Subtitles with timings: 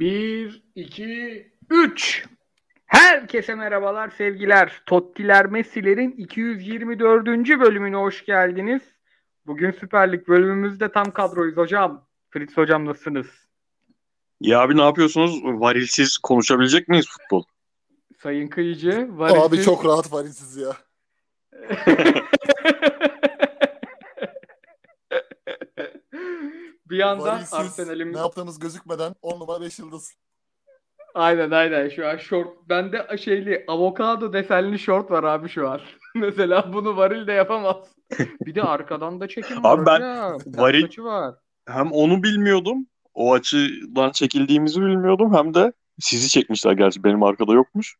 [0.00, 2.26] 1, 2, 3.
[2.86, 4.82] Herkese merhabalar, sevgiler.
[4.86, 7.26] Tottiler Messi'lerin 224.
[7.60, 8.82] bölümüne hoş geldiniz.
[9.46, 12.06] Bugün Süper Lig bölümümüzde tam kadroyuz hocam.
[12.30, 13.26] Fritz hocam nasılsınız?
[14.40, 15.44] Ya abi ne yapıyorsunuz?
[15.44, 17.42] Varilsiz konuşabilecek miyiz futbol?
[18.22, 19.42] Sayın Kıyıcı, varilsiz...
[19.42, 20.76] Abi çok rahat varilsiz ya.
[26.90, 28.14] bir yandan Varilsiz, Arsenal'imiz...
[28.14, 30.12] ne yaptığımız gözükmeden 10 numara 5 yıldız.
[31.14, 32.68] Aynen aynen şu an short.
[32.68, 35.80] Bende şeyli avokado desenli short var abi şu an.
[36.14, 37.76] Mesela bunu varil de yapamaz.
[38.46, 40.38] Bir de arkadan da çekim var Abi ben hocam.
[40.46, 41.34] varil- Açı var.
[41.68, 42.86] Hem onu bilmiyordum.
[43.14, 45.34] O açıdan çekildiğimizi bilmiyordum.
[45.34, 47.96] Hem de sizi çekmişler gerçi benim arkada yokmuş.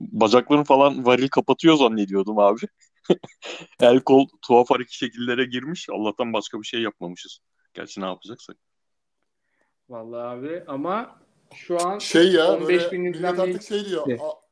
[0.00, 2.60] Bacaklarını falan varil kapatıyor zannediyordum abi.
[3.80, 5.88] El kol tuhaf hareket şekillere girmiş.
[5.92, 7.38] Allah'tan başka bir şey yapmamışız.
[7.76, 8.56] Gerçi ne yapacaksak.
[9.88, 11.20] Vallahi abi ama
[11.54, 14.06] şu an Şey ya 15 böyle bin izlenmeyi artık şey diyor.
[14.06, 14.22] gitti.
[14.22, 14.46] "A-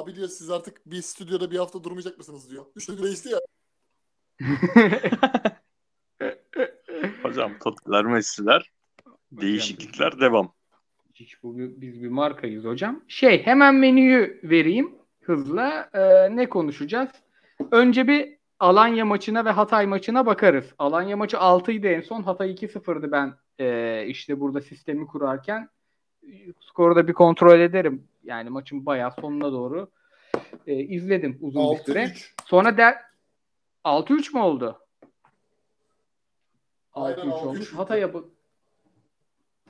[0.00, 2.66] Abi diyor siz artık bir stüdyoda bir hafta durmayacak mısınız diyor.
[2.88, 3.38] Gün değişti ya.
[7.22, 8.70] Hocam Tottiler, Messi'ler,
[9.32, 10.52] değişiklikler devam.
[11.14, 13.04] Hiç bu biz bir markayız hocam.
[13.08, 15.90] Şey hemen menüyü vereyim hızla.
[15.94, 17.08] Ee, ne konuşacağız?
[17.70, 20.74] Önce bir Alanya maçına ve Hatay maçına bakarız.
[20.78, 22.22] Alanya maçı 6'ydı en son.
[22.22, 25.68] Hatay 2-0'dı ben ee, işte burada sistemi kurarken.
[26.60, 28.08] Skoru da bir kontrol ederim.
[28.24, 29.90] Yani maçın bayağı sonuna doğru
[30.66, 32.04] ee, izledim uzun bir süre.
[32.04, 32.32] 6-3.
[32.44, 32.96] Sonra der
[33.84, 34.80] 6-3 mü oldu?
[36.92, 37.72] Aynen, 6-3 olmuş.
[37.72, 38.30] 6-3 Hatay'a bu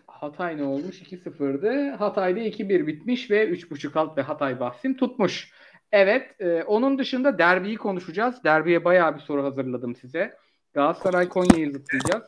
[0.07, 1.03] Hatay ne olmuş?
[1.03, 1.91] 2-0'dı.
[1.91, 5.53] Hatay'da 2-1 bitmiş ve 3.5 alt ve Hatay bahsim tutmuş.
[5.93, 8.45] Evet, e, onun dışında derbiyi konuşacağız.
[8.45, 10.37] Derbiye bayağı bir soru hazırladım size.
[10.75, 12.25] Galatasaray Konya'yı zıplayacağız.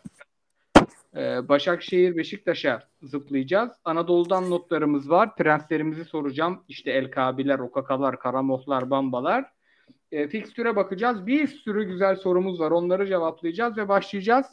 [1.16, 3.72] E, Başakşehir Beşiktaş'a zıplayacağız.
[3.84, 5.36] Anadolu'dan notlarımız var.
[5.36, 6.64] Prenslerimizi soracağım.
[6.68, 9.44] İşte El Kabiler, Okakalar, Karamohlar, Bambalar.
[10.12, 11.26] E, fikstüre bakacağız.
[11.26, 12.70] Bir sürü güzel sorumuz var.
[12.70, 14.46] Onları cevaplayacağız ve başlayacağız.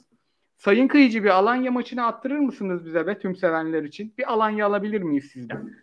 [0.57, 4.13] Sayın Kıyıcı bir Alanya maçını attırır mısınız bize be tüm sevenler için?
[4.17, 5.75] Bir Alanya alabilir miyiz sizden?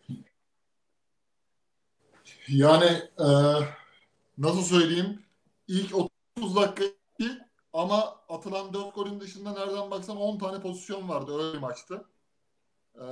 [2.48, 3.26] Yani e,
[4.38, 5.22] nasıl söyleyeyim?
[5.68, 5.94] İlk
[6.36, 6.84] 30 dakika
[7.72, 12.04] ama atılan 4 golün dışında nereden baksan 10 tane pozisyon vardı öyle bir maçtı.
[12.94, 13.04] E,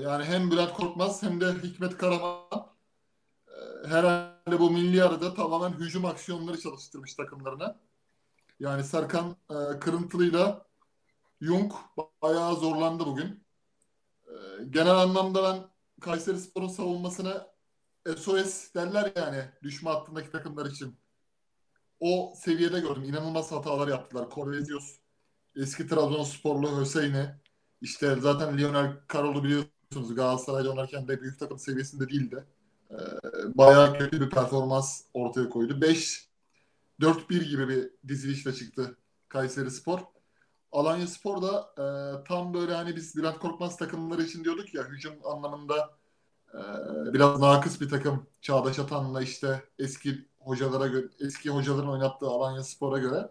[0.00, 2.66] yani hem Bülent Korkmaz hem de Hikmet Karaman
[3.48, 7.80] e, herhalde bu milli arada tamamen hücum aksiyonları çalıştırmış takımlarına.
[8.60, 10.66] Yani Serkan e, Kırıntılı'yla
[11.40, 11.72] Jung
[12.22, 13.44] bayağı zorlandı bugün.
[14.26, 15.68] E, genel anlamda ben
[16.00, 17.51] Kayserispor'un savunmasına
[18.06, 20.96] SOS derler yani düşme hattındaki takımlar için.
[22.00, 23.04] O seviyede gördüm.
[23.04, 24.28] İnanılmaz hatalar yaptılar.
[24.34, 24.96] Corvezios,
[25.56, 27.26] eski Trabzonsporlu Hüseyin'i,
[27.80, 32.44] işte zaten Lionel Carroll'u biliyorsunuz Galatasaray'da oynarken de büyük takım seviyesinde değildi.
[32.90, 32.96] Ee,
[33.54, 35.80] bayağı kötü bir performans ortaya koydu.
[35.80, 36.28] 5
[37.00, 38.96] 4-1 gibi bir dizilişle çıktı
[39.28, 40.00] Kayseri Spor.
[40.72, 41.84] Alanya Spor da e,
[42.24, 45.90] tam böyle hani biz Bülent Korkmaz takımları için diyorduk ya hücum anlamında
[47.12, 52.98] biraz nakıs bir takım Çağdaş Atan'la işte eski hocalara göre eski hocaların oynattığı Alanya Spor'a
[52.98, 53.28] göre.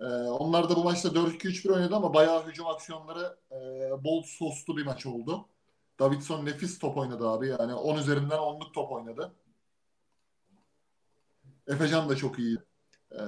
[0.00, 3.56] Ee, onlar da bu maçta 4-2-3-1 oynadı ama bayağı hücum aksiyonları e,
[4.04, 5.46] bol soslu bir maç oldu.
[5.98, 7.48] Davidson nefis top oynadı abi.
[7.48, 9.32] Yani 10 üzerinden 10'luk top oynadı.
[11.68, 12.58] Efecan da çok iyi.
[13.12, 13.22] Ee,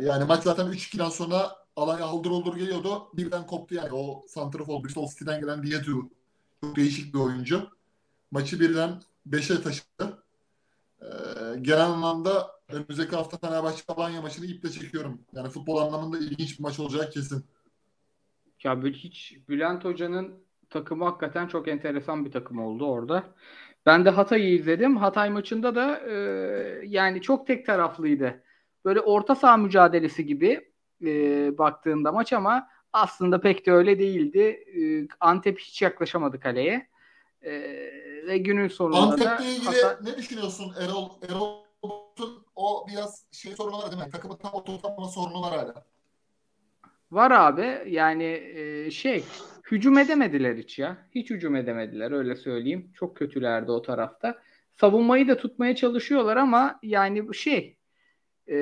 [0.00, 3.08] yani maç zaten 3-2'den sonra Alanya haldır olur geliyordu.
[3.14, 3.92] Birden koptu yani.
[3.92, 6.10] O Santrafor Bristol City'den gelen Diyetu
[6.60, 7.75] çok değişik bir oyuncu
[8.30, 10.24] maçı birden 5'e taşıdı.
[11.02, 11.06] Ee,
[11.60, 15.20] genel anlamda önümüzdeki hafta Fenerbahçe Alanya maçını iple çekiyorum.
[15.32, 17.44] Yani futbol anlamında ilginç bir maç olacak kesin.
[18.64, 23.24] Ya hiç Bülent Hoca'nın takımı hakikaten çok enteresan bir takım oldu orada.
[23.86, 24.96] Ben de Hatay'ı izledim.
[24.96, 26.14] Hatay maçında da e,
[26.84, 28.42] yani çok tek taraflıydı.
[28.84, 30.72] Böyle orta saha mücadelesi gibi
[31.04, 34.40] e, baktığında maç ama aslında pek de öyle değildi.
[34.40, 36.88] E, Antep hiç yaklaşamadı kaleye.
[37.42, 37.52] E,
[38.26, 41.08] ve günün sonunda da Antep'le ilgili Hatay- ne düşünüyorsun Erol?
[41.28, 44.10] Erol'un o biraz şey sorunu var değil mi?
[44.10, 45.84] Takımı tam oturtma sorunu var hala.
[47.10, 48.24] Var abi yani
[48.54, 49.24] e, şey
[49.70, 50.96] hücum edemediler hiç ya.
[51.14, 52.90] Hiç hücum edemediler öyle söyleyeyim.
[52.94, 54.38] Çok kötülerdi o tarafta.
[54.80, 57.76] Savunmayı da tutmaya çalışıyorlar ama yani şey
[58.48, 58.56] e,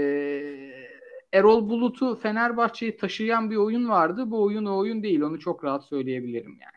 [1.33, 4.31] Erol Bulut'u Fenerbahçe'yi taşıyan bir oyun vardı.
[4.31, 5.21] Bu oyun o oyun değil.
[5.21, 6.74] Onu çok rahat söyleyebilirim yani.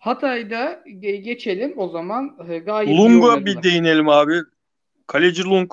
[0.00, 0.16] Evet.
[0.16, 2.36] Hatay'da ge- geçelim o zaman.
[2.48, 4.40] E, Gayet Lung'a bir değinelim abi.
[5.06, 5.72] Kaleci Lung.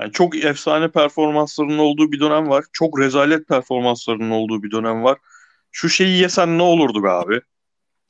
[0.00, 2.64] Yani çok efsane performanslarının olduğu bir dönem var.
[2.72, 5.18] Çok rezalet performanslarının olduğu bir dönem var.
[5.72, 7.40] Şu şeyi yesen ne olurdu be abi?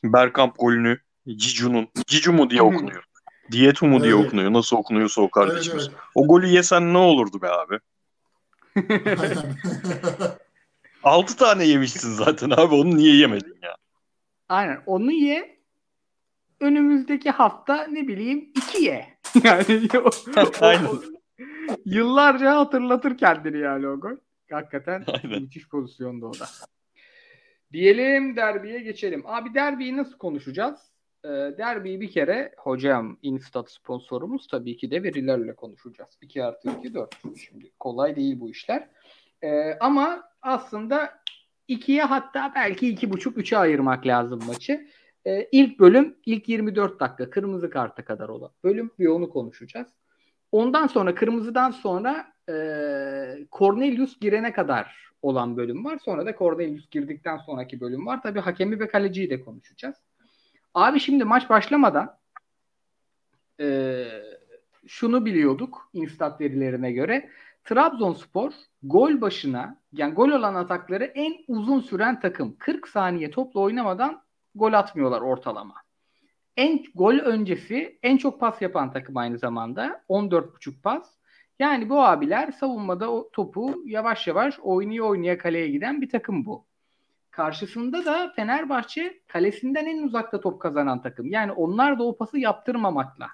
[0.05, 0.99] Bergkamp golünü
[1.37, 1.89] Cicu'nun.
[2.07, 3.05] Cicu mu diye okunuyor.
[3.53, 4.27] Dietu mu diye Evet.
[4.27, 4.53] okunuyor.
[4.53, 5.89] Nasıl okunuyorsa o Evet, kardeşimiz.
[5.89, 5.99] evet.
[6.15, 7.79] O golü yesen ne olurdu be abi?
[9.21, 9.57] Aynen.
[11.03, 12.75] 6 tane yemişsin zaten abi.
[12.75, 13.77] Onu niye yemedin ya?
[14.49, 14.79] Aynen.
[14.87, 15.57] Onu ye.
[16.61, 19.07] Önümüzdeki hafta ne bileyim iki ye.
[19.45, 20.11] Yani o,
[20.61, 20.85] Aynen.
[20.85, 21.03] o-
[21.85, 24.17] yıllarca hatırlatır kendini yani o gol.
[24.51, 25.43] Hakikaten Aynen.
[25.43, 26.47] müthiş pozisyonda o da.
[27.73, 29.23] Diyelim derbiye geçelim.
[29.27, 30.81] Abi derbiyi nasıl konuşacağız?
[31.25, 31.29] Ee,
[31.59, 36.19] derbiyi bir kere hocam Instat sponsorumuz tabii ki de verilerle konuşacağız.
[36.23, 37.15] 2 artı 2 4.
[37.39, 38.89] Şimdi kolay değil bu işler.
[39.43, 41.19] Ee, ama aslında
[41.69, 44.87] ikiye hatta belki iki buçuk üçe ayırmak lazım maçı.
[45.27, 49.89] Ee, ilk bölüm ilk 24 dakika kırmızı karta kadar olan bölüm bir onu konuşacağız.
[50.53, 52.55] Ondan sonra kırmızıdan sonra e,
[53.53, 55.99] Cornelius girene kadar olan bölüm var.
[56.05, 58.23] Sonra da Cornelius girdikten sonraki bölüm var.
[58.23, 59.97] Tabii hakemi ve kaleciyi de konuşacağız.
[60.75, 62.19] Abi şimdi maç başlamadan
[63.61, 64.07] e,
[64.87, 67.31] şunu biliyorduk instat verilerine göre.
[67.67, 68.53] Trabzonspor
[68.83, 72.57] gol başına yani gol olan atakları en uzun süren takım.
[72.59, 74.23] 40 saniye topla oynamadan
[74.55, 75.75] gol atmıyorlar ortalama.
[76.57, 80.05] En gol öncesi en çok pas yapan takım aynı zamanda.
[80.09, 81.15] 14,5 pas.
[81.59, 86.67] Yani bu abiler savunmada o topu yavaş yavaş oynaya oynaya kaleye giden bir takım bu.
[87.31, 91.27] Karşısında da Fenerbahçe kalesinden en uzakta top kazanan takım.
[91.27, 93.29] Yani onlar da o pası yaptırmamakla,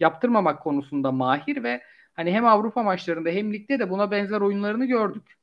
[0.00, 1.82] yaptırmamak konusunda mahir ve
[2.20, 5.36] hani hem Avrupa maçlarında hem ligde de buna benzer oyunlarını gördük.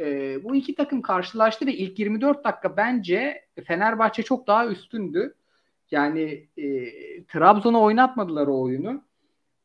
[0.00, 5.34] Ee, bu iki takım karşılaştı ve ilk 24 dakika bence Fenerbahçe çok daha üstündü.
[5.90, 6.64] Yani e,
[7.24, 9.02] Trabzon'a oynatmadılar o oyunu.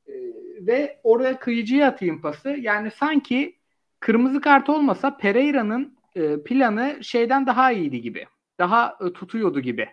[0.07, 0.13] E,
[0.61, 2.49] ve oraya kıyıcıya atayım pası.
[2.49, 3.55] Yani sanki
[3.99, 8.25] kırmızı kart olmasa Pereira'nın e, planı şeyden daha iyiydi gibi.
[8.59, 9.89] Daha e, tutuyordu gibi.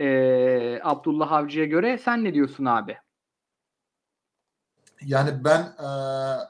[0.00, 1.98] E, Abdullah Avcı'ya göre.
[1.98, 2.96] Sen ne diyorsun abi?
[5.06, 5.88] Yani ben e,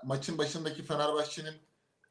[0.05, 1.55] maçın başındaki Fenerbahçe'nin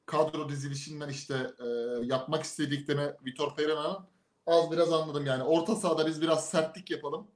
[0.05, 1.67] kadro dizilişinden işte e,
[2.05, 3.97] yapmak istediklerini Vitor Pereira'nın
[4.45, 5.25] az biraz anladım.
[5.25, 7.27] Yani orta sahada biz biraz sertlik yapalım.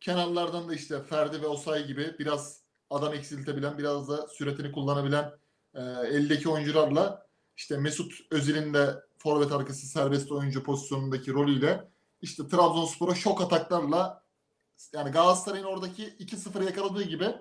[0.00, 2.60] Kenarlardan da işte Ferdi ve Osay gibi biraz
[2.90, 5.32] adam eksiltebilen, biraz da süretini kullanabilen
[5.74, 7.26] e, eldeki oyuncularla
[7.56, 11.88] işte Mesut Özil'in de forvet arkası serbest oyuncu pozisyonundaki rolüyle
[12.22, 14.22] işte Trabzonspor'a şok ataklarla
[14.92, 17.34] yani Galatasaray'ın oradaki 2-0 yakaladığı gibi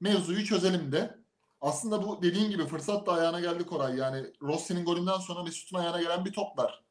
[0.00, 1.18] mevzuyu çözelim de.
[1.60, 3.96] Aslında bu dediğin gibi fırsat da ayağına geldi Koray.
[3.96, 6.84] Yani Rossi'nin golünden sonra Mesut'un ayağına gelen bir toplar.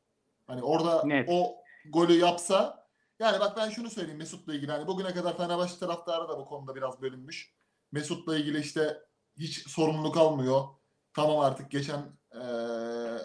[0.47, 1.29] Hani orada Net.
[1.31, 1.55] o
[1.89, 2.87] golü yapsa
[3.19, 4.71] yani bak ben şunu söyleyeyim Mesut'la ilgili.
[4.71, 7.53] Hani bugüne kadar Fenerbahçe taraftarı da bu konuda biraz bölünmüş.
[7.91, 8.97] Mesut'la ilgili işte
[9.37, 10.63] hiç sorumluluk almıyor.
[11.13, 12.01] Tamam artık geçen
[12.35, 12.41] eee,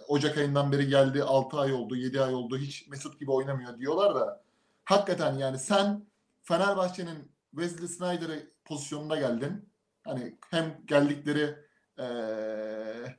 [0.08, 4.14] Ocak ayından beri geldi 6 ay oldu 7 ay oldu hiç Mesut gibi oynamıyor diyorlar
[4.14, 4.42] da
[4.84, 6.06] hakikaten yani sen
[6.42, 9.68] Fenerbahçe'nin Wesley Snyder'ı pozisyonunda geldin.
[10.04, 11.56] Hani hem geldikleri
[11.98, 13.16] eee,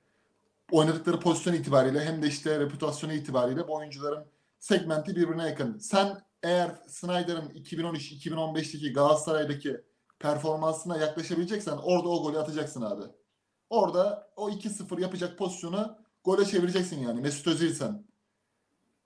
[0.72, 4.26] oynadıkları pozisyon itibariyle hem de işte reputasyonu itibariyle bu oyuncuların
[4.60, 5.78] segmenti birbirine yakın.
[5.78, 9.82] Sen eğer Snyder'ın 2013-2015'teki Galatasaray'daki
[10.20, 13.04] performansına yaklaşabileceksen orada o golü atacaksın abi.
[13.70, 18.06] Orada o 2-0 yapacak pozisyonu gole çevireceksin yani Mesut Özil'sen.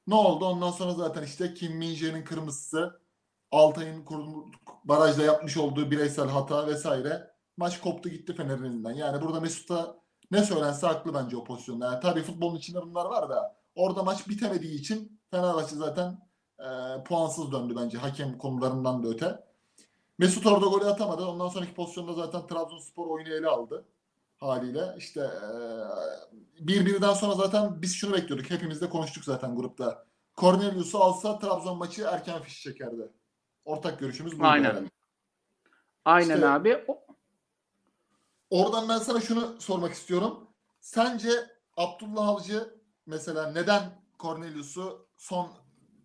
[0.08, 0.46] Ne oldu?
[0.46, 3.02] Ondan sonra zaten işte Kim Min-jae'nin kırmızısı,
[3.52, 4.06] Altay'ın
[4.84, 7.32] barajda yapmış olduğu bireysel hata vesaire.
[7.60, 8.92] Maç koptu gitti Fener'in elinden.
[8.92, 9.96] Yani burada Mesut'a
[10.32, 11.86] ne söylense haklı bence o pozisyonda.
[11.86, 16.18] Yani tabii futbolun içinde bunlar var da orada maç bitemediği için Fenerbahçe zaten
[16.60, 16.68] e,
[17.04, 19.44] puansız döndü bence hakem konularından da öte.
[20.18, 21.26] Mesut orada golü atamadı.
[21.26, 23.86] Ondan sonraki pozisyonda zaten Trabzonspor oyunu ele aldı
[24.38, 24.96] haliyle.
[24.98, 25.58] İşte e,
[26.68, 28.50] bir birden sonra zaten biz şunu bekliyorduk.
[28.50, 30.06] Hepimiz de konuştuk zaten grupta.
[30.38, 33.10] Cornelius'u alsa Trabzon maçı erken fiş çekerdi.
[33.66, 34.48] Ortak görüşümüz buydu.
[34.48, 34.70] Aynen.
[34.70, 34.90] herhalde.
[36.06, 36.86] Aynen İşte- abi.
[36.88, 37.09] O-
[38.50, 40.48] Oradan ben sana şunu sormak istiyorum.
[40.80, 41.30] Sence
[41.78, 42.74] Abdullah Avcı
[43.06, 43.82] mesela neden
[44.20, 45.52] Cornelius'u son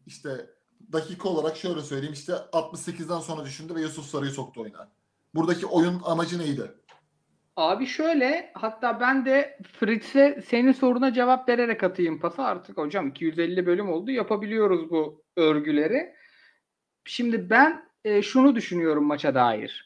[0.06, 0.50] işte
[0.92, 4.88] dakika olarak şöyle söyleyeyim işte 68'den sonra düşündü ve Yusuf Sarı'yı soktu oyuna.
[5.34, 6.74] Buradaki oyun amacı neydi?
[7.56, 13.66] Abi şöyle hatta ben de Fritz'e senin soruna cevap vererek atayım pası artık hocam 250
[13.66, 16.14] bölüm oldu yapabiliyoruz bu örgüleri.
[17.04, 19.83] Şimdi ben e, şunu düşünüyorum maça dair.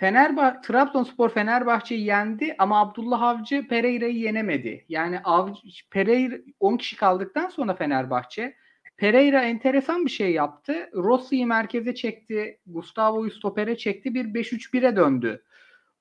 [0.00, 4.84] Fenerbahçe Trabzonspor Fenerbahçe'yi yendi ama Abdullah Avcı Pereira'yı yenemedi.
[4.88, 8.56] Yani Avcı, Pereira 10 kişi kaldıktan sonra Fenerbahçe
[8.96, 10.90] Pereira enteresan bir şey yaptı.
[10.94, 12.58] Rossi'yi merkeze çekti.
[12.66, 14.14] Gustavo'yu stopere çekti.
[14.14, 15.42] Bir 5-3-1'e döndü.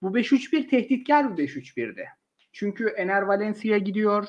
[0.01, 2.06] Bu 5-3-1 tehditkar bir 5-3-1'di.
[2.51, 4.27] Çünkü Ener Valencia gidiyor.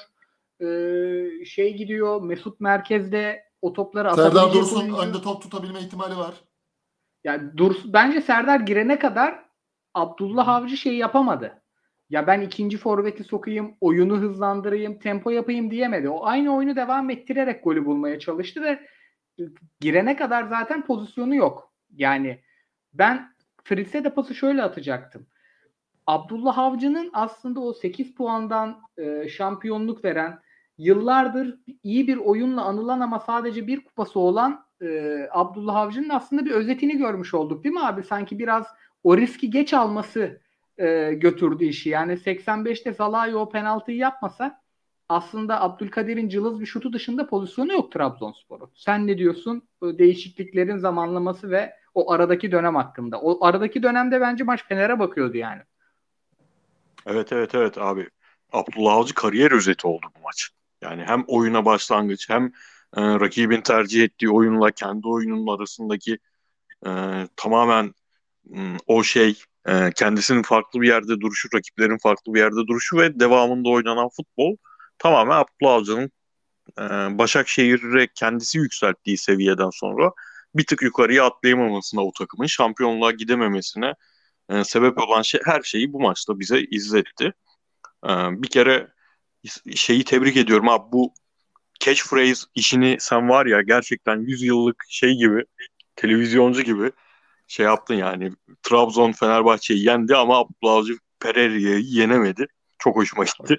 [1.44, 6.34] Şey gidiyor Mesut merkezde o topları Serdar Dursun önde top tutabilme ihtimali var.
[7.24, 9.49] Yani Dursun, bence Serdar girene kadar
[9.94, 11.62] Abdullah Avcı şey yapamadı.
[12.10, 16.08] Ya ben ikinci forveti sokayım, oyunu hızlandırayım, tempo yapayım diyemedi.
[16.08, 18.80] O aynı oyunu devam ettirerek golü bulmaya çalıştı ve
[19.80, 21.72] girene kadar zaten pozisyonu yok.
[21.96, 22.40] Yani
[22.94, 25.26] ben Fritz'e de pası şöyle atacaktım.
[26.06, 30.38] Abdullah Avcı'nın aslında o 8 puandan e, şampiyonluk veren
[30.78, 36.50] yıllardır iyi bir oyunla anılan ama sadece bir kupası olan e, Abdullah Avcı'nın aslında bir
[36.50, 38.02] özetini görmüş olduk değil mi abi?
[38.02, 38.66] Sanki biraz
[39.04, 40.40] o riski geç alması
[40.78, 41.88] e, götürdü işi.
[41.88, 44.60] Yani 85'te Zalai o penaltıyı yapmasa
[45.08, 48.70] aslında Abdülkadir'in cılız bir şutu dışında pozisyonu yok Trabzonspor'un.
[48.74, 49.62] Sen ne diyorsun?
[49.82, 53.20] Değişikliklerin zamanlaması ve o aradaki dönem hakkında.
[53.20, 55.62] O aradaki dönemde bence maç Fener'e bakıyordu yani.
[57.06, 58.08] Evet evet evet abi.
[58.52, 60.50] Abdullah Avcı kariyer özeti oldu bu maç.
[60.82, 62.46] Yani hem oyuna başlangıç hem
[62.96, 66.18] e, rakibin tercih ettiği oyunla kendi oyunun arasındaki
[66.86, 66.90] e,
[67.36, 67.94] tamamen
[68.86, 73.68] o şey e, kendisinin farklı bir yerde duruşu, rakiplerin farklı bir yerde duruşu ve devamında
[73.68, 74.56] oynanan futbol
[74.98, 76.10] tamamen Abdullah Avcı'nın
[76.78, 76.82] e,
[77.18, 80.12] Başakşehir'e kendisi yükselttiği seviyeden sonra
[80.54, 83.94] bir tık yukarıya atlayamamasına o takımın şampiyonluğa gidememesine
[84.48, 87.32] e, sebep olan şey her şeyi bu maçta bize izletti.
[88.06, 88.88] Bir kere
[89.74, 91.14] şeyi tebrik ediyorum abi bu
[91.80, 95.44] catchphrase işini sen var ya gerçekten 100 yıllık şey gibi
[95.96, 96.92] televizyoncu gibi
[97.50, 102.46] şey yaptın yani Trabzon Fenerbahçe'yi yendi ama Abdullah Avcı Pereira'yı yenemedi.
[102.78, 103.58] Çok hoşuma gitti.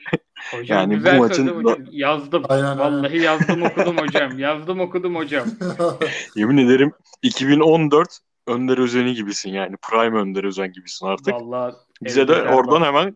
[0.51, 1.85] Hocam Yani bu güzel maçın sözü hocam.
[1.91, 2.43] Yazdım.
[2.49, 3.23] Aynen, Vallahi aynen.
[3.23, 4.39] yazdım okudum hocam.
[4.39, 5.47] Yazdım okudum hocam.
[6.35, 8.17] Yemin ederim 2014
[8.47, 9.75] Önder Özen'i gibisin yani.
[9.89, 11.33] Prime Önder Özen gibisin artık.
[11.33, 12.87] Vallahi Bize de oradan bak.
[12.87, 13.15] hemen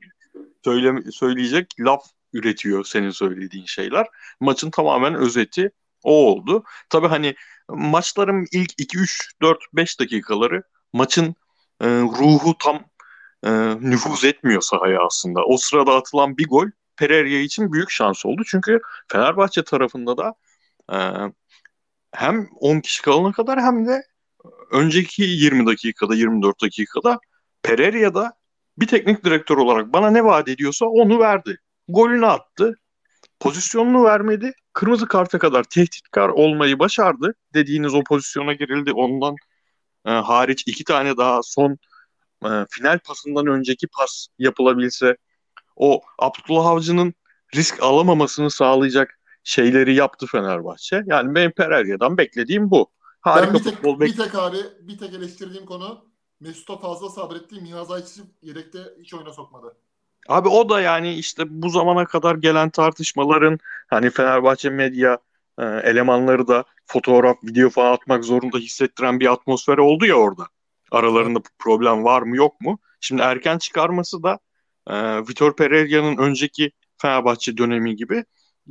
[0.64, 2.04] söyle, söyleyecek laf
[2.34, 4.08] üretiyor senin söylediğin şeyler.
[4.40, 5.72] Maçın tamamen özeti
[6.06, 6.64] o oldu.
[6.90, 7.36] Tabii hani
[7.70, 11.36] maçların ilk 2 3 4 5 dakikaları maçın
[11.82, 12.86] e, ruhu tam
[13.44, 15.46] e, nüfuz etmiyor sahaya aslında.
[15.46, 18.42] O sırada atılan bir gol Pereira için büyük şans oldu.
[18.48, 18.80] Çünkü
[19.12, 20.34] Fenerbahçe tarafında da
[20.94, 20.98] e,
[22.12, 24.04] hem 10 kişi kalana kadar hem de
[24.72, 27.20] önceki 20 dakikada 24 dakikada
[27.64, 28.34] Pereira'da
[28.78, 31.58] bir teknik direktör olarak bana ne vaat ediyorsa onu verdi.
[31.88, 32.80] Golünü attı.
[33.40, 34.54] Pozisyonunu vermedi.
[34.74, 37.36] Kırmızı karta kadar tehditkar olmayı başardı.
[37.54, 38.92] Dediğiniz o pozisyona girildi.
[38.94, 39.36] Ondan
[40.06, 41.78] e, hariç iki tane daha son
[42.46, 45.18] e, final pasından önceki pas yapılabilse
[45.76, 47.14] o Abdullah Avcı'nın
[47.56, 51.04] risk alamamasını sağlayacak şeyleri yaptı Fenerbahçe.
[51.06, 52.92] Yani benim Pereira'dan beklediğim bu.
[53.22, 56.06] Harika ben bir tek, futbol bir tek abi bir tek eleştirdiğim konu
[56.40, 59.78] Mesut'a fazla sabrettiği Mihaz Ayçiç'i yedekte hiç oyuna sokmadı.
[60.30, 65.18] Abi o da yani işte bu zamana kadar gelen tartışmaların hani Fenerbahçe medya
[65.60, 70.48] e, elemanları da fotoğraf, video falan atmak zorunda hissettiren bir atmosfer oldu ya orada.
[70.92, 72.80] Aralarında problem var mı yok mu?
[73.00, 74.40] Şimdi erken çıkarması da
[74.88, 78.26] e, Vitor Pereira'nın önceki Fenerbahçe dönemi gibi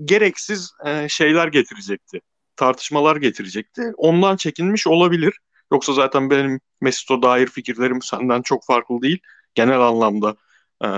[0.04, 2.20] gereksiz e, şeyler getirecekti.
[2.56, 3.92] Tartışmalar getirecekti.
[3.96, 5.38] Ondan çekinmiş olabilir.
[5.72, 9.18] Yoksa zaten benim Mesut'a dair fikirlerim senden çok farklı değil.
[9.54, 10.36] Genel anlamda
[10.84, 10.88] e,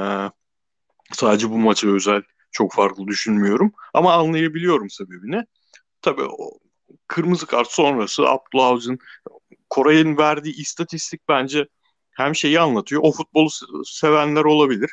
[1.13, 3.73] sadece bu maça özel çok farklı düşünmüyorum.
[3.95, 5.45] Ama anlayabiliyorum sebebini.
[6.03, 6.59] Tabii o
[7.09, 8.99] kırmızı kart sonrası Abdullah Avcı'nın
[9.71, 11.67] Koray'ın verdiği istatistik bence
[12.11, 13.03] hem şeyi anlatıyor.
[13.05, 13.49] O futbolu
[13.85, 14.91] sevenler olabilir.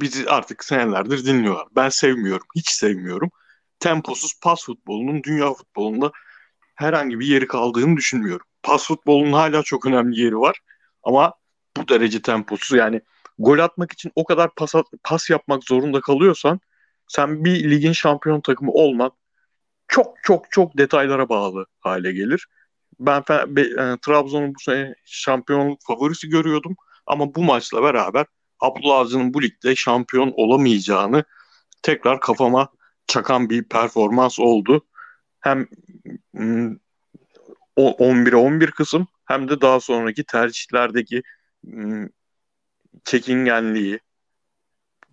[0.00, 1.66] Bizi artık senelerdir dinliyorlar.
[1.76, 2.46] Ben sevmiyorum.
[2.56, 3.30] Hiç sevmiyorum.
[3.80, 6.12] Temposuz pas futbolunun dünya futbolunda
[6.74, 8.46] herhangi bir yeri kaldığını düşünmüyorum.
[8.62, 10.60] Pas futbolunun hala çok önemli yeri var.
[11.02, 11.34] Ama
[11.76, 13.00] bu derece temposuz yani
[13.38, 14.74] gol atmak için o kadar pas,
[15.04, 16.60] pas yapmak zorunda kalıyorsan
[17.08, 19.12] sen bir ligin şampiyon takımı olmak
[19.88, 22.46] çok çok çok detaylara bağlı hale gelir.
[23.00, 26.76] Ben e, Trabzon'un bu sene şampiyonluk favorisi görüyordum
[27.06, 28.26] ama bu maçla beraber
[28.60, 31.24] Abdullah Avcı'nın bu ligde şampiyon olamayacağını
[31.82, 32.68] tekrar kafama
[33.06, 34.86] çakan bir performans oldu.
[35.40, 35.66] Hem
[37.76, 41.22] 11'e 11 kısım hem de daha sonraki tercihlerdeki
[43.04, 44.00] çekingenliği,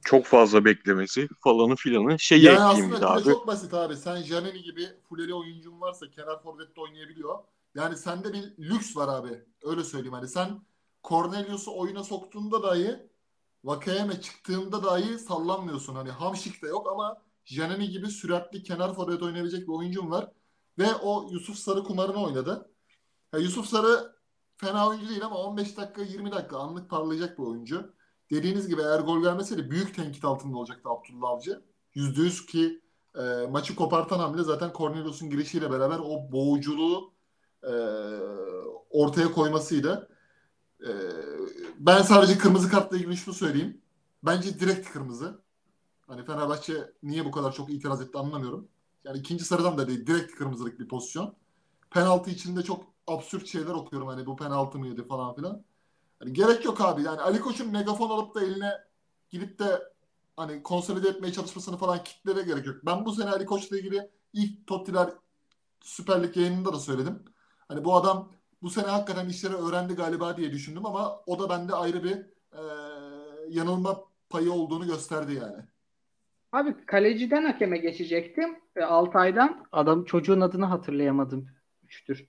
[0.06, 3.24] çok fazla beklemesi falanı filanı şeyi yani ekleyeyim aslında abi.
[3.24, 3.96] çok basit abi.
[3.96, 7.40] Sen Janeni gibi fuleli oyuncun varsa kenar forvette oynayabiliyor.
[7.76, 9.42] Yani sende bir lüks var abi.
[9.64, 10.62] Öyle söyleyeyim hani sen
[11.04, 13.14] Cornelius'u oyuna soktuğunda dahi
[13.64, 15.96] Vakayeme çıktığında dahi sallanmıyorsun.
[15.96, 20.32] Hani Hamşik de yok ama Janeni gibi süratli kenar forvet oynayabilecek bir oyuncun var.
[20.80, 22.72] Ve o Yusuf Sarı kumarını oynadı.
[23.34, 24.16] Ya Yusuf Sarı
[24.58, 27.94] fena oyuncu değil ama 15 dakika 20 dakika anlık parlayacak bir oyuncu.
[28.32, 31.62] Dediğiniz gibi eğer gol vermeseydi büyük tenkit altında olacaktı Abdullah Avcı.
[31.96, 32.82] %100 ki
[33.16, 37.14] e, maçı kopartan hamle zaten Cornelius'un girişiyle beraber o boğuculuğu
[37.64, 37.74] e,
[38.90, 40.10] ortaya koymasıydı.
[40.82, 40.92] E,
[41.80, 43.82] ben sadece kırmızı kartla ilgili şunu söyleyeyim.
[44.24, 45.44] Bence direkt kırmızı.
[46.08, 48.68] Hani Fenerbahçe niye bu kadar çok itiraz etti anlamıyorum.
[49.04, 51.36] Yani ikinci sarıdan da değil direkt kırmızılık bir pozisyon.
[51.90, 55.64] Penaltı içinde çok absürt şeyler okuyorum hani bu penaltı mıydı falan filan.
[56.20, 58.72] Hani gerek yok abi yani Ali Koç'un megafon alıp da eline
[59.30, 59.94] gidip de
[60.36, 62.76] hani konsolide etmeye çalışmasını falan kitlere gerek yok.
[62.86, 65.10] Ben bu sene Ali Koç'la ilgili ilk Tottiler
[65.82, 67.24] Süper Lig yayınında da söyledim.
[67.68, 68.32] Hani bu adam
[68.62, 72.16] bu sene hakikaten işleri öğrendi galiba diye düşündüm ama o da bende ayrı bir
[72.54, 72.64] e,
[73.50, 75.64] yanılma payı olduğunu gösterdi yani.
[76.52, 78.60] Abi kaleciden hakeme geçecektim.
[78.76, 81.48] E, Altay'dan adam çocuğun adını hatırlayamadım.
[81.84, 82.28] Üçtür.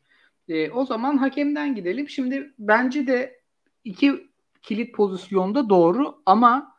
[0.49, 2.09] E, o zaman hakemden gidelim.
[2.09, 3.41] Şimdi bence de
[3.85, 4.31] iki
[4.63, 6.75] kilit pozisyonda doğru ama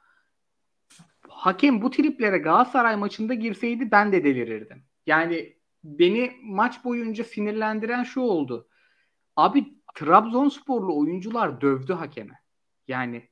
[1.28, 4.84] hakem bu triplere Galatasaray maçında girseydi ben de delirirdim.
[5.08, 8.68] Yani beni maç boyunca sinirlendiren şu oldu.
[9.36, 12.40] Abi Trabzonsporlu oyuncular dövdü hakeme.
[12.88, 13.30] Yani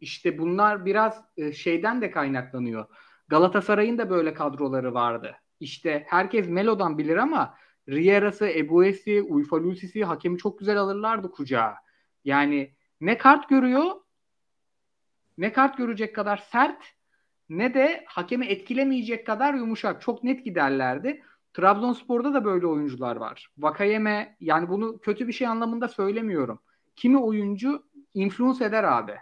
[0.00, 1.24] işte bunlar biraz
[1.54, 2.86] şeyden de kaynaklanıyor.
[3.28, 5.36] Galatasaray'ın da böyle kadroları vardı.
[5.60, 7.54] İşte herkes Melo'dan bilir ama
[7.88, 11.74] Riera'sı, Ebuesi, Uyfalusisi hakemi çok güzel alırlardı kucağa.
[12.24, 14.00] Yani ne kart görüyor
[15.40, 16.82] ne kart görecek kadar sert
[17.48, 20.02] ne de hakemi etkilemeyecek kadar yumuşak.
[20.02, 21.22] Çok net giderlerdi.
[21.54, 23.50] Trabzonspor'da da böyle oyuncular var.
[23.58, 26.60] Vakayeme yani bunu kötü bir şey anlamında söylemiyorum.
[26.96, 27.82] Kimi oyuncu
[28.14, 29.14] influence eder abi.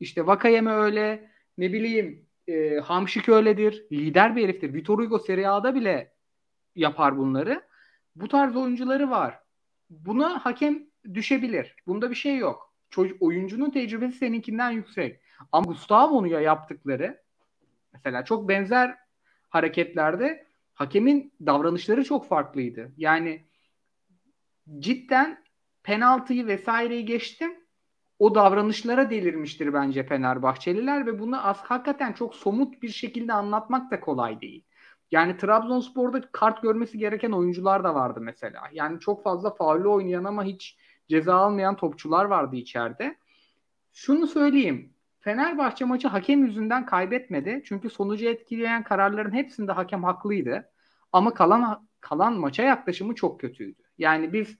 [0.00, 3.86] İşte Vakayeme öyle ne bileyim e, Hamşik öyledir.
[3.92, 4.74] Lider bir heriftir.
[4.74, 6.12] Vitor Hugo Serie A'da bile
[6.74, 7.65] yapar bunları.
[8.16, 9.40] Bu tarz oyuncuları var.
[9.90, 10.82] Buna hakem
[11.14, 11.76] düşebilir.
[11.86, 12.74] Bunda bir şey yok.
[12.90, 15.20] Çocuk, oyuncunun tecrübesi seninkinden yüksek.
[15.52, 17.22] Ama Gustavo'nun ya yaptıkları
[17.92, 18.96] mesela çok benzer
[19.48, 22.92] hareketlerde hakemin davranışları çok farklıydı.
[22.96, 23.44] Yani
[24.78, 25.44] cidden
[25.82, 27.66] penaltıyı vesaireyi geçtim.
[28.18, 34.00] O davranışlara delirmiştir bence Fenerbahçeliler ve bunu az hakikaten çok somut bir şekilde anlatmak da
[34.00, 34.65] kolay değil.
[35.10, 38.62] Yani Trabzonspor'da kart görmesi gereken oyuncular da vardı mesela.
[38.72, 40.76] Yani çok fazla faullü oynayan ama hiç
[41.08, 43.16] ceza almayan topçular vardı içeride.
[43.92, 44.92] Şunu söyleyeyim.
[45.20, 47.62] Fenerbahçe maçı hakem yüzünden kaybetmedi.
[47.64, 50.70] Çünkü sonucu etkileyen kararların hepsinde hakem haklıydı.
[51.12, 53.82] Ama kalan kalan maça yaklaşımı çok kötüydü.
[53.98, 54.58] Yani biz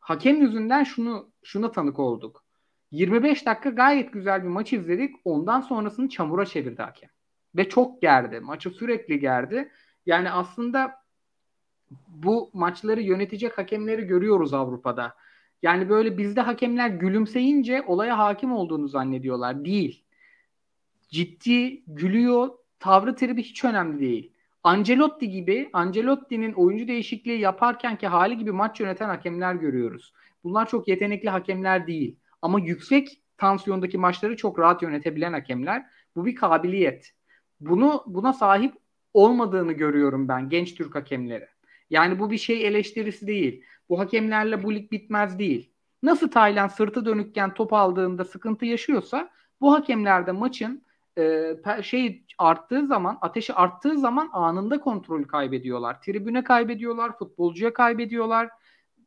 [0.00, 2.44] hakem yüzünden şunu şuna tanık olduk.
[2.90, 5.16] 25 dakika gayet güzel bir maç izledik.
[5.24, 7.10] Ondan sonrasını çamura çevirdi hakem.
[7.56, 8.40] Ve çok gerdi.
[8.40, 9.70] Maçı sürekli gerdi.
[10.06, 11.00] Yani aslında
[12.08, 15.14] bu maçları yönetecek hakemleri görüyoruz Avrupa'da.
[15.62, 19.64] Yani böyle bizde hakemler gülümseyince olaya hakim olduğunu zannediyorlar.
[19.64, 20.04] Değil.
[21.08, 22.48] Ciddi, gülüyor.
[22.78, 24.32] Tavrı tribi hiç önemli değil.
[24.64, 30.12] Ancelotti gibi, Ancelotti'nin oyuncu değişikliği yaparken ki hali gibi maç yöneten hakemler görüyoruz.
[30.44, 32.16] Bunlar çok yetenekli hakemler değil.
[32.42, 35.86] Ama yüksek tansiyondaki maçları çok rahat yönetebilen hakemler.
[36.16, 37.12] Bu bir kabiliyet.
[37.60, 38.74] Bunu buna sahip
[39.14, 41.46] olmadığını görüyorum ben genç Türk hakemleri.
[41.90, 43.64] Yani bu bir şey eleştirisi değil.
[43.88, 45.72] Bu hakemlerle bu lig bitmez değil.
[46.02, 50.82] Nasıl Taylan sırtı dönükken top aldığında sıkıntı yaşıyorsa bu hakemlerde maçın
[51.18, 56.02] e, şey arttığı zaman, ateşi arttığı zaman anında kontrolü kaybediyorlar.
[56.02, 58.48] Tribüne kaybediyorlar, futbolcuya kaybediyorlar.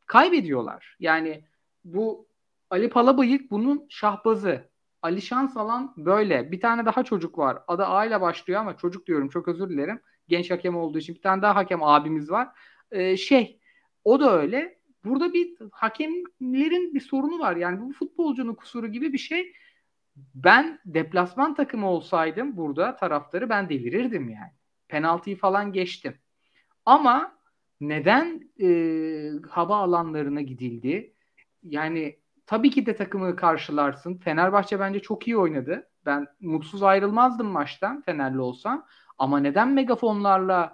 [0.06, 0.96] Kaybediyorlar.
[1.00, 1.44] Yani
[1.86, 2.28] bu
[2.70, 4.73] Ali Palabıyık bunun şahbazı.
[5.04, 6.52] Ali Şansalan böyle.
[6.52, 7.64] Bir tane daha çocuk var.
[7.68, 10.02] Adı A ile başlıyor ama çocuk diyorum çok özür dilerim.
[10.28, 12.48] Genç hakem olduğu için bir tane daha hakem abimiz var.
[12.92, 13.60] Ee, şey
[14.04, 14.80] o da öyle.
[15.06, 17.56] Burada bir hakemlerin bir sorunu var.
[17.56, 19.54] Yani bu futbolcunun kusuru gibi bir şey.
[20.36, 24.52] Ben deplasman takımı olsaydım burada taraftarı ben delirirdim yani.
[24.88, 26.16] Penaltıyı falan geçtim.
[26.86, 27.38] Ama
[27.82, 28.70] neden e,
[29.50, 31.14] hava alanlarına gidildi?
[31.64, 32.23] Yani
[32.54, 34.18] tabii ki de takımı karşılarsın.
[34.18, 35.88] Fenerbahçe bence çok iyi oynadı.
[36.06, 38.86] Ben mutsuz ayrılmazdım maçtan Fenerli olsam.
[39.18, 40.74] Ama neden megafonlarla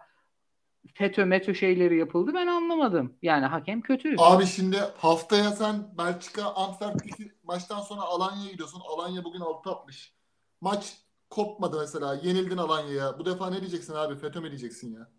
[0.93, 3.13] FETÖ METÖ şeyleri yapıldı ben anlamadım.
[3.21, 4.15] Yani hakem kötü.
[4.17, 8.81] Abi şimdi haftaya sen Belçika Antwerp'teki maçtan sonra Alanya'ya gidiyorsun.
[8.93, 10.13] Alanya bugün 6 atmış.
[10.61, 10.97] Maç
[11.29, 12.13] kopmadı mesela.
[12.23, 13.19] Yenildin Alanya'ya.
[13.19, 14.15] Bu defa ne diyeceksin abi?
[14.15, 15.09] FETÖ mü diyeceksin ya?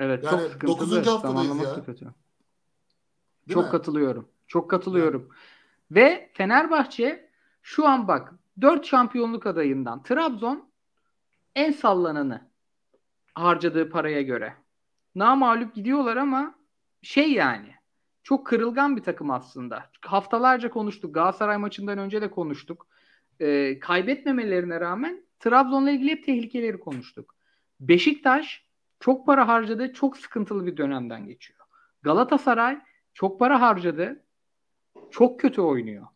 [0.00, 1.04] Evet yani çok sıkıntılı.
[1.04, 1.06] 9.
[1.06, 1.84] haftadayız ya.
[1.84, 2.14] Kötü.
[3.48, 3.70] çok mi?
[3.70, 4.28] katılıyorum.
[4.46, 5.28] Çok katılıyorum.
[5.30, 5.51] Evet.
[5.94, 7.28] Ve Fenerbahçe
[7.62, 10.70] şu an bak 4 şampiyonluk adayından Trabzon
[11.54, 12.50] en sallananı
[13.34, 14.54] harcadığı paraya göre.
[15.14, 16.54] Namalup gidiyorlar ama
[17.02, 17.74] şey yani
[18.22, 19.90] çok kırılgan bir takım aslında.
[20.06, 21.14] Haftalarca konuştuk.
[21.14, 22.86] Galatasaray maçından önce de konuştuk.
[23.40, 27.34] Ee, kaybetmemelerine rağmen Trabzon'la ilgili hep tehlikeleri konuştuk.
[27.80, 28.66] Beşiktaş
[29.00, 31.60] çok para harcadı, çok sıkıntılı bir dönemden geçiyor.
[32.02, 32.80] Galatasaray
[33.14, 34.21] çok para harcadı,
[35.12, 36.06] çok kötü oynuyor.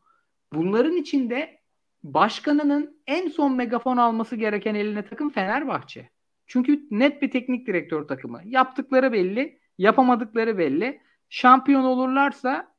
[0.52, 1.60] Bunların içinde
[2.02, 6.10] başkanının en son megafon alması gereken eline takım Fenerbahçe.
[6.46, 8.40] Çünkü net bir teknik direktör takımı.
[8.44, 11.00] Yaptıkları belli, yapamadıkları belli.
[11.28, 12.74] Şampiyon olurlarsa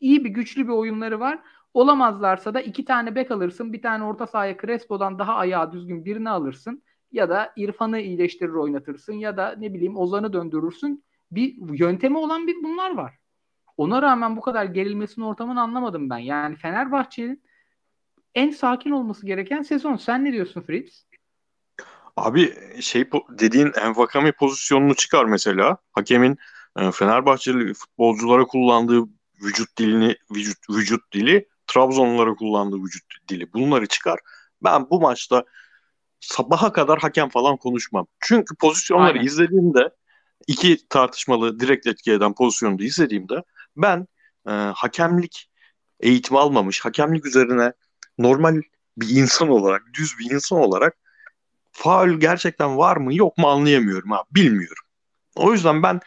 [0.00, 1.38] iyi bir güçlü bir oyunları var.
[1.74, 3.72] Olamazlarsa da iki tane bek alırsın.
[3.72, 6.82] Bir tane orta sahaya Crespo'dan daha ayağı düzgün birini alırsın.
[7.12, 9.12] Ya da İrfan'ı iyileştirir oynatırsın.
[9.12, 11.04] Ya da ne bileyim Ozan'ı döndürürsün.
[11.30, 13.21] Bir yöntemi olan bir bunlar var.
[13.76, 16.18] Ona rağmen bu kadar gerilmesinin ortamını anlamadım ben.
[16.18, 17.42] Yani Fenerbahçe'nin
[18.34, 19.96] en sakin olması gereken sezon.
[19.96, 21.06] Sen ne diyorsun Fritz?
[22.16, 25.76] Abi şey dediğin Envakame pozisyonunu çıkar mesela.
[25.92, 26.38] Hakemin
[26.78, 29.02] e, Fenerbahçeli futbolculara kullandığı
[29.42, 34.18] vücut dilini vücut vücut dili Trabzonlulara kullandığı vücut dili bunları çıkar.
[34.64, 35.44] Ben bu maçta
[36.20, 38.06] sabaha kadar hakem falan konuşmam.
[38.20, 39.24] Çünkü pozisyonları Aynen.
[39.24, 39.90] izlediğimde
[40.46, 43.42] iki tartışmalı direkt etki eden pozisyonu da izlediğimde
[43.76, 44.06] ben
[44.48, 45.50] e, hakemlik
[46.00, 47.72] eğitimi almamış, hakemlik üzerine
[48.18, 48.62] normal
[48.96, 50.96] bir insan olarak, düz bir insan olarak
[51.72, 54.84] faul gerçekten var mı yok mu anlayamıyorum ha bilmiyorum.
[55.36, 56.00] O yüzden ben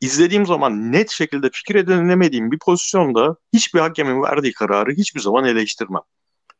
[0.00, 6.02] izlediğim zaman net şekilde fikir edinemediğim bir pozisyonda hiçbir hakemin verdiği kararı hiçbir zaman eleştirmem.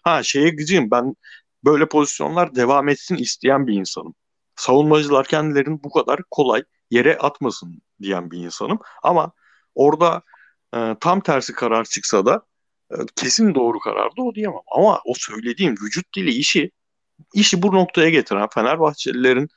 [0.04, 1.14] Ha şeye gıcığım ben
[1.64, 4.14] böyle pozisyonlar devam etsin isteyen bir insanım.
[4.56, 8.78] Savunmacılar kendilerini bu kadar kolay yere atmasın diyen bir insanım.
[9.02, 9.32] Ama
[9.74, 10.22] orada
[10.74, 12.42] e, tam tersi karar çıksa da
[12.90, 14.60] e, kesin doğru karardı o diyemem.
[14.76, 16.70] Ama o söylediğim vücut dili işi
[17.34, 19.48] işi bu noktaya getiren Fenerbahçelilerin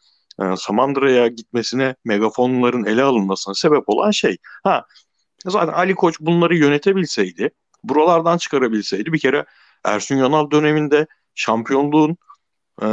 [0.41, 4.37] e, Samandıra'ya gitmesine, megafonların ele alınmasına sebep olan şey.
[4.63, 4.85] Ha
[5.45, 7.49] zaten Ali Koç bunları yönetebilseydi,
[7.83, 9.45] buralardan çıkarabilseydi bir kere
[9.85, 12.17] Ersun Yanal döneminde şampiyonluğun
[12.81, 12.87] e,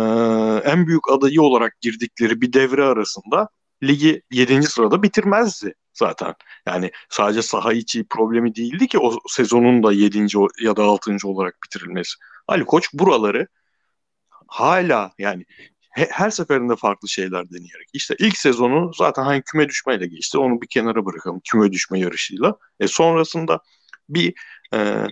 [0.65, 3.49] en büyük adayı olarak girdikleri bir devre arasında
[3.83, 4.63] ligi 7.
[4.63, 6.35] sırada bitirmezdi zaten.
[6.67, 10.27] Yani sadece saha içi problemi değildi ki o sezonun da 7.
[10.63, 11.17] ya da 6.
[11.25, 12.15] olarak bitirilmesi.
[12.49, 13.47] Ali Koç buraları
[14.49, 15.45] hala yani
[15.91, 17.89] he, her seferinde farklı şeyler deneyerek.
[17.93, 20.39] İşte ilk sezonu zaten hani küme düşmeyle geçti.
[20.39, 22.57] Onu bir kenara bırakalım küme düşme yarışıyla.
[22.81, 23.61] E sonrasında
[24.09, 24.35] bir
[24.75, 25.07] e,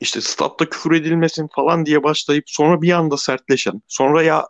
[0.00, 4.46] işte statta küfür edilmesin falan diye başlayıp sonra bir anda sertleşen, sonra ya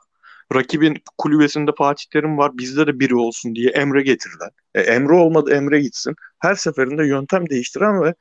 [0.54, 4.50] rakibin kulübesinde Fatih Terim var bizde de biri olsun diye Emre getirilen.
[4.74, 6.14] E, Emre olmadı Emre gitsin.
[6.38, 8.14] Her seferinde yöntem değiştiren ve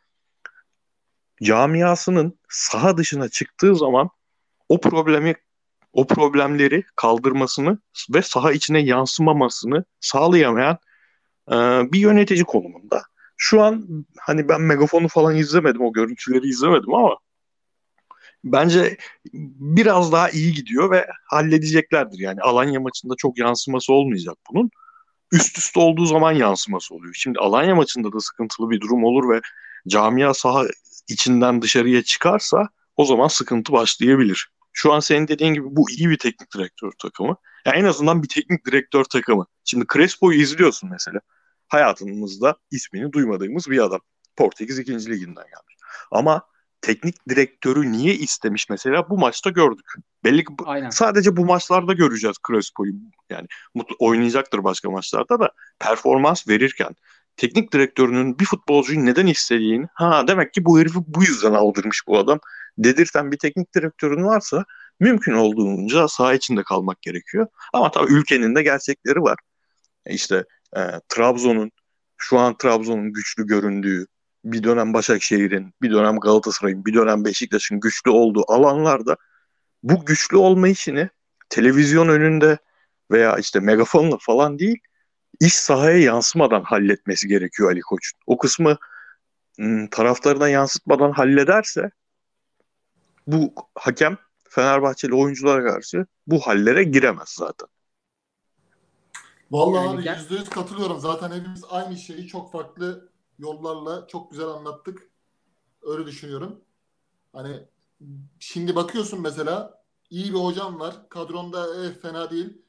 [1.43, 4.09] camiasının saha dışına çıktığı zaman
[4.69, 5.35] o problemi
[5.93, 7.77] o problemleri kaldırmasını
[8.13, 10.77] ve saha içine yansımamasını sağlayamayan
[11.51, 11.55] e,
[11.91, 13.01] bir yönetici konumunda.
[13.37, 17.17] Şu an hani ben megafonu falan izlemedim, o görüntüleri izlemedim ama
[18.43, 18.97] bence
[19.33, 22.19] biraz daha iyi gidiyor ve halledeceklerdir.
[22.19, 24.69] Yani Alanya maçında çok yansıması olmayacak bunun.
[25.31, 27.13] Üst üste olduğu zaman yansıması oluyor.
[27.13, 29.41] Şimdi Alanya maçında da sıkıntılı bir durum olur ve
[29.87, 30.65] camia saha
[31.09, 34.49] içinden dışarıya çıkarsa o zaman sıkıntı başlayabilir.
[34.73, 37.35] Şu an senin dediğin gibi bu iyi bir teknik direktör takımı.
[37.65, 39.45] Yani en azından bir teknik direktör takımı.
[39.65, 41.19] Şimdi Crespo'yu izliyorsun mesela.
[41.67, 43.99] Hayatımızda ismini duymadığımız bir adam.
[44.35, 44.91] Portekiz 2.
[44.91, 45.75] liginden gelmiş.
[46.11, 46.41] Ama
[46.81, 49.85] teknik direktörü niye istemiş mesela bu maçta gördük.
[50.23, 50.89] Belli ki Aynen.
[50.89, 52.93] sadece bu maçlarda göreceğiz Crespo'yu.
[53.29, 56.95] Yani mutlu oynayacaktır başka maçlarda da performans verirken
[57.37, 62.17] teknik direktörünün bir futbolcuyu neden istediğini ha demek ki bu herifi bu yüzden aldırmış bu
[62.17, 62.39] adam
[62.77, 64.65] dedirten bir teknik direktörün varsa
[64.99, 67.47] mümkün olduğunca saha içinde kalmak gerekiyor.
[67.73, 69.39] Ama tabii ülkenin de gerçekleri var.
[70.07, 70.45] İşte
[70.77, 71.71] e, Trabzon'un
[72.17, 74.05] şu an Trabzon'un güçlü göründüğü
[74.43, 79.17] bir dönem Başakşehir'in, bir dönem Galatasaray'ın, bir dönem Beşiktaş'ın güçlü olduğu alanlarda
[79.83, 81.09] bu güçlü olma işini
[81.49, 82.57] televizyon önünde
[83.11, 84.79] veya işte megafonla falan değil
[85.39, 88.19] iş sahaya yansımadan halletmesi gerekiyor Ali Koç'un.
[88.27, 88.77] O kısmı
[89.59, 91.91] ım, taraftarına yansıtmadan hallederse
[93.27, 94.17] bu hakem
[94.49, 97.67] Fenerbahçeli oyunculara karşı bu hallere giremez zaten.
[99.51, 100.99] Vallahi yani abi yüzde yüz katılıyorum.
[100.99, 103.10] Zaten hepimiz aynı şeyi çok farklı
[103.41, 105.11] yollarla çok güzel anlattık.
[105.81, 106.61] Öyle düşünüyorum.
[107.33, 107.67] Hani
[108.39, 111.09] şimdi bakıyorsun mesela iyi bir hocam var.
[111.09, 112.61] Kadronda e, fena değil.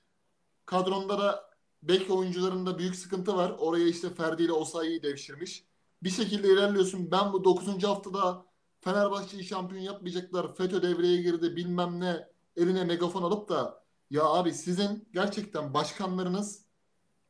[0.66, 1.50] Kadronda da
[1.82, 3.54] bek oyuncularında büyük sıkıntı var.
[3.58, 5.64] Oraya işte Ferdi ile Osayi'yi devşirmiş.
[6.02, 7.10] Bir şekilde ilerliyorsun.
[7.10, 7.84] Ben bu 9.
[7.84, 8.46] haftada
[8.80, 10.54] Fenerbahçe'yi şampiyon yapmayacaklar.
[10.54, 12.28] FETÖ devreye girdi bilmem ne.
[12.56, 16.64] Eline megafon alıp da ya abi sizin gerçekten başkanlarınız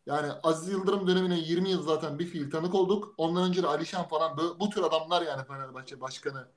[0.07, 3.15] yani Aziz Yıldırım dönemine 20 yıl zaten bir fiil tanık olduk.
[3.17, 6.49] Ondan önce de Alişan falan bu, bu tür adamlar yani Fenerbahçe başkanı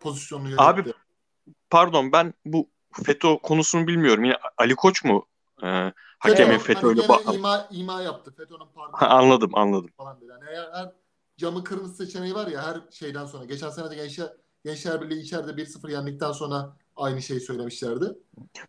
[0.00, 0.64] pozisyonunu yönetti.
[0.64, 0.92] Abi
[1.70, 4.24] pardon ben bu FETÖ konusunu bilmiyorum.
[4.24, 5.26] Yine Ali Koç mu
[5.62, 8.34] e, hakemin FETÖ, FETÖ'yle hani ba- ima, ima yaptı.
[8.36, 9.90] FETÖ'nün parmağı anladım anladım.
[9.96, 10.30] falan dedi.
[10.30, 10.92] Yani eğer her
[11.36, 13.44] camı kırmızı seçeneği var ya her şeyden sonra.
[13.44, 14.32] Geçen sene de Gençler,
[14.64, 18.04] Gençler Birliği içeride 1-0 yendikten sonra aynı şeyi söylemişlerdi.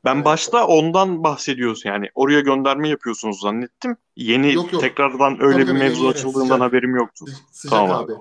[0.05, 0.25] Ben Evet.
[0.25, 2.09] başta ondan bahsediyorsun yani.
[2.15, 3.97] Oraya gönderme yapıyorsunuz zannettim.
[4.15, 4.81] Yeni Yok, yok.
[4.81, 6.61] tekrardan öyle Tabii, bir mevzu yeni, açıldığından sıcak.
[6.61, 7.25] haberim yoktu.
[7.27, 8.13] Sı- Sıcak Tamam abi.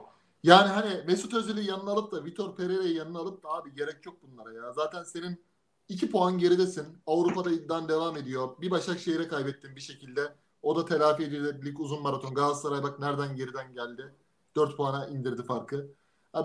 [0.42, 4.16] Yani hani Mesut Özil'i yanına alıp da Vitor Pereira'yı yanına alıp da abi gerek yok
[4.22, 4.72] bunlara ya.
[4.72, 5.44] Zaten senin
[5.88, 6.86] 2 puan geridesin.
[7.06, 8.48] Avrupa'da iddian devam ediyor.
[8.60, 10.20] Bir Başakşehir'e kaybettin bir şekilde.
[10.62, 11.66] O da telafi edildi.
[11.66, 12.34] Lig uzun maraton.
[12.34, 14.14] Galatasaray bak nereden geriden geldi.
[14.56, 15.90] 4 puana indirdi farkı.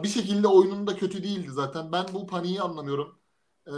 [0.03, 1.91] Bir şekilde oyunun da kötü değildi zaten.
[1.91, 3.15] Ben bu paniği anlamıyorum.
[3.67, 3.71] Ee,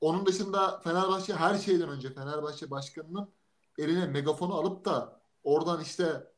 [0.00, 3.28] onun dışında Fenerbahçe her şeyden önce Fenerbahçe başkanının
[3.78, 6.32] eline megafonu alıp da oradan işte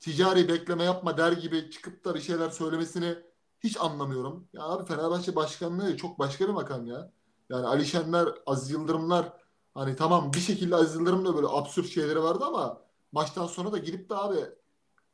[0.00, 3.18] ticari bekleme yapma der gibi çıkıp da bir şeyler söylemesini
[3.60, 4.48] hiç anlamıyorum.
[4.52, 7.12] Ya abi Fenerbahçe başkanlığı çok başka bir makam ya.
[7.50, 9.32] Yani Alişenler, Aziz Yıldırımlar
[9.74, 12.80] hani tamam bir şekilde Aziz Yıldırım böyle absürt şeyleri vardı ama
[13.12, 14.40] maçtan sonra da girip de abi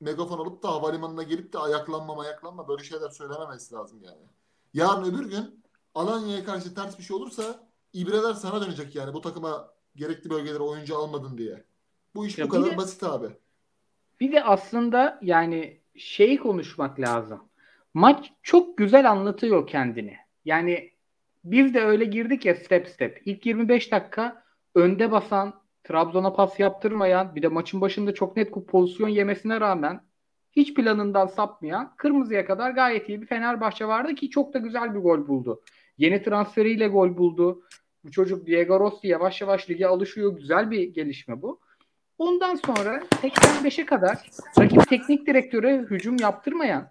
[0.01, 4.23] megafon alıp da havalimanına gelip de ayaklanma ayaklanma böyle şeyler söylememesi lazım yani.
[4.75, 5.64] Yarın öbür gün
[5.95, 10.97] Alanya'ya karşı ters bir şey olursa ibreler sana dönecek yani bu takıma gerekli bölgelere oyuncu
[10.97, 11.65] almadın diye.
[12.15, 13.27] Bu iş Ya bu kadar de- basit abi.
[14.21, 17.43] Bir de aslında yani şeyi konuşmak lazım.
[17.95, 20.17] Maç çok güzel anlatıyor kendini.
[20.45, 20.91] Yani
[21.45, 23.23] biz de öyle girdik ya step step.
[23.25, 25.55] İlk 25 dakika önde basan,
[25.85, 30.01] Trabzon'a pas yaptırmayan, bir de maçın başında çok net pozisyon yemesine rağmen
[30.53, 35.01] hiç planından sapmayan, kırmızıya kadar gayet iyi bir Fenerbahçe vardı ki çok da güzel bir
[35.01, 35.63] gol buldu.
[35.99, 37.63] Yeni transferiyle gol buldu.
[38.05, 40.37] Bu çocuk Diego Rossi yavaş yavaş lige alışıyor.
[40.37, 41.61] Güzel bir gelişme bu.
[42.19, 44.19] Ondan sonra 85'e kadar
[44.59, 46.91] rakip teknik direktöre hücum yaptırmayan,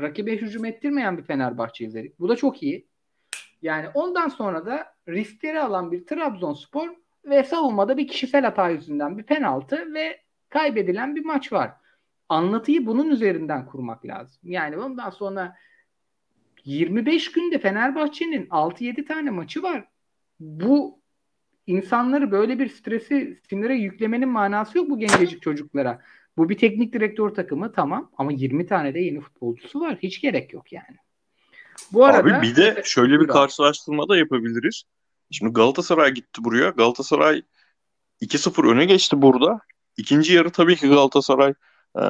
[0.00, 2.20] rakibe hücum ettirmeyen bir Fenerbahçe izledik.
[2.20, 2.86] Bu da çok iyi.
[3.62, 6.88] Yani ondan sonra da riskleri alan bir Trabzonspor
[7.24, 11.72] ve savunmada bir kişisel hata yüzünden bir penaltı ve kaybedilen bir maç var.
[12.28, 14.40] Anlatıyı bunun üzerinden kurmak lazım.
[14.42, 15.56] Yani ondan sonra
[16.64, 19.84] 25 günde Fenerbahçe'nin 6-7 tane maçı var.
[20.40, 21.00] Bu
[21.66, 26.02] insanları böyle bir stresi, sinire yüklemenin manası yok bu gencecik çocuklara.
[26.36, 29.98] Bu bir teknik direktör takımı tamam ama 20 tane de yeni futbolcusu var.
[30.02, 30.96] Hiç gerek yok yani.
[31.92, 34.82] Bu arada Abi bir de şöyle bir karşılaştırma da yapabiliriz.
[35.30, 36.70] Şimdi Galatasaray gitti buraya.
[36.70, 37.42] Galatasaray
[38.22, 39.60] 2-0 öne geçti burada.
[39.96, 41.54] İkinci yarı tabii ki Galatasaray
[41.96, 42.04] e,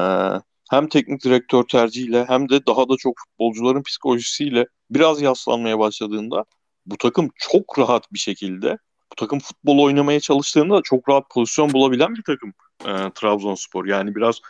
[0.72, 6.44] hem teknik direktör tercihiyle hem de daha da çok futbolcuların psikolojisiyle biraz yaslanmaya başladığında
[6.86, 8.78] bu takım çok rahat bir şekilde
[9.12, 13.86] bu takım futbol oynamaya çalıştığında çok rahat pozisyon bulabilen bir takım e, Trabzonspor.
[13.86, 14.40] Yani biraz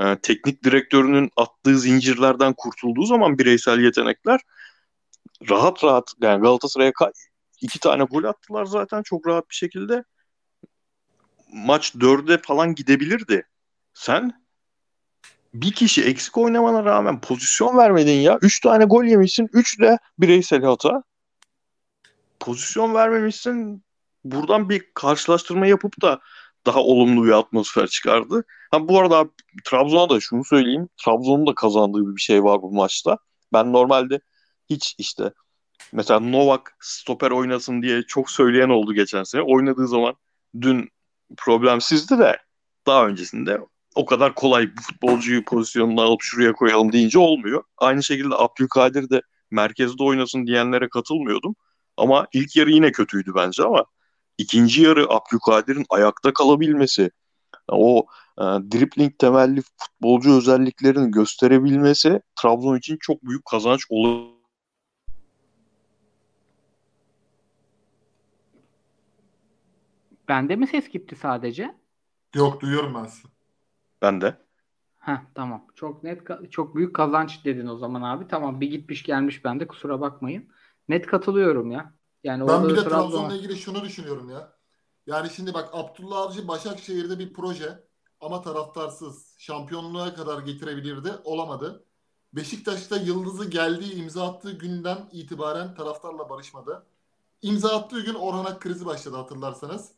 [0.00, 4.40] e, teknik direktörünün attığı zincirlerden kurtulduğu zaman bireysel yetenekler
[5.50, 6.92] rahat rahat yani Galatasaray'a
[7.60, 10.04] iki tane gol attılar zaten çok rahat bir şekilde.
[11.52, 13.46] Maç dörde falan gidebilirdi.
[13.94, 14.40] Sen
[15.54, 18.38] bir kişi eksik oynamana rağmen pozisyon vermedin ya.
[18.42, 19.48] Üç tane gol yemişsin.
[19.52, 21.02] Üç de bireysel hata.
[22.40, 23.84] Pozisyon vermemişsin.
[24.24, 26.20] Buradan bir karşılaştırma yapıp da
[26.66, 28.44] daha olumlu bir atmosfer çıkardı.
[28.70, 29.30] Ha bu arada
[29.64, 30.88] Trabzon'a da şunu söyleyeyim.
[31.04, 33.18] Trabzon'un da kazandığı bir şey var bu maçta.
[33.52, 34.20] Ben normalde
[34.70, 35.32] hiç işte
[35.92, 39.42] mesela Novak stoper oynasın diye çok söyleyen oldu geçen sene.
[39.42, 40.14] Oynadığı zaman
[40.60, 40.88] dün
[41.36, 42.38] problemsizdi de
[42.86, 43.60] daha öncesinde
[43.94, 47.64] o kadar kolay bir futbolcuyu pozisyonuna alıp şuraya koyalım deyince olmuyor.
[47.78, 51.56] Aynı şekilde Abdülkadir de merkezde oynasın diyenlere katılmıyordum.
[51.96, 53.84] Ama ilk yarı yine kötüydü bence ama
[54.38, 57.10] ikinci yarı Abdülkadir'in ayakta kalabilmesi,
[57.68, 58.06] o
[58.38, 64.40] e, dribling temelli futbolcu özelliklerini gösterebilmesi Trabzon için çok büyük kazanç olur.
[70.30, 71.74] bende mi ses gitti sadece?
[72.34, 73.28] Yok duyuyorum ben sizi.
[74.02, 74.36] Ben de.
[74.98, 75.66] Heh, tamam.
[75.74, 78.28] Çok net çok büyük kazanç dedin o zaman abi.
[78.28, 80.48] Tamam bir gitmiş gelmiş bende kusura bakmayın.
[80.88, 81.94] Net katılıyorum ya.
[82.24, 84.52] Yani Ben orada bir de Trabzon'la ilgili şunu düşünüyorum ya.
[85.06, 87.84] Yani şimdi bak Abdullah Avcı Başakşehir'de bir proje
[88.20, 91.12] ama taraftarsız şampiyonluğa kadar getirebilirdi.
[91.24, 91.84] Olamadı.
[92.32, 96.86] Beşiktaş'ta Yıldız'ı geldiği imza attığı günden itibaren taraftarla barışmadı.
[97.42, 99.92] İmza attığı gün Orhan Ak krizi başladı hatırlarsanız.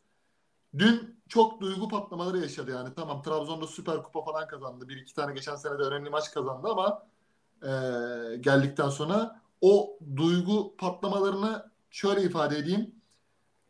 [0.77, 2.89] Dün çok duygu patlamaları yaşadı yani.
[2.95, 4.89] Tamam Trabzon'da Süper Kupa falan kazandı.
[4.89, 7.05] Bir iki tane geçen sene de önemli maç kazandı ama
[7.61, 7.67] e,
[8.37, 12.95] geldikten sonra o duygu patlamalarını şöyle ifade edeyim.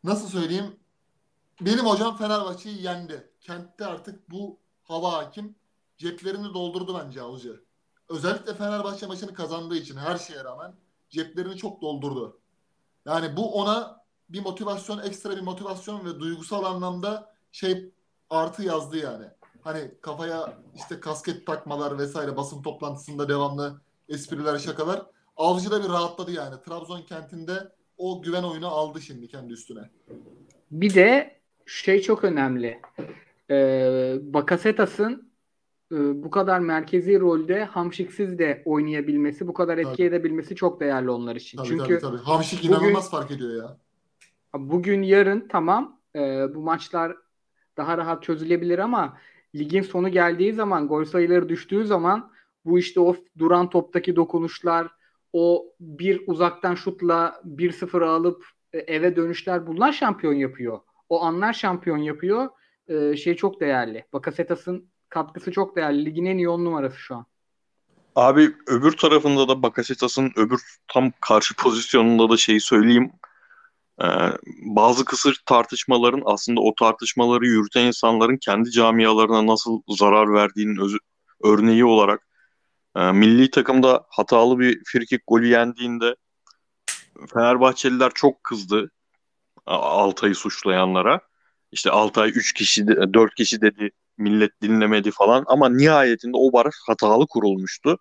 [0.04, 0.80] Nasıl söyleyeyim?
[1.62, 3.32] Benim hocam Fenerbahçe'yi yendi.
[3.42, 5.56] Kentte artık bu hava hakim.
[5.98, 7.63] Ceplerini doldurdu bence Avcı.
[8.10, 10.74] Özellikle Fenerbahçe maçını kazandığı için her şeye rağmen
[11.10, 12.39] ceplerini çok doldurdu.
[13.06, 14.03] Yani bu ona
[14.34, 17.91] bir motivasyon, ekstra bir motivasyon ve duygusal anlamda şey
[18.30, 19.26] artı yazdı yani.
[19.62, 25.02] Hani kafaya işte kasket takmalar vesaire basın toplantısında devamlı espriler, şakalar.
[25.38, 26.56] Avcı da bir rahatladı yani.
[26.65, 27.54] Trabzon kentinde
[27.98, 29.89] o güven oyunu aldı şimdi kendi üstüne.
[30.72, 32.82] Bir de şey çok önemli.
[33.50, 35.32] Ee, Bakasetas'ın
[35.91, 40.04] e, bu kadar merkezi rolde Hamşiksiz de oynayabilmesi, bu kadar etki Tabii.
[40.04, 41.58] edebilmesi çok değerli onlar için.
[41.58, 42.17] Tabii Çünkü tabii tabii.
[42.17, 43.78] Hamşik bugün- inanılmaz fark ediyor ya.
[44.56, 46.20] Bugün yarın tamam e,
[46.56, 47.16] bu maçlar
[47.78, 49.18] daha rahat çözülebilir ama
[49.56, 52.32] ligin sonu geldiği zaman gol sayıları düştüğü zaman
[52.66, 54.88] bu işte o duran toptaki dokunuşlar
[55.34, 60.80] o bir uzaktan şutla 1-0 alıp e, eve dönüşler bunlar şampiyon yapıyor.
[61.10, 62.50] O anlar şampiyon yapıyor.
[62.88, 64.06] E, şey çok değerli.
[64.13, 66.06] Bakasetas'ın katkısı çok değerli.
[66.06, 67.26] Ligin en iyi on numarası şu an.
[68.16, 73.12] Abi öbür tarafında da Bakasetas'ın öbür tam karşı pozisyonunda da şeyi söyleyeyim.
[74.02, 74.06] Ee,
[74.66, 80.98] bazı kısır tartışmaların aslında o tartışmaları yürüten insanların kendi camialarına nasıl zarar verdiğinin özü,
[81.44, 82.28] örneği olarak
[82.96, 86.16] e, milli takımda hatalı bir frikik golü yendiğinde
[87.34, 88.92] Fenerbahçeliler çok kızdı
[89.66, 91.20] Altay'ı suçlayanlara.
[91.72, 97.28] İşte Altay 3 kişi, 4 kişi dedi millet dinlemedi falan ama nihayetinde o baraj hatalı
[97.28, 97.98] kurulmuştu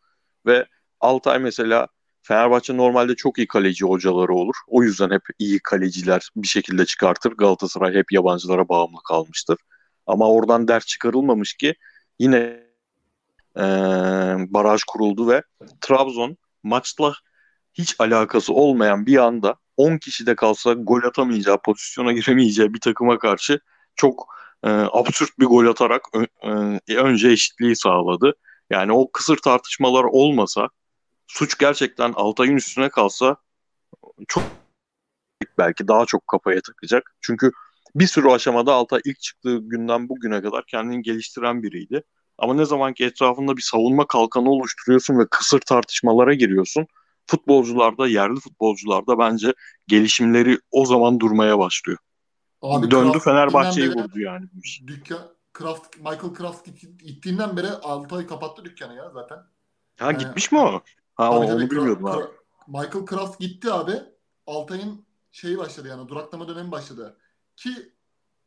[0.47, 0.67] ve
[1.01, 1.89] Altay mesela
[2.23, 4.55] Fenerbahçe normalde çok iyi kaleci hocaları olur.
[4.67, 7.33] O yüzden hep iyi kaleciler bir şekilde çıkartır.
[7.33, 9.59] Galatasaray hep yabancılara bağımlı kalmıştır.
[10.07, 11.75] Ama oradan ders çıkarılmamış ki
[12.19, 12.63] yine
[13.57, 13.63] eee,
[14.51, 15.43] baraj kuruldu ve
[15.81, 17.15] Trabzon maçla
[17.75, 23.19] hiç alakası olmayan bir anda 10 kişi de kalsa gol atamayacağı, pozisyona giremeyeceği bir takıma
[23.19, 23.61] karşı
[23.97, 24.27] çok
[24.65, 26.27] e, absürt bir gol atarak ö-
[26.89, 28.35] e, önce eşitliği sağladı.
[28.71, 30.69] Yani o kısır tartışmalar olmasa
[31.33, 33.37] suç gerçekten Altay'ın üstüne kalsa
[34.29, 34.45] çok
[35.59, 37.15] belki daha çok kafaya takacak.
[37.21, 37.51] Çünkü
[37.95, 42.03] bir sürü aşamada Altay ilk çıktığı günden bugüne kadar kendini geliştiren biriydi.
[42.39, 46.87] Ama ne zaman ki etrafında bir savunma kalkanı oluşturuyorsun ve kısır tartışmalara giriyorsun,
[47.27, 49.55] futbolcularda, yerli futbolcularda bence
[49.87, 51.99] gelişimleri o zaman durmaya başlıyor.
[52.63, 54.47] Abi Döndü Fenerbahçe'yi vurdu yani.
[54.87, 59.39] Dükkan, Kraft, Michael Kraft gitti- gittiğinden beri Altay kapattı dükkanı ya zaten.
[59.99, 60.83] Ha Ee, gitmiş mi o?
[61.23, 62.25] Ha Tabii onu tabii, bilmiyordum abi.
[62.67, 64.03] Michael Kraft gitti abi.
[64.47, 67.17] Altay'ın şeyi başladı yani duraklama dönemi başladı.
[67.57, 67.93] Ki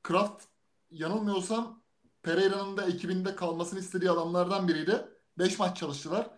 [0.04, 0.44] Kraft
[0.92, 1.82] yanılmıyorsam
[2.24, 5.06] Pereira'nın da ekibinde kalmasını istediği adamlardan biriydi.
[5.38, 6.30] 5 maç çalıştılar.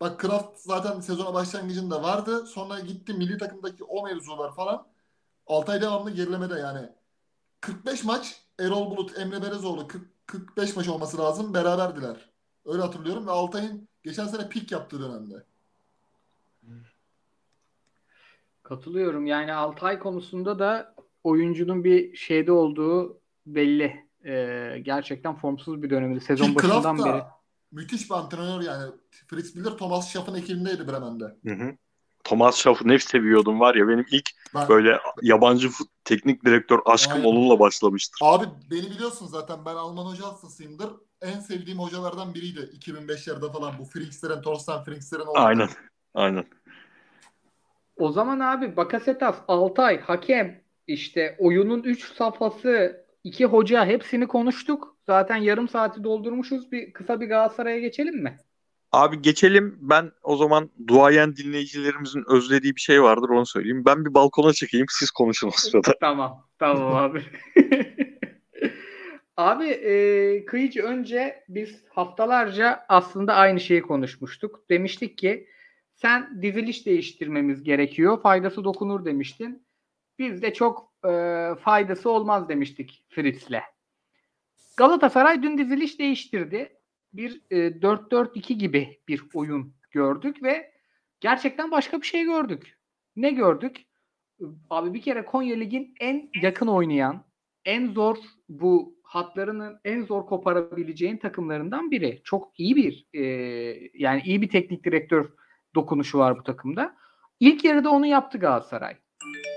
[0.00, 2.46] Bak Kraft zaten sezona başlangıcında vardı.
[2.46, 4.86] Sonra gitti milli takımdaki o mevzular falan.
[5.46, 6.88] Altay devamlı gerilemede yani.
[7.60, 11.54] 45 maç Erol Bulut, Emre Berezoğlu 40, 45 maç olması lazım.
[11.54, 12.30] Beraberdiler.
[12.64, 15.44] Öyle hatırlıyorum ve Altay'ın geçen sene pik yaptığı dönemde.
[18.68, 19.26] Katılıyorum.
[19.26, 24.06] Yani Altay konusunda da oyuncunun bir şeyde olduğu belli.
[24.24, 26.20] Ee, gerçekten formsuz bir dönemdi.
[26.20, 27.22] Sezon Ki başından da beri.
[27.72, 28.92] müthiş bir antrenör yani.
[29.26, 31.24] Fritz Biller Thomas Schaff'ın ekibindeydi Bremen'de.
[31.24, 31.76] Hı hı.
[32.24, 37.16] Thomas Schaff'ı ne seviyordum var ya benim ilk Ben, böyle yabancı fut- teknik direktör aşkım
[37.16, 37.28] Aynen.
[37.28, 38.18] onunla başlamıştır.
[38.22, 40.90] Abi beni biliyorsun zaten ben Alman hoca hastasıyımdır.
[41.22, 45.24] En sevdiğim hocalardan biriydi 2005'lerde falan bu Frinkster'in, Torsten Frinkster'in.
[45.34, 45.68] Aynen.
[46.14, 46.44] Aynen.
[47.96, 54.96] O zaman abi Bakasetas, Altay, hakem, işte oyunun 3 safhası, iki hoca hepsini konuştuk.
[55.06, 56.72] Zaten yarım saati doldurmuşuz.
[56.72, 58.36] Bir kısa bir Galatasaray'a geçelim mi?
[58.92, 59.78] Abi geçelim.
[59.80, 63.82] Ben o zaman duayen dinleyicilerimizin özlediği bir şey vardır onu söyleyeyim.
[63.86, 65.94] Ben bir balkona çekeyim siz konuşun o sırada.
[66.00, 66.46] Tamam.
[66.58, 67.22] Tamam abi.
[69.36, 74.70] abi e, Kıyıcı önce biz haftalarca aslında aynı şeyi konuşmuştuk.
[74.70, 75.48] Demiştik ki
[75.96, 78.22] sen diziliş değiştirmemiz gerekiyor.
[78.22, 79.66] Faydası dokunur demiştin.
[80.18, 81.10] Biz de çok e,
[81.60, 83.62] faydası olmaz demiştik Fritz'le.
[84.76, 86.78] Galatasaray dün diziliş değiştirdi.
[87.12, 90.72] Bir e, 4-4-2 gibi bir oyun gördük ve
[91.20, 92.78] gerçekten başka bir şey gördük.
[93.16, 93.86] Ne gördük?
[94.70, 97.24] Abi bir kere Konya Lig'in en yakın oynayan,
[97.64, 98.16] en zor
[98.48, 102.20] bu hatlarının en zor koparabileceğin takımlarından biri.
[102.24, 103.22] Çok iyi bir e,
[103.94, 105.32] yani iyi bir teknik direktör
[105.76, 106.96] dokunuşu var bu takımda.
[107.40, 108.96] İlk yarıda onu yaptı Galatasaray.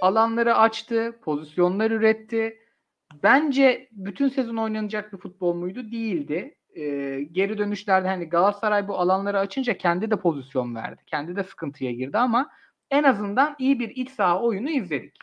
[0.02, 2.58] Alanları açtı, pozisyonlar üretti.
[3.24, 5.92] Bence bütün sezon oynanacak bir futbol muydu?
[5.92, 6.56] Değildi.
[6.76, 6.84] E,
[7.32, 11.02] geri dönüşlerde hani Galatasaray bu alanları açınca kendi de pozisyon verdi.
[11.06, 12.50] Kendi de sıkıntıya girdi ama
[12.92, 15.16] en azından iyi bir iç saha oyunu izledik.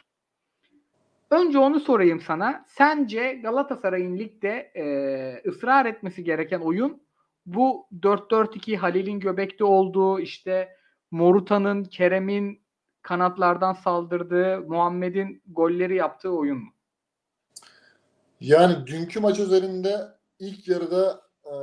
[1.30, 2.64] Önce onu sorayım sana.
[2.68, 7.02] Sence Galatasaray'ın ligde e, ısrar etmesi gereken oyun
[7.46, 10.75] bu 4-4-2 Halil'in göbekte olduğu işte
[11.10, 12.60] Moruta'nın, Kerem'in
[13.02, 16.70] kanatlardan saldırdığı, Muhammed'in golleri yaptığı oyun mu?
[18.40, 21.54] Yani dünkü maç üzerinde ilk yarıda e,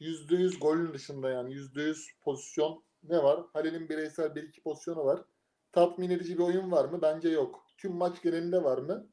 [0.00, 3.40] %100 golün dışında yani %100 pozisyon ne var?
[3.52, 5.20] Halil'in bireysel bir iki pozisyonu var.
[5.72, 7.02] Tatmin edici bir oyun var mı?
[7.02, 7.66] Bence yok.
[7.78, 9.06] Tüm maç genelinde var mı?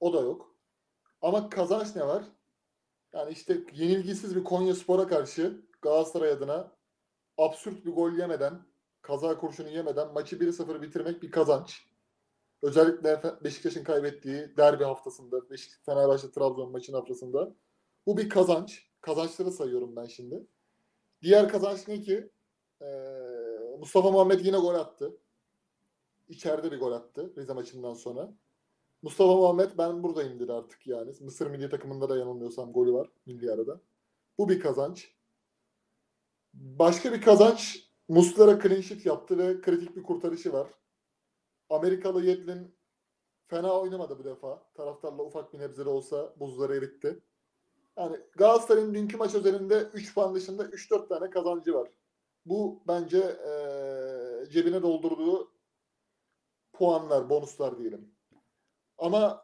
[0.00, 0.54] O da yok.
[1.22, 2.24] Ama kazanç ne var?
[3.14, 6.72] Yani işte yenilgisiz bir Konya Spor'a karşı Galatasaray adına
[7.38, 8.62] absürt bir gol yemeden,
[9.10, 11.86] kaza kurşunu yemeden maçı 1-0 bitirmek bir kazanç.
[12.62, 17.54] Özellikle Beşiktaş'ın kaybettiği derbi haftasında, Beşiktaş Fenerbahçe Trabzon maçının haftasında.
[18.06, 18.86] Bu bir kazanç.
[19.00, 20.46] Kazançları sayıyorum ben şimdi.
[21.22, 22.30] Diğer kazanç ne ki?
[22.82, 22.86] Ee,
[23.78, 25.16] Mustafa Muhammed yine gol attı.
[26.28, 28.32] İçeride bir gol attı Rize maçından sonra.
[29.02, 31.12] Mustafa Muhammed ben buradayım dedi artık yani.
[31.20, 33.80] Mısır milli takımında da yanılmıyorsam golü var milli arada.
[34.38, 35.14] Bu bir kazanç.
[36.54, 40.68] Başka bir kazanç Muslera clean sheet yaptı ve kritik bir kurtarışı var.
[41.68, 42.74] Amerikalı Yedlin
[43.46, 44.72] fena oynamadı bu defa.
[44.74, 47.22] Taraftarla ufak bir nebze de olsa buzları eritti.
[47.98, 51.90] Yani Galatasaray'ın dünkü maç özelinde 3 puan dışında 3-4 tane kazancı var.
[52.46, 55.52] Bu bence eee, cebine doldurduğu
[56.72, 58.14] puanlar, bonuslar diyelim.
[58.98, 59.42] Ama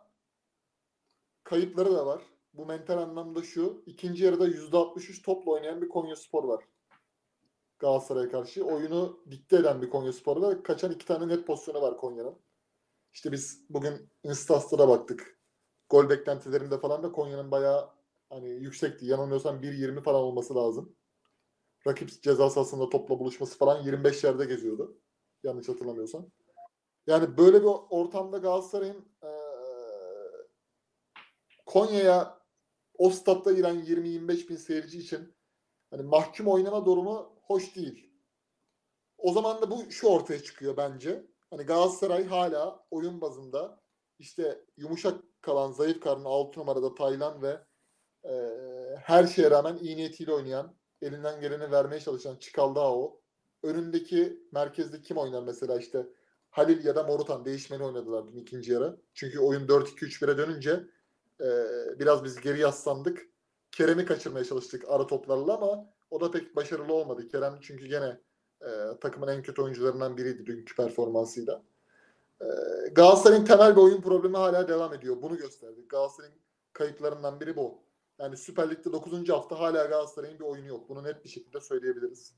[1.45, 2.23] kayıpları da var.
[2.55, 3.83] Bu mental anlamda şu.
[3.87, 6.65] ikinci yarıda %63 topla oynayan bir Konya Spor var.
[7.79, 8.65] Galatasaray'a karşı.
[8.65, 10.63] Oyunu dikte eden bir Konya Spor var.
[10.63, 12.39] Kaçan iki tane net pozisyonu var Konya'nın.
[13.13, 15.41] İşte biz bugün Instas'ta da baktık.
[15.91, 17.91] Gol beklentilerinde falan da Konya'nın bayağı
[18.29, 19.07] hani yüksekti.
[19.07, 20.97] Yanılmıyorsam 1.20 falan olması lazım.
[21.87, 24.99] Rakip ceza sahasında topla buluşması falan 25 yerde geziyordu.
[25.43, 26.27] Yanlış hatırlamıyorsam.
[27.07, 29.31] Yani böyle bir ortamda Galatasaray'ın eee,
[31.67, 32.39] Konya'ya
[32.99, 35.35] o statta giren 20-25 bin seyirci için
[35.91, 38.11] hani mahkum oynama durumu hoş değil.
[39.19, 41.27] O zaman da bu şu ortaya çıkıyor bence.
[41.51, 43.81] Hani Galatasaray hala oyun bazında
[44.19, 47.61] işte yumuşak kalan, zayıf karnı 6 numarada Taylan ve
[48.25, 53.21] eee, her şeye rağmen iyi niyetiyle oynayan, elinden geleni vermeye çalışan Çikaldao.
[53.63, 56.07] Önündeki merkezde kim oynar mesela işte
[56.51, 59.01] Halil ya da Morutan değişmeni oynadılar dün ikinci yarı.
[59.15, 60.71] Çünkü oyun 4-2-3-1'e dönünce
[61.41, 61.49] e,
[61.99, 63.29] biraz biz geri yaslandık.
[63.73, 67.29] Kerem'i kaçırmaya çalıştık ara toplarla ama o da pek başarılı olmadı.
[67.29, 68.21] Kerem çünkü gene
[68.61, 68.69] e,
[69.01, 71.63] takımın en kötü oyuncularından biriydi dünkü performansıyla.
[72.41, 72.47] E,
[72.93, 75.23] Galatasaray'ın temel bir oyun problemi hala devam ediyor.
[75.23, 75.81] Bunu gösterdi.
[75.89, 76.37] Galatasaray'ın
[76.73, 77.83] kayıplarından biri bu.
[78.19, 79.29] Yani Süper Lig'de 9.
[79.29, 80.89] hafta hala Galatasaray'ın bir oyunu yok.
[80.89, 82.35] Bunu net bir şekilde söyleyebiliriz.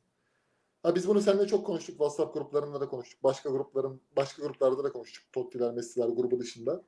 [0.82, 1.92] Ha biz bunu seninle çok konuştuk.
[1.92, 3.24] WhatsApp gruplarında da konuştuk.
[3.24, 5.32] Başka grupların başka gruplarda da konuştuk.
[5.32, 6.82] Totti'ler, Messi'ler grubu dışında.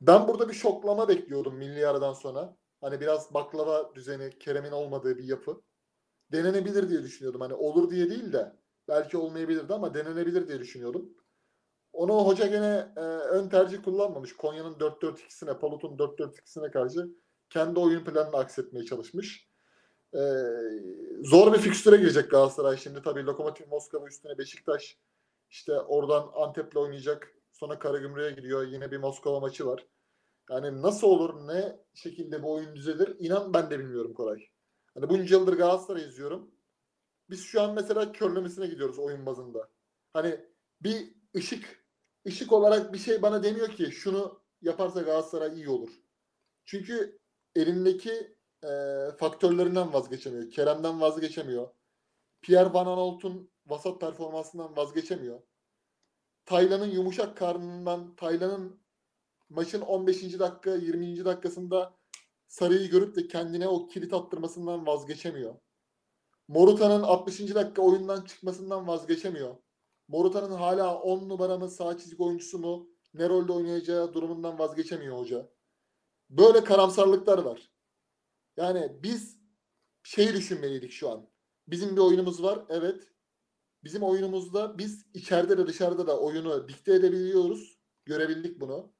[0.00, 2.56] Ben burada bir şoklama bekliyordum milli aradan sonra.
[2.80, 5.60] Hani biraz baklava düzeni, Kerem'in olmadığı bir yapı.
[6.32, 7.40] Denenebilir diye düşünüyordum.
[7.40, 8.52] Hani olur diye değil de
[8.88, 11.10] belki olmayabilirdi ama denenebilir diye düşünüyordum.
[11.92, 14.36] Onu hoca gene e, ön tercih kullanmamış.
[14.36, 17.08] Konya'nın 4-4-2'sine, Palut'un 4-4-2'sine karşı
[17.50, 19.50] kendi oyun planını aksetmeye çalışmış.
[20.14, 20.18] Ee,
[21.22, 23.02] zor bir fikstüre girecek Galatasaray şimdi.
[23.02, 24.98] Tabii Lokomotiv Moskova üstüne Beşiktaş
[25.50, 27.34] işte oradan Antep'le oynayacak.
[27.52, 28.66] Sonra Karagümrük'e gidiyor.
[28.66, 29.86] Yine bir Moskova maçı var.
[30.50, 34.49] Yani nasıl olur, ne şekilde bu oyun düzelir inan ben de bilmiyorum Koray.
[34.94, 36.50] Hani bunca yıldır Galatasaray izliyorum.
[37.30, 39.68] Biz şu an mesela körlemesine gidiyoruz oyun bazında.
[40.12, 40.40] Hani
[40.80, 41.86] bir ışık,
[42.26, 45.90] ışık olarak bir şey bana demiyor ki şunu yaparsa Galatasaray iyi olur.
[46.64, 47.18] Çünkü
[47.54, 48.68] elindeki e,
[49.18, 50.50] faktörlerinden vazgeçemiyor.
[50.50, 51.68] Kerem'den vazgeçemiyor.
[52.42, 55.42] Pierre Van Aanholt'un vasat performansından vazgeçemiyor.
[56.46, 58.80] Taylan'ın yumuşak karnından, Taylan'ın
[59.48, 60.38] maçın 15.
[60.38, 61.24] dakika, 20.
[61.24, 61.99] dakikasında
[62.50, 65.54] Sarı'yı görüp de kendine o kilit attırmasından vazgeçemiyor.
[66.48, 67.40] Moruta'nın 60.
[67.40, 69.56] dakika oyundan çıkmasından vazgeçemiyor.
[70.08, 75.50] Moruta'nın hala 10 numara mı, sağ çizik oyuncusu mu, ne rolde oynayacağı durumundan vazgeçemiyor hoca.
[76.30, 77.72] Böyle karamsarlıklar var.
[78.56, 79.38] Yani biz
[80.02, 81.30] şey düşünmeliydik şu an.
[81.68, 82.64] Bizim bir oyunumuz var.
[82.68, 83.08] Evet.
[83.84, 87.78] Bizim oyunumuzda biz içeride de dışarıda da oyunu dikte edebiliyoruz.
[88.04, 88.92] Görebildik bunu.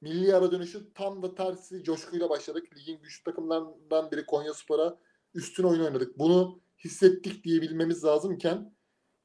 [0.00, 2.76] Milli ara dönüşü tam da tersi coşkuyla başladık.
[2.76, 4.98] Ligin güçlü takımlarından biri Konya Spor'a
[5.34, 6.18] üstün oyun oynadık.
[6.18, 8.74] Bunu hissettik diyebilmemiz lazımken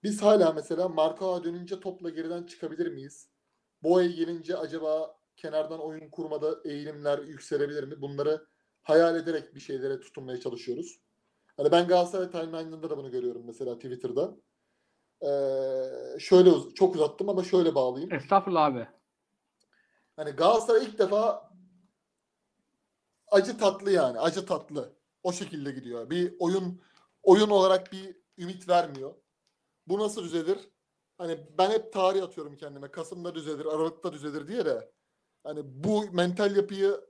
[0.04, 3.30] biz hala mesela Markao'ya dönünce topla geriden çıkabilir miyiz?
[3.84, 8.02] Boya gelince acaba kenardan oyun kurmada eğilimler yükselebilir mi?
[8.02, 8.48] Bunları
[8.84, 11.00] hayal ederek bir şeylere tutunmaya çalışıyoruz.
[11.58, 14.36] Hani ben Galatasaray timeline'ında da bunu görüyorum mesela Twitter'da.
[15.22, 18.14] Ee, şöyle uz- çok uzattım ama şöyle bağlayayım.
[18.14, 18.88] Estağfurullah abi.
[20.16, 21.52] Hani Galatasaray ilk defa
[23.32, 24.20] acı tatlı yani.
[24.20, 24.94] Acı tatlı.
[25.24, 26.10] O şekilde gidiyor.
[26.10, 26.82] Bir oyun
[27.24, 29.16] oyun olarak bir ümit vermiyor.
[29.88, 30.74] Bu nasıl düzelir?
[31.18, 32.92] hani ben hep tarih atıyorum kendime.
[32.92, 34.92] Kasım'da düzelir, Aralık'ta düzelir diye de
[35.44, 37.02] hani bu mental yapıyı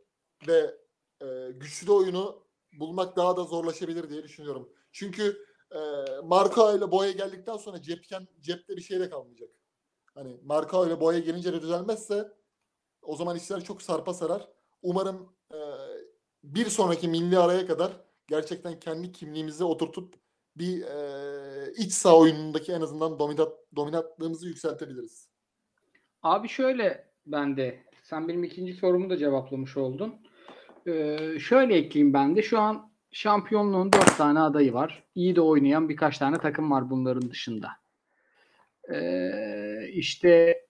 [0.48, 0.78] ve
[1.22, 2.44] e, güçlü oyunu
[2.74, 4.70] bulmak daha da zorlaşabilir diye düşünüyorum.
[4.92, 5.80] Çünkü e,
[6.24, 9.50] Marka ile Boya geldikten sonra cepken cepte bir şey de kalmayacak.
[10.16, 12.34] Hani Marka ile Boya gelince de düzelmezse
[13.04, 14.50] o zaman işler çok sarpa sarar.
[14.82, 15.60] Umarım e,
[16.44, 17.92] bir sonraki milli araya kadar
[18.28, 20.14] gerçekten kendi kimliğimizi oturtup
[20.56, 25.30] bir e, iç saha oyunundaki en azından dominat, dominatlığımızı yükseltebiliriz.
[26.24, 30.16] Abi şöyle ben de sen benim ikinci sorumu da cevaplamış oldun.
[30.88, 32.42] Ee, şöyle ekleyeyim ben de.
[32.42, 35.04] Şu an şampiyonluğun dört tane adayı var.
[35.16, 37.70] İyi de oynayan birkaç tane takım var bunların dışında.
[38.94, 40.62] Ee, işte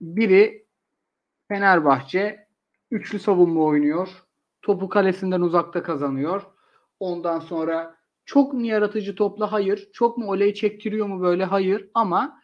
[0.00, 0.67] biri
[1.48, 2.48] Fenerbahçe
[2.90, 4.08] üçlü savunma oynuyor.
[4.62, 6.42] Topu kalesinden uzakta kazanıyor.
[7.00, 9.52] Ondan sonra çok mu yaratıcı topla?
[9.52, 9.88] Hayır.
[9.92, 11.44] Çok mu oley çektiriyor mu böyle?
[11.44, 11.90] Hayır.
[11.94, 12.40] Ama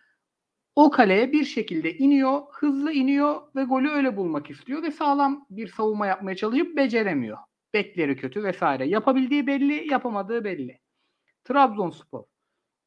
[0.76, 5.68] o kaleye bir şekilde iniyor, hızlı iniyor ve golü öyle bulmak istiyor ve sağlam bir
[5.68, 7.38] savunma yapmaya çalışıp beceremiyor.
[7.74, 8.88] Bekleri kötü vesaire.
[8.88, 10.80] Yapabildiği belli, yapamadığı belli.
[11.44, 12.24] Trabzonspor.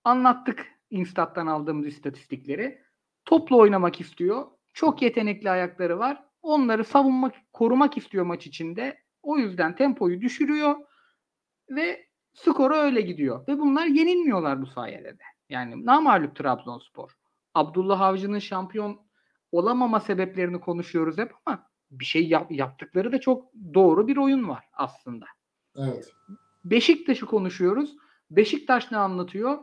[0.04, 2.82] Anlattık Instat'tan aldığımız istatistikleri.
[3.26, 4.46] Topla oynamak istiyor.
[4.78, 6.24] Çok yetenekli ayakları var.
[6.42, 8.98] Onları savunmak, korumak istiyor maç içinde.
[9.22, 10.76] O yüzden tempoyu düşürüyor
[11.70, 13.48] ve skoru öyle gidiyor.
[13.48, 15.24] Ve bunlar yenilmiyorlar bu sayede de.
[15.50, 17.12] Yani namalüp Trabzonspor.
[17.54, 19.02] Abdullah Avcı'nın şampiyon
[19.52, 24.66] olamama sebeplerini konuşuyoruz hep ama bir şey yap, yaptıkları da çok doğru bir oyun var
[24.74, 25.26] aslında.
[25.78, 26.12] Evet.
[26.66, 27.96] Beşiktaş'ı konuşuyoruz.
[28.32, 29.58] Beşiktaş ne anlatıyor?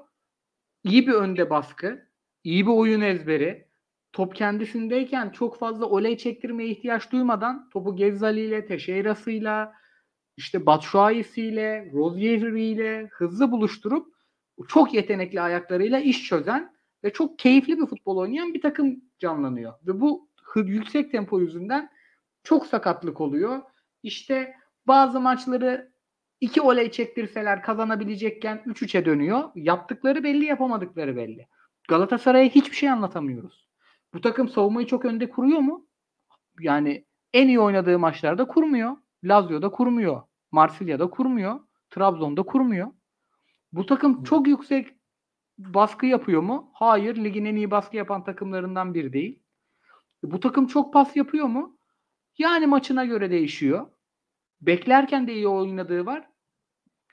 [0.85, 2.09] İyi bir önde baskı,
[2.45, 3.74] iyi bir oyun ezberi.
[4.15, 9.73] Top kendisindeyken çok fazla oley çektirmeye ihtiyaç duymadan topu Gezzali ile, Teşeyra'sıyla,
[10.37, 14.15] işte Batshuayi'siyle, Rozier'iyle hızlı buluşturup
[14.69, 19.73] çok yetenekli ayaklarıyla iş çözen ve çok keyifli bir futbol oynayan bir takım canlanıyor.
[19.87, 21.91] Ve bu yüksek tempo yüzünden
[22.43, 23.63] çok sakatlık oluyor.
[24.03, 24.55] İşte
[24.87, 25.93] bazı maçları
[26.41, 29.51] iki oley çektirseler kazanabilecekken 3-3'e dönüyor.
[29.55, 31.49] Yaptıkları belli, yapamadıkları belli.
[31.89, 33.64] Galatasaray'a hiçbir şey anlatamıyoruz.
[34.15, 35.87] Bu takım savunmayı çok önde kuruyor mu?
[36.61, 38.97] Yani en iyi oynadığı maçlarda kurmuyor.
[39.25, 40.23] Lazio'da kurmuyor.
[40.53, 41.61] Marsilya'da kurmuyor.
[41.91, 42.93] Trabzon'da kurmuyor.
[43.73, 44.89] Bu takım çok yüksek
[45.59, 46.71] baskı yapıyor mu?
[46.75, 47.17] Hayır.
[47.17, 49.43] Ligin en iyi baskı yapan takımlarından biri değil.
[50.23, 51.79] Bu takım çok pas yapıyor mu?
[52.39, 53.87] Yani maçına göre değişiyor.
[54.61, 56.29] Beklerken de iyi oynadığı var.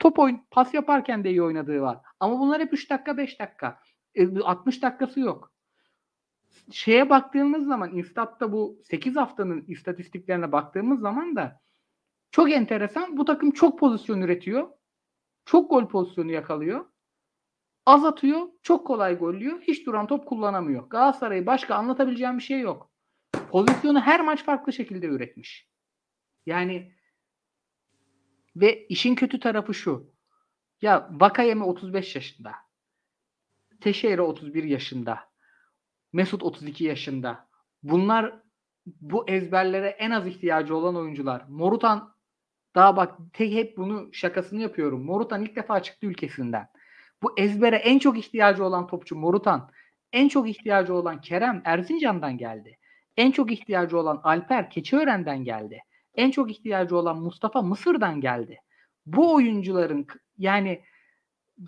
[0.00, 1.98] Top oyun, pas yaparken de iyi oynadığı var.
[2.20, 3.78] Ama bunlar hep 3 dakika 5 dakika.
[4.14, 5.51] E, 60 dakikası yok.
[6.70, 11.60] Şeye baktığımız zaman Instat'ta bu 8 haftanın istatistiklerine baktığımız zaman da
[12.30, 13.16] çok enteresan.
[13.16, 14.68] Bu takım çok pozisyon üretiyor.
[15.44, 16.86] Çok gol pozisyonu yakalıyor.
[17.86, 18.48] Az atıyor.
[18.62, 19.60] Çok kolay gollüyor.
[19.60, 20.88] Hiç duran top kullanamıyor.
[20.88, 22.90] Galatasaray'ı başka anlatabileceğim bir şey yok.
[23.50, 25.68] Pozisyonu her maç farklı şekilde üretmiş.
[26.46, 26.92] Yani
[28.56, 30.12] ve işin kötü tarafı şu.
[30.82, 32.52] Ya Vakayeme 35 yaşında.
[33.80, 35.31] Teşehir'e 31 yaşında.
[36.12, 37.48] Mesut 32 yaşında.
[37.82, 38.42] Bunlar
[38.86, 41.44] bu ezberlere en az ihtiyacı olan oyuncular.
[41.48, 42.14] Morutan
[42.74, 45.04] daha bak tek hep bunu şakasını yapıyorum.
[45.04, 46.68] Morutan ilk defa çıktı ülkesinden.
[47.22, 49.70] Bu ezbere en çok ihtiyacı olan topçu Morutan.
[50.12, 52.78] En çok ihtiyacı olan Kerem Erzincan'dan geldi.
[53.16, 55.80] En çok ihtiyacı olan Alper Keçiören'den geldi.
[56.14, 58.58] En çok ihtiyacı olan Mustafa Mısır'dan geldi.
[59.06, 60.06] Bu oyuncuların
[60.38, 60.82] yani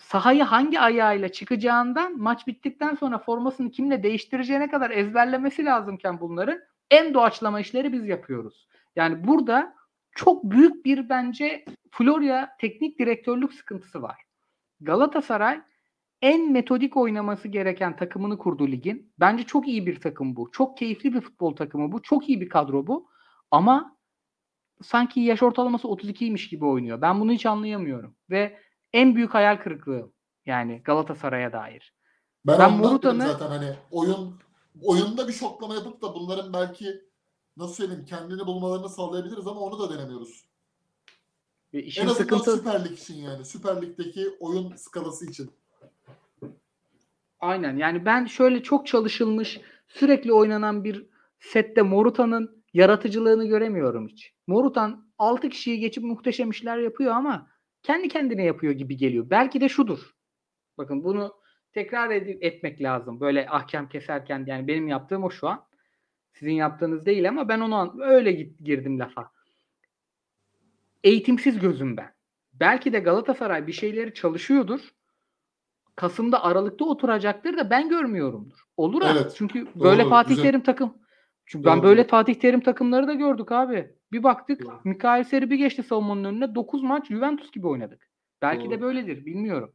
[0.01, 6.61] sahayı hangi ayağıyla çıkacağından maç bittikten sonra formasını kimle değiştireceğine kadar ezberlemesi lazımken bunların
[6.91, 8.68] en doğaçlama işleri biz yapıyoruz.
[8.97, 9.74] Yani burada
[10.14, 14.22] çok büyük bir bence Florya teknik direktörlük sıkıntısı var.
[14.80, 15.61] Galatasaray
[16.22, 19.12] en metodik oynaması gereken takımını kurdu ligin.
[19.20, 20.51] Bence çok iyi bir takım bu.
[20.53, 22.03] Çok keyifli bir futbol takımı bu.
[22.03, 23.09] Çok iyi bir kadro bu.
[23.51, 23.97] Ama
[24.82, 27.01] sanki yaş ortalaması 32'ymiş gibi oynuyor.
[27.01, 28.16] Ben bunu hiç anlayamıyorum.
[28.30, 28.59] Ve
[28.95, 30.12] en büyük hayal kırıklığı
[30.47, 31.95] yani Galatasaray'a dair.
[32.47, 34.40] Ben, ben Morutan'ı zaten hani oyun
[34.82, 37.01] oyunda bir şoklama yapıp da bunların belki
[37.57, 40.45] nasıl söyleyeyim kendini bulmalarını sağlayabiliriz ama onu da denemiyoruz.
[41.74, 42.57] Ve işin en azından sıkıntı...
[42.57, 43.45] Süper Lig için yani.
[43.45, 45.51] Süper Lig'deki oyun skalası için.
[47.40, 51.07] Aynen yani ben şöyle çok çalışılmış sürekli oynanan bir
[51.40, 54.34] sette Morutan'ın yaratıcılığını göremiyorum hiç.
[54.47, 57.53] Morutan 6 kişiyi geçip muhteşem işler yapıyor ama
[57.85, 59.30] kendi kendine yapıyor gibi geliyor.
[59.30, 60.14] Belki de şudur.
[60.78, 61.35] Bakın bunu
[61.72, 63.20] tekrar ed- etmek lazım.
[63.20, 65.64] Böyle ahkam keserken yani benim yaptığım o şu an.
[66.32, 69.30] Sizin yaptığınız değil ama ben onu öyle girdim lafa.
[71.05, 72.14] Eğitimsiz gözüm ben.
[72.53, 74.80] Belki de Galatasaray bir şeyleri çalışıyordur
[75.97, 78.59] Kasım'da Aralık'ta oturacaktır da ben görmüyorumdur.
[78.76, 79.18] Olur abi.
[79.18, 80.43] Evet, Çünkü böyle doğru, Fatih güzel.
[80.43, 80.95] Terim takım.
[81.47, 81.82] Çünkü ben Doğru.
[81.87, 83.95] böyle Fatih Terim takımları da gördük abi.
[84.14, 84.84] Bir baktık.
[84.84, 88.10] Mikael Seri bir geçti savunmanın önüne 9 maç Juventus gibi oynadık.
[88.42, 88.80] Belki de Doğru.
[88.80, 89.72] böyledir bilmiyorum.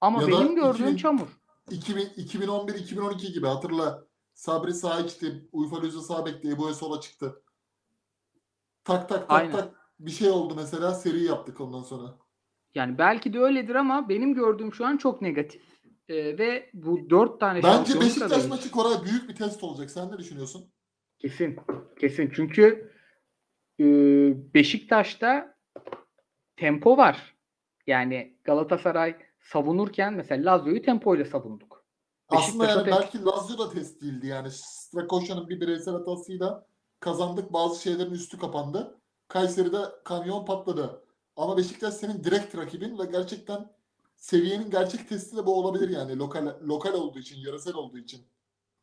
[0.00, 1.28] Ama Ya benim gördüğüm 2000 çamur.
[1.70, 4.04] 2000, 2011-2012 gibi hatırla.
[4.34, 5.48] Sabri sağa içti.
[5.52, 6.50] Uyfa Lüzü sağ bekle.
[6.50, 7.42] Ebu'ya sola çıktı.
[8.84, 9.52] Tak tak tak Aynen.
[9.52, 12.14] tak bir şey oldu mesela seri yaptık ondan sonra.
[12.74, 15.62] Yani belki de öyledir ama benim gördüğüm şu an çok negatif.
[16.08, 19.90] Ee, ve bu dört tane Bence Beşiktaş maçı Koray büyük bir test olacak.
[19.90, 20.72] Sen ne düşünüyorsun?
[21.18, 21.56] Kesin.
[22.00, 22.32] Kesin.
[22.36, 22.95] Çünkü
[23.80, 23.84] e,
[24.54, 25.56] Beşiktaş'ta
[26.56, 27.36] tempo var.
[27.86, 31.86] Yani Galatasaray savunurken mesela Lazio'yu tempoyla savunduk.
[32.28, 34.48] Aslında yani belki Lazio da test değildi yani.
[34.50, 36.66] Strakoşa'nın bir bireysel hatasıyla
[37.00, 37.52] kazandık.
[37.52, 39.00] Bazı şeylerin üstü kapandı.
[39.28, 41.04] Kayseri'de kamyon patladı.
[41.36, 43.70] Ama Beşiktaş senin direkt rakibin ve gerçekten
[44.16, 46.18] seviyenin gerçek testi de bu olabilir yani.
[46.18, 48.20] Lokal lokal olduğu için, yarısel olduğu için.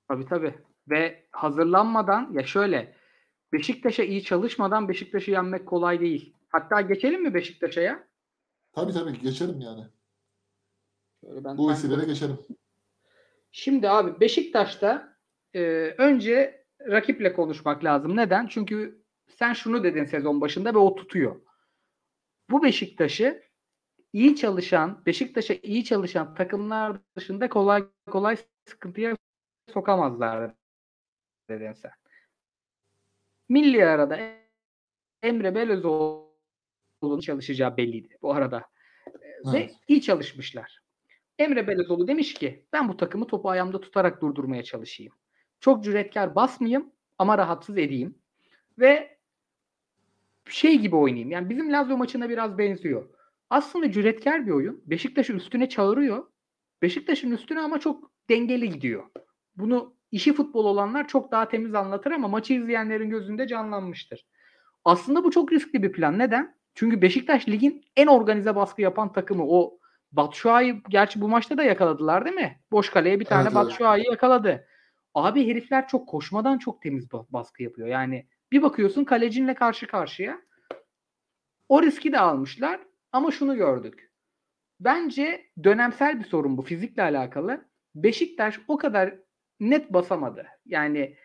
[0.07, 0.55] Tabii tabii.
[0.89, 2.95] Ve hazırlanmadan ya şöyle
[3.53, 6.33] Beşiktaş'a iyi çalışmadan Beşiktaş'ı yenmek kolay değil.
[6.49, 8.07] Hatta geçelim mi Beşiktaş'a ya?
[8.73, 9.83] Tabii tabii geçerim yani.
[11.21, 12.37] Şöyle ben Bu vesileyle geçerim.
[13.51, 15.17] Şimdi abi Beşiktaş'ta
[15.53, 15.61] e,
[15.97, 18.17] önce rakiple konuşmak lazım.
[18.17, 18.47] Neden?
[18.47, 21.41] Çünkü sen şunu dedin sezon başında ve o tutuyor.
[22.49, 23.43] Bu Beşiktaş'ı
[24.13, 29.17] iyi çalışan, Beşiktaş'a iyi çalışan takımlar dışında kolay kolay sıkıntıya
[29.73, 30.53] sokamazlar
[31.49, 32.02] dedin sen.
[33.49, 34.19] Milli arada
[35.23, 38.65] Emre Belözoğlu'nun çalışacağı belliydi bu arada.
[39.53, 39.75] Ve Evet.
[39.87, 40.79] iyi çalışmışlar.
[41.39, 45.13] Emre Belözoğlu demiş ki ben bu takımı topu ayağımda tutarak durdurmaya çalışayım.
[45.59, 48.15] Çok cüretkar basmayayım ama rahatsız edeyim.
[48.79, 49.17] Ve
[50.49, 51.31] şey gibi oynayayım.
[51.31, 53.09] Yani bizim Lazio maçına biraz benziyor.
[53.49, 54.81] Aslında cüretkar bir oyun.
[54.85, 56.27] Beşiktaş'ı üstüne çağırıyor.
[56.81, 59.03] Beşiktaş'ın üstüne ama çok dengeli gidiyor.
[59.57, 64.25] Bunu işi futbol olanlar çok daha temiz anlatır ama maçı izleyenlerin gözünde canlanmıştır.
[64.85, 66.19] Aslında bu çok riskli bir plan.
[66.19, 66.55] Neden?
[66.75, 69.43] Çünkü Beşiktaş ligin en organize baskı yapan takımı.
[69.47, 69.79] O
[70.11, 72.59] Batshuayi gerçi bu maçta da yakaladılar değil mi?
[72.71, 73.55] Boş kaleye bir tane Evet.
[73.55, 74.67] Batshuayi yakaladı.
[75.13, 77.87] Abi herifler çok koşmadan çok temiz ba- baskı yapıyor.
[77.87, 80.41] Yani bir bakıyorsun kalecinle karşı karşıya.
[81.69, 82.79] O riski de almışlar
[83.11, 84.11] ama şunu gördük.
[84.79, 87.65] Bence dönemsel bir sorun bu fizikle alakalı.
[87.95, 89.22] Beşiktaş o kadar
[89.59, 90.45] net basamadı.
[90.65, 91.15] Yani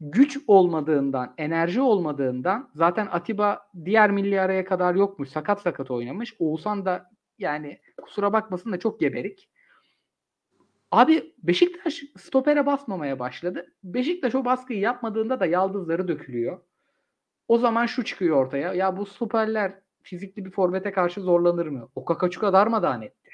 [0.00, 5.28] güç olmadığından, enerji olmadığından zaten Atiba diğer milli araya kadar yokmuş.
[5.28, 6.36] Sakat sakat oynamış.
[6.38, 9.50] Oğuzhan da yani kusura bakmasın da çok geberik.
[10.90, 13.66] Abi Beşiktaş stopere basmamaya başladı.
[13.84, 16.60] Beşiktaş o baskıyı yapmadığında da yaldızları dökülüyor.
[17.48, 18.74] O zaman şu çıkıyor ortaya.
[18.74, 21.88] Ya bu stoperler fizikli bir forvete karşı zorlanır mı?
[21.94, 23.30] O Kakaçuka darmadağın etti.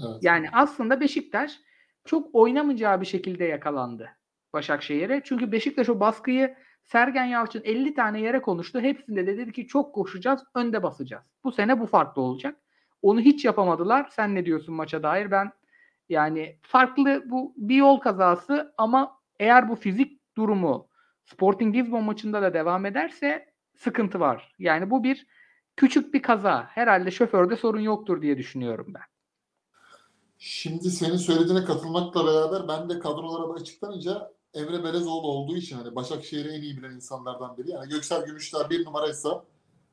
[0.00, 0.18] Evet.
[0.22, 1.60] Yani aslında Beşiktaş
[2.06, 4.10] çok oynamayacağı bir şekilde yakalandı
[4.52, 5.22] Başakşehir'e.
[5.24, 6.54] Çünkü Beşiktaş o baskıyı
[6.84, 8.80] Sergen Yalçın 50 tane yere konuştu.
[8.80, 11.24] Hepsinde de dedi ki çok koşacağız, önde basacağız.
[11.44, 12.56] Bu sene bu farklı olacak.
[13.02, 14.08] Onu hiç yapamadılar.
[14.10, 15.30] Sen ne diyorsun maça dair?
[15.30, 15.52] Ben
[16.08, 20.88] yani farklı bu bir yol kazası ama eğer bu fizik durumu
[21.24, 24.54] Sporting Lisbon maçında da devam ederse sıkıntı var.
[24.58, 25.26] Yani bu bir
[25.76, 26.66] küçük bir kaza.
[26.70, 29.15] Herhalde şoförde sorun yoktur diye düşünüyorum ben.
[30.38, 36.48] Şimdi senin söylediğine katılmakla beraber ben de kadrolara açıklanınca Emre Belezoğlu olduğu için hani Başakşehir'i
[36.48, 37.70] en iyi bilen insanlardan biri.
[37.70, 39.44] Yani Göksel Gümüşler bir numaraysa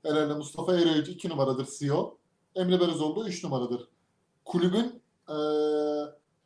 [0.04, 2.18] herhalde Mustafa Ereğici iki numaradır CEO.
[2.56, 3.88] Emre Belezoğlu üç numaradır.
[4.46, 6.06] Kulübün eee,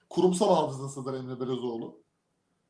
[0.09, 1.99] kurumsal hafızasıdır Emre Belezoğlu.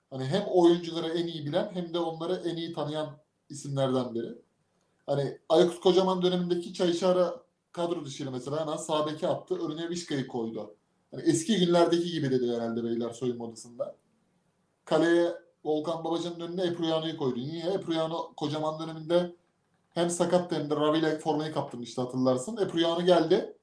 [0.10, 3.18] Hani hem oyuncuları en iyi bilen hem de onları en iyi tanıyan
[3.50, 4.42] isimlerden biri.
[5.06, 9.56] Hani Aykut Kocaman dönemindeki Çayşara kadro dışıyla mesela hemen sağ attı.
[9.56, 10.76] Önüne Vişka'yı koydu.
[11.12, 13.96] Hani eski günlerdeki gibi dedi herhalde beyler soyunma odasında.
[14.86, 15.34] Kaleye
[15.66, 17.40] Volkan Babacan'ın önüne Epruyano'yu koydu.
[17.40, 17.66] Niye?
[17.66, 19.36] Epruyano kocaman döneminde
[19.94, 22.58] hem sakat hem de Ravi ile formayı kaptırmıştı hatırlarsın.
[22.58, 23.58] Epruyano geldi.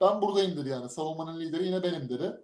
[0.00, 0.90] Ben buradayım dedi yani.
[0.90, 2.40] Savunmanın lideri yine benim dedi.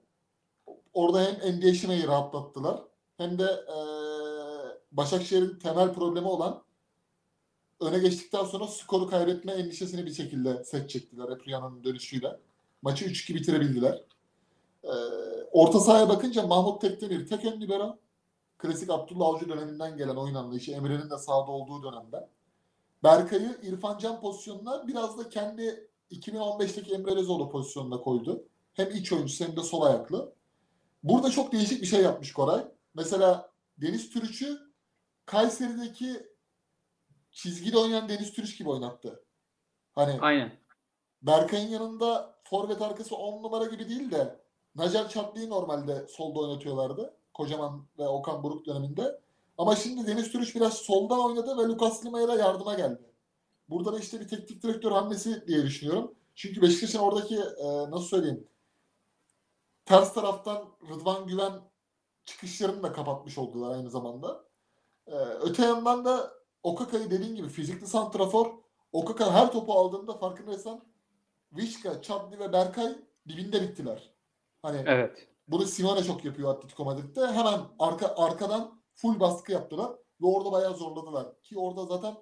[0.92, 2.82] Orada hem Endiyişime'yi rahatlattılar.
[3.16, 6.62] Hem de eee Başakşehir'in temel problemi olan
[7.80, 12.40] öne geçtikten sonra skoru kaybetme endişesini bir şekilde set çektiler Epruyano'nun dönüşüyle.
[12.82, 14.04] Maçı 3-2 bitirebildiler.
[14.84, 14.88] Ee,
[15.52, 17.98] orta sahaya bakınca Mahmut Tekdemir tek ön libero.
[18.58, 20.72] Klasik Abdullah Avcı döneminden gelen oyun anlayışı.
[20.72, 22.28] Emre'nin de sahada olduğu dönemde.
[23.02, 28.44] Berkay'ı İrfan Can pozisyonuna biraz da kendi 2015'teki Emre Rezoğlu pozisyonuna koydu.
[28.74, 30.32] Hem iç oyuncusu hem de sol ayaklı.
[31.02, 32.64] Burada çok değişik bir şey yapmış Koray.
[32.94, 34.58] Mesela Deniz Türüç'ü
[35.26, 36.26] Kayseri'deki
[37.30, 39.24] çizgide oynayan Deniz Türüç gibi oynattı.
[39.94, 40.52] Hani Aynen.
[41.22, 44.40] Berkay'ın yanında forvet arkası 10 numara gibi değil de
[44.78, 47.14] Nacer Çatlı'yı normalde solda oynatıyorlardı.
[47.34, 49.20] Kocaman ve Okan Buruk döneminde.
[49.58, 53.12] Ama şimdi Deniz Türüç biraz soldan oynadı ve Lucas Lima'ya yardıma geldi.
[53.68, 56.14] Burada da işte bir teknik direktör hamlesi diye düşünüyorum.
[56.34, 58.48] Çünkü Beşiktaş'ın oradaki e, nasıl söyleyeyim
[59.88, 61.52] ters taraftan Rıdvan Güven
[62.24, 64.44] çıkışlarını da kapatmış oldular aynı zamanda.
[65.06, 68.54] E, öte yandan da Okaka'yı dediğin gibi fizikli santrafor
[68.92, 70.84] Okaka her topu aldığında farkındaysan
[71.52, 72.98] Vişka, Çadli ve Berkay
[73.28, 74.12] dibinde bittiler.
[74.62, 75.28] Hani Evet.
[75.48, 77.26] bunu Simone çok yapıyor Atletico Madrid'de.
[77.26, 81.42] Hemen arka arkadan full baskı yaptılar ve orada bayağı zorladılar.
[81.42, 82.14] Ki orada zaten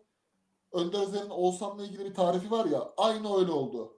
[0.73, 3.97] Önder Özer'in Oğuzhan'la ilgili bir tarifi var ya aynı öyle oldu.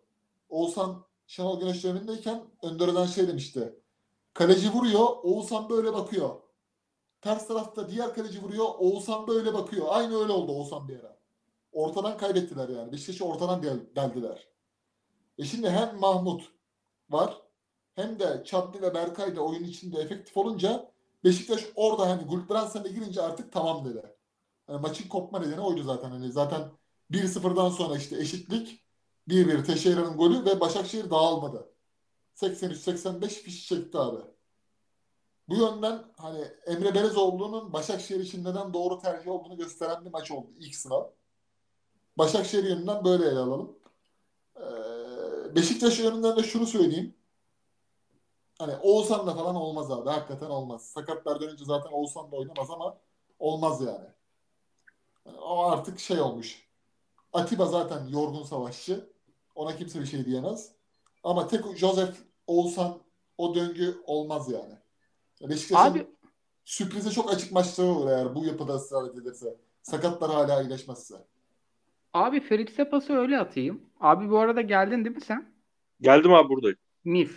[0.49, 3.75] Oğuzhan Şenol Güneş dönemindeyken Önder Özen şey demişti.
[4.35, 6.31] Kaleci vuruyor, Oğuzhan böyle bakıyor.
[7.21, 9.87] Ters tarafta diğer kaleci vuruyor, Oğuzhan böyle bakıyor.
[9.89, 11.19] Aynı öyle oldu Oğuzhan bir ara.
[11.73, 12.93] Ortadan kaybettiler yani.
[12.93, 14.49] Beşiktaş'ı ortadan del- deldiler.
[15.39, 16.43] E şimdi hem Mahmut
[17.11, 17.43] var
[17.99, 20.93] hem de Çatlı ve Berkay da oyun içinde efektif olunca
[21.25, 24.03] Beşiktaş orada hani Gulbrandsen'e girince artık tamam dedi.
[24.69, 26.11] Yani maçın kopma nedeni oydu zaten.
[26.11, 26.71] Hani zaten
[27.11, 28.85] 1-0'dan sonra işte eşitlik
[29.29, 31.73] 1-1 Teşeyra'nın golü ve Başakşehir dağılmadı.
[32.37, 34.21] 83-85 fiş çekti abi.
[35.49, 40.51] Bu yönden hani Emre Belezoğlu'nun Başakşehir için neden doğru tercih olduğunu gösteren bir maç oldu
[40.59, 41.05] ilk sınav.
[42.19, 43.79] Başakşehir yönünden böyle ele alalım.
[44.57, 47.18] Ee, Beşiktaş yönünden de şunu söyleyeyim.
[48.59, 50.11] Hani Oğuzhan'la falan olmaz abi.
[50.11, 50.87] Hakikaten olmaz.
[50.87, 52.97] Sakatlar dönünce zaten Oğuzhan da oynamaz ama
[53.39, 54.07] olmaz yani.
[55.27, 56.69] Yani o artık şey olmuş.
[57.33, 59.11] Atiba zaten yorgun savaşçı.
[59.55, 60.73] Ona kimse bir şey diyemez.
[61.25, 62.99] Ama tek Joseph Oğuzhan
[63.39, 64.75] o döngü olmaz yani.
[65.51, 66.07] Beşiktaş'ın Abi
[66.65, 69.57] sürprize çok açık maçları olur eğer bu yapıda ısrar edilirse.
[69.83, 71.15] Sakatlar hala iyileşmezse.
[72.15, 73.83] abi Ferit Sepas'ı öyle atayım.
[74.01, 75.53] Abi bu arada geldin değil mi sen?
[76.01, 76.79] Geldim abi buradayım.
[77.05, 77.31] Mis.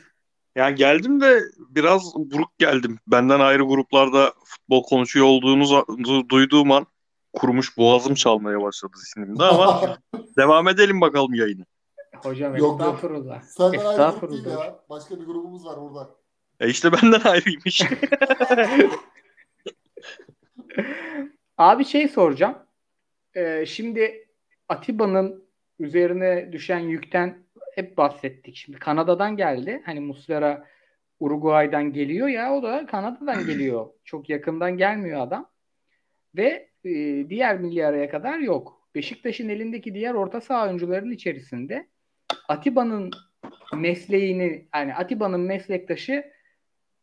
[0.55, 2.99] Yani geldim de biraz buruk geldim.
[3.07, 5.85] Benden ayrı gruplarda futbol konuşuyor olduğunuzu
[6.29, 6.85] duyduğum an
[7.33, 9.97] kurumuş boğazım çalmaya başladı zihnimde ama
[10.37, 11.65] devam edelim bakalım yayını.
[12.15, 12.81] Hocam Yok, yok.
[12.81, 13.41] estağfurullah.
[13.41, 13.87] Senden ayrı
[14.19, 14.65] grup değil Estağfurullah.
[14.65, 14.79] ya.
[14.89, 16.09] Başka bir grubumuz var burada.
[16.59, 17.81] E işte benden ayrıymış.
[21.57, 22.57] Abi şey soracağım.
[23.35, 24.27] Ee, şimdi
[24.69, 25.43] Atiba'nın
[25.79, 27.43] üzerine düşen yükten
[27.75, 28.55] hep bahsettik.
[28.55, 29.81] Şimdi Kanada'dan geldi.
[29.85, 30.67] Hani Muslera
[31.19, 33.89] Uruguay'dan geliyor ya o da Kanada'dan geliyor.
[34.03, 35.49] Çok yakından gelmiyor adam.
[36.35, 36.89] Ve e,
[37.29, 38.87] diğer milli araya kadar yok.
[38.95, 41.87] Beşiktaş'ın elindeki diğer orta saha oyuncularının içerisinde
[42.47, 43.11] Atiba'nın
[43.75, 46.31] mesleğini yani Atiba'nın meslektaşı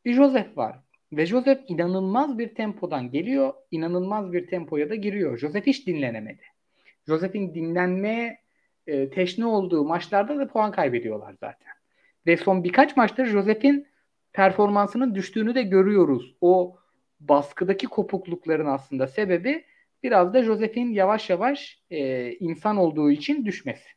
[0.05, 0.77] bir Joseph var.
[1.13, 3.55] Ve Joseph inanılmaz bir tempodan geliyor.
[3.71, 5.39] inanılmaz bir tempoya da giriyor.
[5.39, 6.43] Joseph hiç dinlenemedi.
[7.07, 8.39] Joseph'in dinlenmeye
[8.89, 11.73] e, teşne olduğu maçlarda da puan kaybediyorlar zaten.
[12.27, 13.87] Ve son birkaç maçtır Joseph'in
[14.33, 16.37] performansının düştüğünü de görüyoruz.
[16.41, 16.77] O
[17.21, 19.65] baskıdaki kopuklukların aslında sebebi
[20.03, 23.89] biraz da Joseph'in yavaş yavaş e, insan olduğu için düşmesi.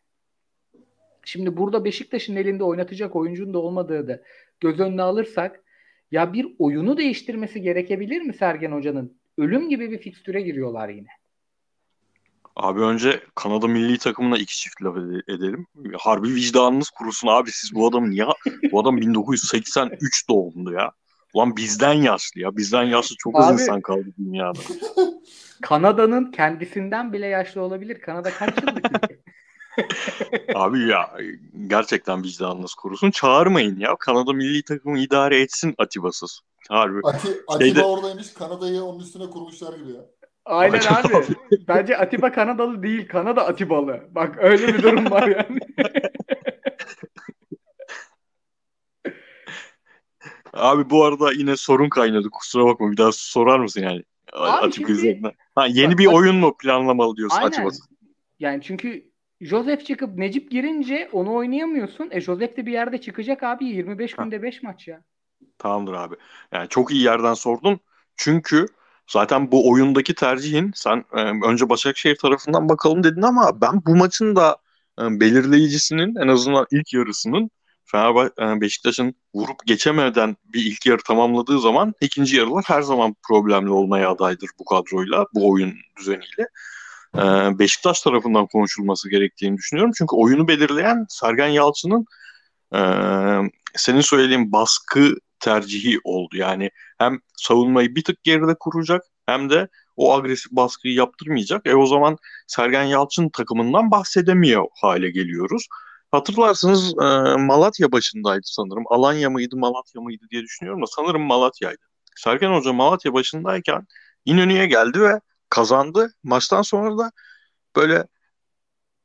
[1.26, 4.22] Şimdi burada Beşiktaş'ın elinde oynatacak oyuncunun da olmadığı da
[4.60, 5.64] göz önüne alırsak
[6.12, 9.22] ya bir oyunu değiştirmesi gerekebilir mi Sergen Hoca'nın?
[9.38, 11.08] Ölüm gibi bir fikstüre giriyorlar yine.
[12.56, 15.68] Abi önce Kanada milli takımına iki çift laf ede- edelim.
[16.00, 18.26] Harbi vicdanınız kurusun abi siz bu adamı niye...
[18.72, 20.92] bu adam 1983 doğumlu ya.
[21.34, 22.58] Ulan bizden yaşlı ya.
[22.58, 24.60] Bizden yaşlı çok az Abi- insan kaldı dünyada.
[25.62, 28.02] Kanada'nın kendisinden bile yaşlı olabilir.
[28.02, 28.86] Kanada kaç yıllık?
[30.56, 31.18] Abi ya
[31.68, 33.12] gerçekten vicdanınız kurusun.
[33.12, 33.96] Çağırmayın ya.
[34.00, 36.40] Kanada milli takımı idare etsin Atiba'sız.
[36.70, 37.00] Harbi.
[37.04, 38.34] Ati, Atiba Şeyde- oradaymış.
[38.34, 40.02] Kanada'yı onun üstüne kurmuşlar gibi ya.
[40.46, 41.16] Aynen Aynen.
[41.18, 41.26] abi.
[41.68, 43.08] Bence Atiba Kanadalı değil.
[43.08, 44.08] Kanada Atibalı.
[44.12, 45.60] Bak öyle bir durum var yani.
[50.54, 52.30] Abi bu arada yine sorun kaynadı.
[52.30, 54.04] Kusura bakma bir daha sorar mısın yani?
[54.34, 55.32] Abi Atiba şimdi- üzerinden.
[55.56, 57.48] Ha, yeni Bak- bir oyun mu planlamalı diyorsun Aynen.
[57.48, 57.90] Atiba'sız?
[58.40, 59.12] Yani çünkü
[59.42, 62.08] Joseph çıkıp Necip girince onu oynayamıyorsun.
[62.12, 63.66] E Joseph de bir yerde çıkacak abi.
[63.66, 64.24] 25 Ha.
[64.24, 65.02] günde 5 maç ya.
[65.58, 66.16] Tamamdır abi.
[66.52, 67.80] Yani çok iyi yerden sordun.
[68.16, 68.66] Çünkü
[69.12, 74.36] zaten bu oyundaki tercihin sen e, önce Başakşehir tarafından bakalım dedin ama ben bu maçın
[74.36, 74.58] da
[75.00, 77.50] e, belirleyicisinin en azından ilk yarısının
[77.86, 84.12] Fenerbahçe Beşiktaş'ın vurup geçemeden bir ilk yarı tamamladığı zaman ikinci yarılar her zaman problemli olmaya
[84.12, 86.48] adaydır bu kadroyla, bu oyun düzeniyle.
[87.16, 87.22] E,
[87.60, 89.94] Beşiktaş tarafından konuşulması gerektiğini düşünüyorum.
[89.98, 92.06] Çünkü oyunu belirleyen Sergen Yalçın'ın
[92.74, 92.82] e,
[93.76, 96.38] senin söylediğin baskı tercihi oldu.
[96.38, 101.68] Yani hem savunmayı bir tık geride kuracak hem de o agresif baskıyı yaptırmayacak.
[101.68, 102.18] E o zaman
[102.48, 105.68] Sergen Yalçın takımından bahsedemiyor hale geliyoruz.
[106.12, 108.84] Hatırlarsınız e, Malatya başındaydı sanırım.
[108.90, 111.82] Alanya mıydı Malatya mıydı diye düşünüyorum da sanırım Malatya'ydı.
[112.16, 113.88] Sergen Hoca Malatya başındayken
[114.26, 115.20] İnönü'ye geldi ve
[115.50, 116.14] kazandı.
[116.24, 117.12] Maçtan sonra da
[117.76, 118.08] böyle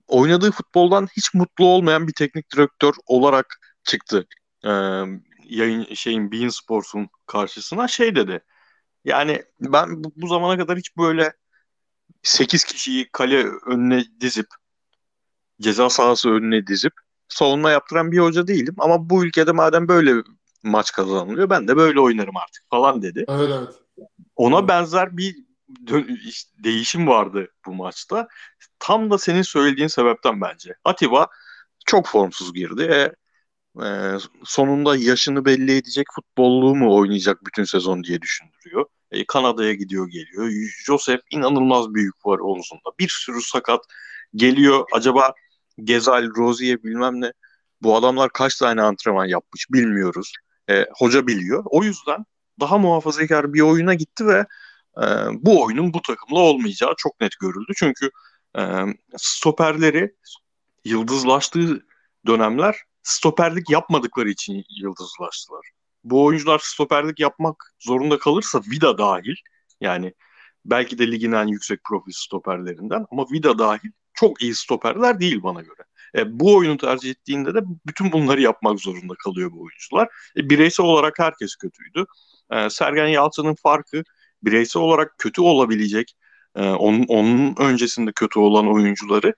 [0.09, 4.26] oynadığı futboldan hiç mutlu olmayan bir teknik direktör olarak çıktı.
[4.64, 4.68] Ee,
[5.49, 8.44] yayın şeyin Bein Sports'un karşısına şey dedi.
[9.05, 11.32] Yani ben bu, bu zamana kadar hiç böyle
[12.22, 14.47] 8 kişiyi kale önüne dizip
[15.61, 16.92] ceza sahası önüne dizip
[17.28, 20.14] savunma yaptıran bir hoca değilim ama bu ülkede madem böyle
[20.62, 23.24] maç kazanılıyor ben de böyle oynarım artık falan dedi.
[23.28, 23.74] Evet evet.
[24.36, 25.36] Ona benzer bir
[26.64, 28.28] değişim vardı bu maçta.
[28.78, 30.74] Tam da senin söylediğin sebepten bence.
[30.84, 31.26] Atiba
[31.86, 32.82] çok formsuz girdi.
[32.82, 33.12] E,
[33.85, 38.85] e, sonunda yaşını belli edecek futbolluğu mu oynayacak bütün sezon diye düşündürüyor.
[39.11, 40.51] E, Kanada'ya gidiyor geliyor.
[40.87, 42.91] Joseph inanılmaz büyük var omzunda.
[43.01, 43.81] Bir sürü sakat
[44.35, 44.85] geliyor.
[44.93, 45.35] Acaba
[45.85, 47.33] Gezal, Rozier bilmem ne
[47.83, 50.33] bu adamlar kaç tane antrenman yapmış bilmiyoruz.
[50.70, 51.64] E, hoca biliyor.
[51.66, 52.24] O yüzden
[52.61, 54.47] daha muhafazakar bir oyuna gitti ve
[55.03, 57.72] e, bu oyunun bu takımla olmayacağı çok net görüldü.
[57.77, 58.11] Çünkü
[58.59, 58.62] e,
[59.16, 60.14] stoperleri
[60.85, 61.87] yıldızlaştığı
[62.27, 65.70] dönemler stoperlik yapmadıkları için yıldızlaştılar.
[66.04, 69.36] Bu oyuncular stoperlik yapmak zorunda kalırsa Vida dahil
[69.80, 70.14] yani
[70.64, 75.61] belki de ligin en yüksek profil stoperlerinden ama Vida dahil çok iyi stoperler değil bana
[75.61, 75.82] göre.
[76.16, 80.09] E, bu oyunu tercih ettiğinde de bütün bunları yapmak zorunda kalıyor bu oyuncular.
[80.36, 82.04] E, bireysel olarak herkes kötüydü.
[82.50, 84.02] E, Sergen Yalçın'ın farkı
[84.42, 86.16] bireysel olarak kötü olabilecek,
[86.57, 89.34] e, onun, onun öncesinde kötü olan oyuncuları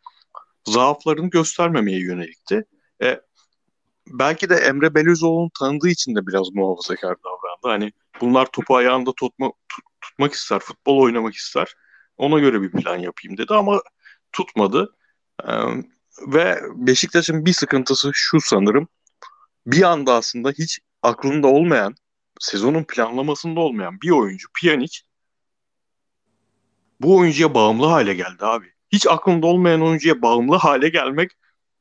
[0.64, 2.64] zaaflarını göstermemeye yönelikti.
[3.02, 3.20] E,
[4.12, 7.68] belki de Emre Belözoğlu'nu tanıdığı için de biraz muhafazakar davrandı.
[7.78, 11.74] Hani bunlar topu ayağında tutma, tut, tutmak ister, futbol oynamak ister.
[12.16, 13.80] Ona göre bir plan yapayım dedi ama
[14.32, 14.96] tutmadı.
[15.44, 15.52] Ee,
[16.26, 18.88] ve Beşiktaş'ın bir sıkıntısı şu sanırım.
[19.66, 21.94] Bir anda aslında hiç aklında olmayan,
[22.40, 25.00] sezonun planlamasında olmayan bir oyuncu Pjanic
[27.00, 28.72] bu oyuncuya bağımlı hale geldi abi.
[28.92, 31.30] Hiç aklında olmayan oyuncuya bağımlı hale gelmek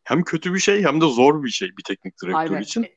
[0.08, 2.62] hem kötü bir şey hem de zor bir şey bir teknik direktör Aynen.
[2.62, 2.84] için.
[2.84, 2.90] E,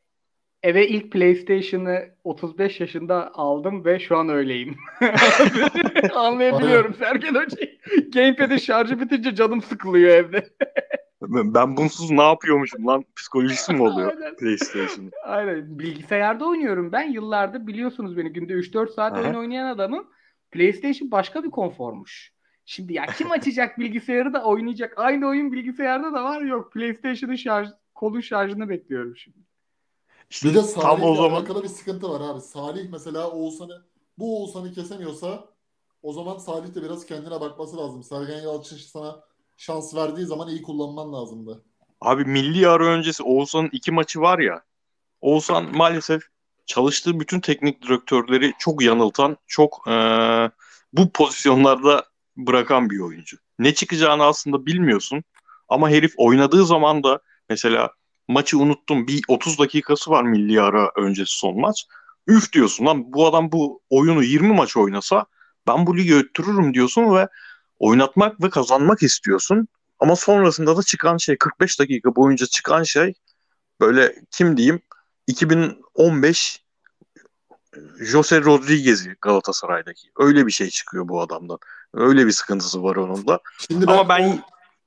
[0.62, 4.76] eve ilk PlayStation'ı 35 yaşında aldım ve şu an öyleyim.
[6.14, 7.78] Anlayabiliyorum Sergen Hoca'yı.
[8.14, 10.48] Gamepad'in şarjı bitince canım sıkılıyor evde.
[11.22, 14.36] ben bunsuz ne yapıyormuşum lan psikolojisi mi oluyor Aynen.
[14.36, 15.10] PlayStation?
[15.24, 15.78] Aynen.
[15.78, 17.12] Bilgisayarda oynuyorum ben.
[17.12, 19.20] Yıllardır biliyorsunuz beni günde 3-4 saat Aha.
[19.20, 20.06] oyun oynayan adamım.
[20.50, 22.32] PlayStation başka bir konformuş.
[22.64, 24.98] Şimdi ya kim açacak bilgisayarı da oynayacak?
[24.98, 26.72] Aynı oyun bilgisayarda da var yok.
[26.72, 29.38] PlayStation'ın şarj kolun şarjını bekliyorum şimdi.
[30.30, 31.36] İşte bir de Salih'le o zaman...
[31.36, 32.40] alakalı bir sıkıntı var abi.
[32.40, 33.82] Salih mesela Oğuzhan'ı
[34.18, 35.44] bu Oğuzhan'ı kesemiyorsa
[36.02, 38.02] o zaman Salih de biraz kendine bakması lazım.
[38.02, 39.20] Sergen Yalçın sana
[39.56, 41.64] şans verdiği zaman iyi kullanman lazımdı.
[42.00, 44.62] Abi milli ara öncesi Oğuzhan'ın iki maçı var ya.
[45.20, 46.22] Oğuzhan maalesef
[46.66, 50.50] çalıştığı bütün teknik direktörleri çok yanıltan, çok ee,
[50.92, 52.04] bu pozisyonlarda
[52.36, 53.36] bırakan bir oyuncu.
[53.58, 55.24] Ne çıkacağını aslında bilmiyorsun.
[55.68, 57.90] Ama herif oynadığı zaman da mesela
[58.28, 59.06] maçı unuttum.
[59.06, 61.86] Bir 30 dakikası var milli ara öncesi son maç.
[62.26, 65.26] Üf diyorsun lan bu adam bu oyunu 20 maç oynasa
[65.66, 67.28] ben bu ligi öttürürüm diyorsun ve
[67.78, 69.68] oynatmak ve kazanmak istiyorsun.
[69.98, 73.14] Ama sonrasında da çıkan şey 45 dakika boyunca çıkan şey
[73.80, 74.80] böyle kim diyeyim
[75.26, 76.64] 2015
[78.00, 80.08] Jose Rodriguez'i Galatasaray'daki.
[80.18, 81.58] Öyle bir şey çıkıyor bu adamdan.
[81.94, 83.40] Öyle bir sıkıntısı var onun da.
[83.58, 84.42] Şimdi Ama ben, ben...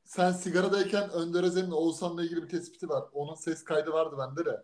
[0.06, 3.04] sen sigaradayken Önder Özen'in Oğuzhan'la ilgili bir tespiti var.
[3.14, 4.64] Onun ses kaydı vardı bende de.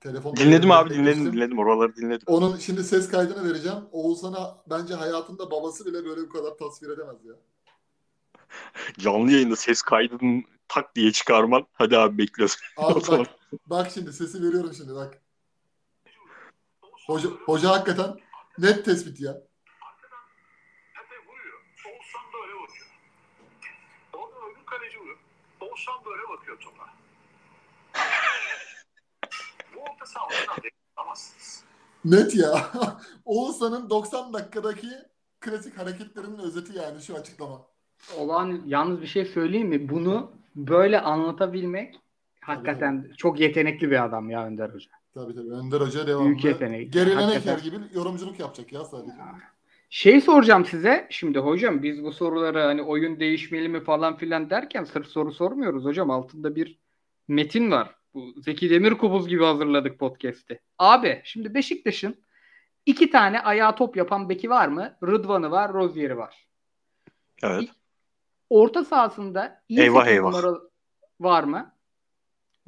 [0.00, 2.24] Telefon dinledim abi dinledim dinledim oraları dinledim.
[2.26, 3.78] Onun şimdi ses kaydını vereceğim.
[3.92, 7.34] Oğuzhan'a bence hayatında babası bile böyle bu kadar tasvir edemez ya.
[8.98, 11.66] Canlı yayında ses kaydını tak diye çıkarman.
[11.72, 12.56] Hadi abi bekliyoruz.
[12.76, 13.26] Abi bak,
[13.66, 15.22] bak şimdi sesi veriyorum şimdi bak.
[17.06, 18.16] Hoca, hoca hakikaten
[18.58, 19.36] net tespit ya.
[25.60, 26.90] Oğuzhan böyle bakıyor topa.
[30.96, 31.64] Alamazsınız.
[32.04, 32.70] Net ya.
[33.24, 34.86] Oğuzhan'ın 90 dakikadaki
[35.40, 37.66] klasik hareketlerinin özeti yani şu açıklama.
[38.18, 39.88] Olan yalnız bir şey söyleyeyim mi?
[39.88, 42.00] Bunu böyle anlatabilmek
[42.40, 43.16] hakikaten tabii.
[43.16, 44.90] çok yetenekli bir adam ya Önder Hoca.
[45.14, 45.50] Tabii tabii.
[45.50, 46.26] Önder Hoca devamlı.
[46.26, 46.92] Büyük yetenek.
[46.92, 49.12] Gerilen Eker gibi yorumculuk yapacak ya sadece.
[49.90, 51.06] Şey soracağım size.
[51.10, 55.84] Şimdi hocam biz bu soruları hani oyun değişmeli mi falan filan derken sırf soru sormuyoruz
[55.84, 56.10] hocam.
[56.10, 56.78] Altında bir
[57.28, 57.99] metin var.
[58.14, 60.60] Bu Zeki Demirkubuz gibi hazırladık podcast'i.
[60.78, 62.14] Abi şimdi Beşiktaş'ın
[62.86, 64.96] iki tane ayağa top yapan beki var mı?
[65.02, 66.48] Rıdvan'ı var, Rozier'i var.
[67.42, 67.68] Evet.
[68.50, 70.30] Orta sahasında iyi eyvah, eyvah.
[70.30, 70.60] numara
[71.20, 71.74] var mı?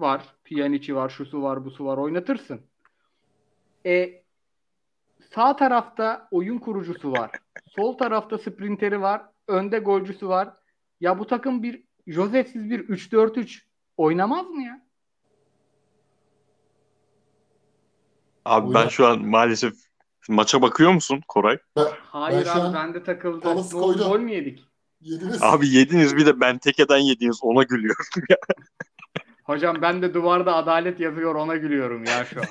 [0.02, 0.34] var.
[0.44, 1.96] Pjanic'i var, şusu var, busu var.
[1.96, 2.60] Oynatırsın.
[3.86, 4.22] E,
[5.34, 7.30] sağ tarafta oyun kurucusu var.
[7.68, 9.22] Sol tarafta sprinteri var.
[9.48, 10.52] Önde golcüsü var.
[11.00, 13.62] Ya bu takım bir Josef'siz bir 3-4-3
[13.96, 14.86] oynamaz mı ya?
[18.44, 18.84] Abi Oynar.
[18.84, 19.74] ben şu an maalesef
[20.28, 21.58] maça bakıyor musun Koray?
[22.00, 23.40] Hayır şu abi an ben de takıldı.
[23.72, 24.08] Koydum.
[24.08, 24.64] gol mü yedik?
[25.00, 25.42] Yediniz.
[25.42, 28.36] Abi yediniz bir de ben tekeden yediniz ona gülüyorum ya.
[29.44, 32.46] Hocam ben de duvarda adalet yazıyor ona gülüyorum ya şu an.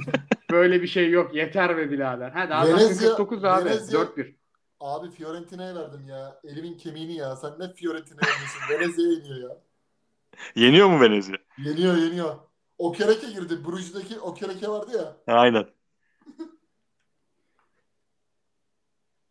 [0.50, 1.34] Böyle bir şey yok.
[1.34, 2.30] Yeter be birader.
[2.30, 3.68] Ha daha Venezia- 49 abi.
[3.68, 4.34] Venezia- 4-1.
[4.80, 6.40] Abi Fiorentina'ya verdim ya.
[6.44, 7.36] Elimin kemiğini ya.
[7.36, 8.60] Sen ne Fiorentina'ya oynuyorsun?
[8.70, 9.56] Venezia'ya yeniyor ya.
[10.54, 11.36] Yeniyor mu Venezia?
[11.58, 12.36] Yeniyor yeniyor.
[12.78, 13.64] Okereke girdi.
[13.64, 15.34] Bruges'deki Okereke vardı ya.
[15.34, 15.66] Aynen.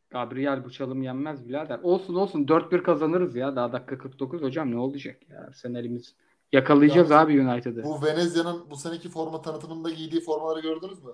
[0.09, 1.79] Gabriel bu çalım yenmez birader.
[1.83, 3.55] Olsun olsun 4-1 kazanırız ya.
[3.55, 5.39] Daha dakika 49 hocam ne olacak ya?
[5.47, 6.15] Arsenal'imiz
[6.51, 7.83] yakalayacağız Yalnız abi United'ı.
[7.83, 11.11] Bu Venezia'nın bu seneki forma tanıtımında giydiği formaları gördünüz mü?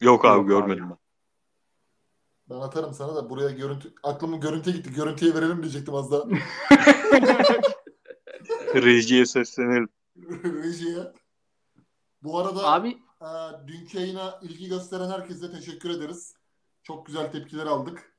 [0.00, 0.98] Yok abi Yok görmedim ben.
[2.50, 4.92] Ben atarım sana da buraya görüntü aklımın görüntüye gitti.
[4.96, 6.22] Görüntüye verelim diyecektim az daha.
[8.74, 9.88] Rejiye seslenelim.
[10.62, 11.12] Rejiye.
[12.24, 12.88] Bu arada Abi
[13.22, 13.28] e,
[13.66, 16.34] dünkü yayına ilgi gösteren herkese teşekkür ederiz.
[16.82, 18.12] Çok güzel tepkiler aldık.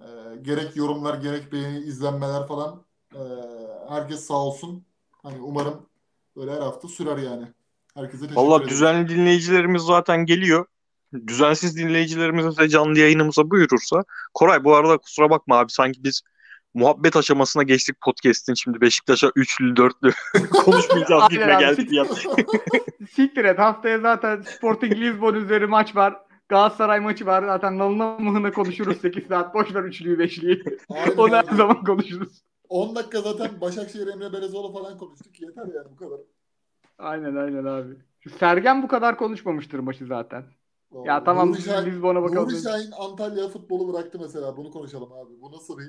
[0.00, 0.06] E,
[0.42, 2.84] gerek yorumlar, gerek beğeni, izlenmeler falan.
[3.14, 3.20] E,
[3.88, 4.84] herkes sağ olsun.
[5.22, 5.86] Hani umarım
[6.36, 7.46] böyle her hafta sürer yani.
[7.94, 8.70] Herkese teşekkür Valla ederim.
[8.70, 10.66] düzenli dinleyicilerimiz zaten geliyor.
[11.26, 14.04] Düzensiz dinleyicilerimiz de canlı yayınımıza buyurursa.
[14.34, 16.22] Koray bu arada kusura bakma abi sanki biz
[16.74, 18.54] muhabbet aşamasına geçtik podcast'in.
[18.54, 20.10] Şimdi Beşiktaş'a üçlü dörtlü
[20.64, 21.60] konuşmayacağız gitme abi.
[21.64, 22.04] geldik ya.
[23.10, 23.58] siktir et.
[23.58, 26.16] Haftaya zaten Sporting Lisbon üzeri maç var.
[26.48, 27.42] Galatasaray maçı var.
[27.46, 29.54] Zaten nalına mıhına konuşuruz 8 saat.
[29.54, 30.62] Boş ver üçlüyü beşliyi.
[31.16, 32.42] Onu her zaman konuşuruz.
[32.68, 35.40] 10 dakika zaten Başakşehir Emre Belezoğlu falan konuştuk.
[35.40, 36.18] Yeter yani bu kadar.
[36.98, 37.94] Aynen aynen abi.
[38.40, 40.44] Sergen bu kadar konuşmamıştır maçı zaten.
[41.04, 42.48] Ya tamam Nuri Şahin, Lisbon'a bakalım.
[42.48, 44.56] Nuri Şahin Antalya futbolu bıraktı mesela.
[44.56, 45.40] Bunu konuşalım abi.
[45.40, 45.84] Bu nasıl bir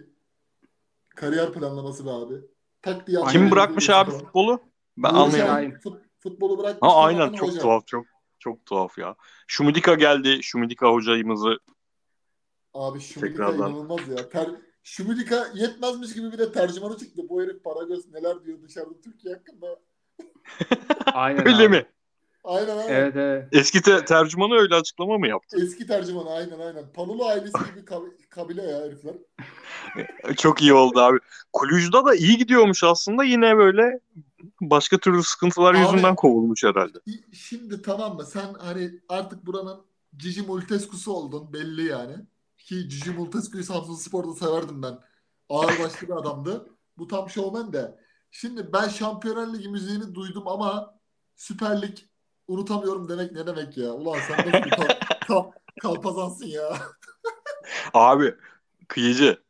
[1.19, 2.35] kariyer planlaması be abi?
[2.81, 4.23] Tak diye Kim bırakmış abi falan.
[4.23, 4.61] futbolu?
[4.97, 5.71] Ben anlayamadım.
[5.71, 6.91] Fut- futbolu bırakmış.
[6.91, 7.61] Ha aynen çok hoca.
[7.61, 8.05] tuhaf çok
[8.39, 9.15] çok tuhaf ya.
[9.47, 10.39] Şumidika geldi.
[10.43, 11.59] Şumidika hocamızı
[12.73, 13.71] Abi Şumidika Tekrardan.
[13.71, 14.29] inanılmaz ya.
[14.29, 14.47] Ter,
[14.83, 17.21] Şumidika yetmezmiş gibi bir de tercümanı çıktı.
[17.29, 19.79] Bu herif para göz neler diyor dışarıda Türkiye hakkında.
[21.13, 21.69] Aynen öyle abi.
[21.69, 21.85] mi?
[22.49, 22.93] Aynen aynen.
[22.93, 23.47] Evet evet.
[23.51, 25.57] Eski te- tercümanı öyle açıklama mı yaptı?
[25.63, 26.91] Eski tercümanı aynen aynen.
[26.93, 29.15] Panulu ailesi gibi kab- kabile ya herifler.
[30.37, 31.17] Çok iyi oldu abi.
[31.53, 33.23] Kulüc'da da iyi gidiyormuş aslında.
[33.23, 33.99] Yine böyle
[34.61, 36.97] başka türlü sıkıntılar Abi- yüzünden kovulmuş herhalde.
[37.33, 38.25] Şimdi tamam mı?
[38.25, 39.81] Sen hani artık buranın
[40.17, 42.15] Cici Multescu'su oldun belli yani.
[42.57, 44.99] Ki Cici Multescu'yu Samsun Spor'da severdim ben.
[45.49, 46.69] Ağır başlı bir adamdı.
[46.97, 47.95] Bu tam şovmen de.
[48.31, 50.99] Şimdi ben Şampiyonlar Ligi müziğini duydum ama
[51.35, 51.97] Süper Lig
[52.49, 53.93] unutamıyorum demek ne demek ya?
[53.93, 54.85] Ulan sen nasıl bir kal,
[55.27, 56.77] kal, kalpazansın ya?
[57.93, 58.35] Abi
[58.87, 59.43] kıyıcı.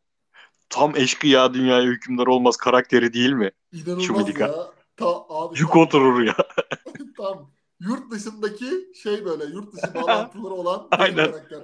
[0.69, 3.51] Tam eşkıya dünyaya hükümdar olmaz karakteri değil mi?
[3.71, 4.71] İnanılmaz ya.
[4.97, 6.35] Ta, abi, Yük tam- oturur ya.
[7.17, 11.31] tam yurt dışındaki şey böyle yurt dışı bağlantıları olan bir Aynen.
[11.31, 11.63] karakter.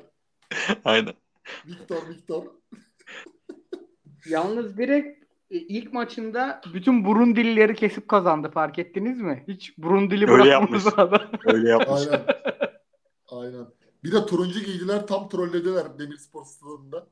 [0.86, 1.14] Aynen.
[1.66, 2.44] Victor Victor.
[4.26, 9.46] Yalnız direkt ilk maçında bütün Burundilileri kesip kazandı fark ettiniz mi?
[9.48, 10.94] Hiç Burundili Öyle bırakmadı yapmış.
[10.98, 11.22] adam.
[11.46, 12.02] Öyle yapmış.
[12.02, 12.26] Aynen.
[13.32, 13.66] Aynen.
[14.04, 17.08] Bir de turuncu giydiler tam trollediler Demirspor stadında.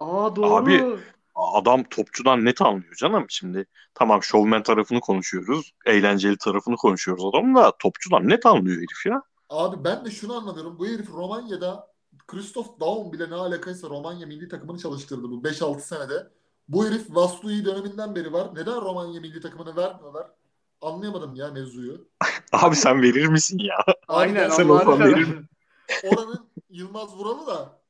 [0.00, 0.54] Aa doğru.
[0.54, 0.98] Abi,
[1.34, 3.24] Adam topçudan net anlıyor canım.
[3.28, 5.72] Şimdi tamam şovmen tarafını konuşuyoruz.
[5.86, 9.22] Eğlenceli tarafını konuşuyoruz adam da topçudan net anlıyor herif ya.
[9.50, 10.78] Abi ben de şunu anlamıyorum.
[10.78, 11.94] Bu herif Romanya'da
[12.26, 16.30] Christoph Daum bile ne alakaysa Romanya milli takımını çalıştırdı bu 5-6 senede.
[16.68, 18.48] Bu herif Vaslui döneminden beri var.
[18.54, 20.26] Neden Romanya milli takımını vermiyorlar?
[20.80, 22.08] Anlayamadım ya mevzuyu.
[22.52, 23.76] Abi sen verir misin ya?
[24.08, 25.14] Aynen sen olsan seversen.
[25.14, 25.48] veririm.
[26.04, 27.84] Oranın Yılmaz Vuralı da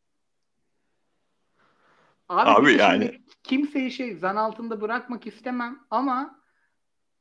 [2.29, 6.41] Abi, Abi yani- kimseyi şey zan altında bırakmak istemem ama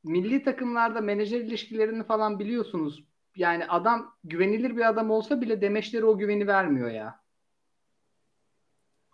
[0.04, 3.04] milli takımlarda menajer ilişkilerini falan biliyorsunuz.
[3.36, 7.23] Yani adam güvenilir bir adam olsa bile demeçleri o güveni vermiyor ya.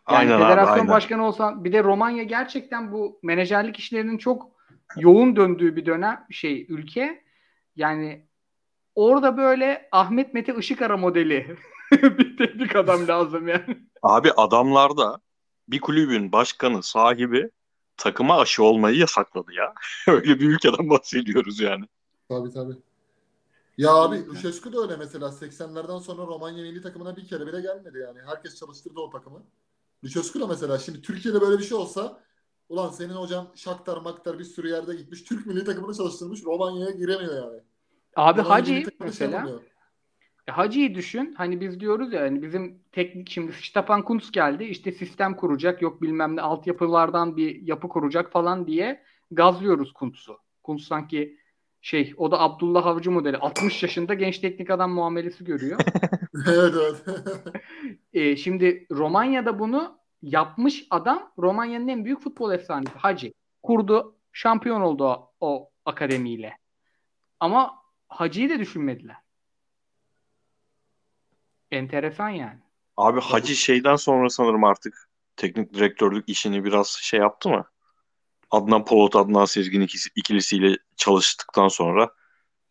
[0.10, 0.88] Yani Aynen abi federasyon aynen.
[0.88, 4.52] başkanı olsan bir de Romanya gerçekten bu menajerlik işlerinin çok
[4.98, 7.24] yoğun döndüğü bir dönem şey ülke.
[7.76, 8.26] Yani
[8.96, 11.58] orada böyle Ahmet Mete Işıkara modeli
[11.92, 13.78] bir teknik adam lazım yani.
[14.02, 15.20] Abi adamlarda
[15.68, 17.50] bir kulübün başkanı, sahibi
[17.98, 19.74] takıma aşı olmayı yasakladı ya.
[20.14, 21.86] Öyle bir ülkeden bahsediyoruz yani.
[22.30, 22.74] Tabii tabii.
[23.78, 27.98] Ya abi Lucescu da öyle mesela 80'lerden sonra Romanya milli takımına bir kere bile gelmedi
[27.98, 28.20] yani.
[28.26, 29.44] Herkes çalıştırdı o takımı.
[30.04, 32.24] Lucescu da mesela şimdi Türkiye'de böyle bir şey olsa
[32.70, 35.24] Ulan senin hocan Shakhtar Maktar bir sürü yerde gitmiş.
[35.24, 36.46] Türk milli takımını çalıştırmış.
[36.46, 37.62] Romanya'ya giremiyor yani.
[38.16, 39.50] Abi Romanya Hacı şey mesela.
[40.48, 41.34] E, Hacı'yı düşün.
[41.38, 44.64] Hani biz diyoruz ya hani bizim teknik şimdi Stefan Kuntz geldi.
[44.64, 45.82] işte sistem kuracak.
[45.82, 50.38] Yok bilmem ne altyapılardan bir yapı kuracak falan diye gazlıyoruz Kuntz'u.
[50.64, 51.39] Kuntz sanki
[51.82, 53.38] şey o da Abdullah Avcı modeli.
[53.38, 55.80] 60 yaşında genç teknik adam muamelesi görüyor.
[56.48, 57.04] evet evet.
[58.14, 63.34] E, şimdi Romanya'da bunu yapmış adam Romanya'nın en büyük futbol efsanesi Hacı.
[63.64, 66.58] Kurdu, şampiyon oldu o, o akademiyle.
[67.40, 67.74] Ama
[68.10, 69.16] Hacı'yı da düşünmediler.
[71.72, 72.60] Enteresan yani.
[72.98, 77.66] Abi Hacı şeyden sonra sanırım artık teknik direktörlük işini biraz şey yaptı mı?
[78.52, 82.10] Adnan Polat, Adnan Sezgin ikisi, ikilisiyle çalıştıktan sonra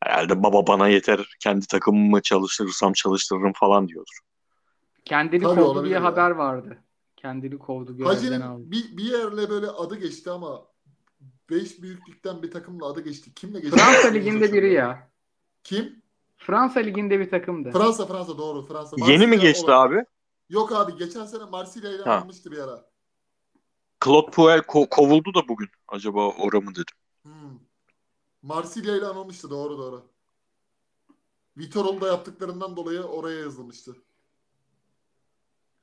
[0.02, 4.18] herhalde baba bana yeter kendi takımımı çalıştırırsam çalıştırırım falan diyordur.
[5.04, 6.04] Kendini Tabii kovdu diye ya.
[6.04, 6.78] haber vardı.
[7.16, 8.16] Kendini kovdu görevden aldı.
[8.16, 10.62] Hacı'nın bir, bir yerle böyle adı geçti ama
[11.50, 13.34] 5 büyüklükten bir takımla adı geçti.
[13.34, 13.76] Kimle geçti?
[13.76, 15.10] Fransa liginde biri ya.
[15.64, 16.02] Kim?
[16.36, 17.70] Fransa liginde bir takımdı.
[17.70, 18.96] Fransa Fransa doğru Fransa.
[18.98, 20.04] Yeni mi Marsilya geçti olan- abi?
[20.48, 22.12] Yok abi geçen sene Marsilya ile Ha.
[22.16, 22.84] alınmıştı bir ara.
[24.04, 25.68] Claude Puel ko- kovuldu da bugün.
[25.88, 26.96] Acaba ora mı dedim.
[28.42, 30.04] Marsilya ile anılmıştı doğru doğru.
[31.56, 33.96] Vitor'un da yaptıklarından dolayı oraya yazılmıştı.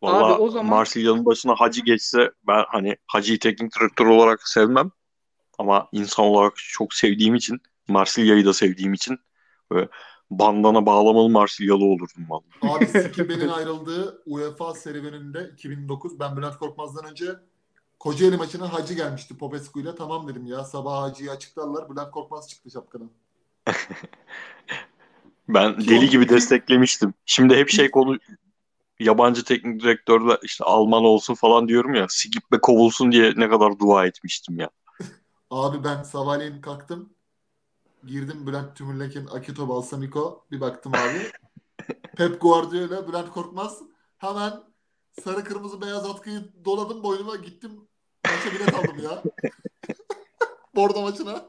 [0.01, 4.91] Valla Abi o zaman- Marsilya'nın başına Hacı geçse ben hani Hacı'yı teknik direktör olarak sevmem.
[5.59, 9.17] Ama insan olarak çok sevdiğim için Marsilya'yı da sevdiğim için
[9.71, 9.89] böyle
[10.29, 12.77] bandana bağlamalı Marsilyalı olurdum vallahi.
[12.77, 17.25] Abi Skibe'nin ayrıldığı UEFA serüveninde 2009 ben Bülent Korkmaz'dan önce
[17.99, 19.95] Kocaeli maçına Hacı gelmişti Popescu ile.
[19.95, 21.89] Tamam dedim ya sabah Hacı'yı açıklarlar.
[21.89, 23.11] Bülent Korkmaz çıktı şapkadan.
[25.49, 27.13] Ben Ki deli gibi desteklemiştim.
[27.25, 28.17] Şimdi hep şey konu
[28.99, 32.05] yabancı teknik direktörler işte Alman olsun falan diyorum ya.
[32.09, 34.69] Skip ve kovulsun diye ne kadar dua etmiştim ya.
[35.49, 37.13] Abi ben sabahleyin kalktım.
[38.07, 40.45] Girdim Bülent Tümürlek'in Akito Balsamico.
[40.51, 41.31] Bir baktım abi.
[42.17, 43.81] Pep Guardiola, Bülent Korkmaz.
[44.17, 44.53] Hemen
[45.23, 47.71] sarı kırmızı beyaz atkıyı doladım boynuma gittim.
[48.25, 49.23] Maça bilet aldım ya.
[50.75, 51.45] Bordo maçına.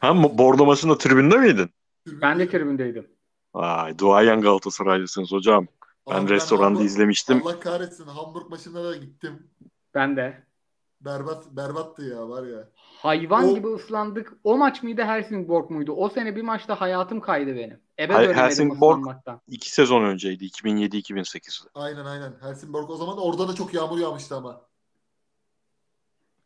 [0.00, 1.70] Ha Bordo maçında tribünde miydin?
[2.06, 3.06] Ben de tribündeydim.
[3.54, 5.66] Vay duayen Galatasaraylısınız hocam.
[6.10, 7.42] Ben Abi restoranda Hamburg- izlemiştim.
[7.46, 9.50] Allah kahretsin Hamburg maçına da gittim.
[9.94, 10.46] Ben de.
[11.00, 12.68] Berbat berbattı ya var ya.
[12.98, 14.32] Hayvan O- gibi ıslandık.
[14.44, 15.92] O maç mıydı Helsingborg muydu?
[15.92, 17.80] O sene bir maçta hayatım kaydı benim.
[17.98, 19.38] Eve Hay- dönemedim Helsingborg-.
[19.48, 20.44] İki sezon önceydi.
[20.44, 21.68] 2007-2008'de.
[21.74, 22.34] Aynen aynen.
[22.40, 24.60] Helsingborg o zaman orada da çok yağmur yağmıştı ama.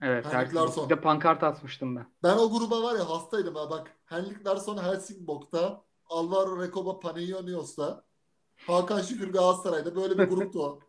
[0.03, 0.27] Evet.
[0.33, 0.55] Henrik.
[0.55, 0.85] Larsson.
[0.85, 2.07] Bir de pankart asmıştım ben.
[2.23, 3.97] Ben o gruba var ya hastaydım ha bak.
[4.07, 8.05] Henrik Larsson Helsingborg'da, Alvaro Recoba Panionios'ta,
[8.67, 10.81] Hakan Şükür Galatasaray'da böyle bir gruptu o.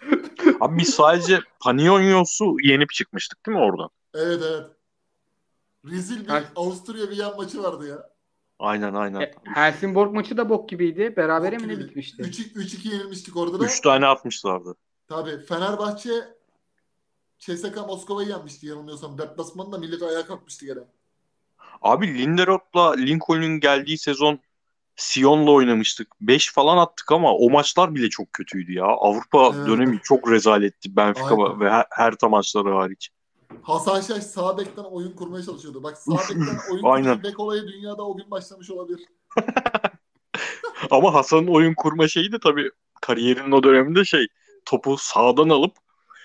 [0.60, 3.88] Abi biz sadece Panionios'u yenip çıkmıştık değil mi oradan?
[4.14, 4.77] Evet evet.
[5.84, 8.10] Rezil bir Her- Avusturya Viyen maçı vardı ya.
[8.58, 9.20] Aynen aynen.
[9.20, 11.14] E, Helsingborg maçı da bok gibiydi.
[11.16, 12.22] Berabere Bok mi ne bitmişti?
[12.22, 13.64] 3 3-2 yenilmiştik orada da.
[13.64, 14.74] Üç tane atmışlardı.
[15.08, 16.10] Tabii Fenerbahçe
[17.38, 19.18] CSKA Moskova'yı yenmişti yanılmıyorsam.
[19.18, 20.78] Deplasmanında millet ayağa kalkmıştı gene.
[21.82, 24.38] Abi Linderot'la Lincoln'un geldiği sezon
[24.96, 26.08] Sion'la oynamıştık.
[26.20, 28.84] 5 falan attık ama o maçlar bile çok kötüydü ya.
[28.84, 29.66] Avrupa Evet.
[29.68, 31.60] dönemi çok rezaletti Benfica Aynen.
[31.60, 33.10] ve her, her tam maçları hariç.
[33.62, 35.82] Hasan Şaş sağ bekten oyun kurmaya çalışıyordu.
[35.82, 39.00] Bak sağ bekten oyun kurduğu bek olayı dünyada o gün başlamış olabilir.
[40.90, 42.70] Ama Hasan'ın oyun kurma şeyi de tabii
[43.02, 44.26] kariyerinin o döneminde şey
[44.64, 45.72] topu sağdan alıp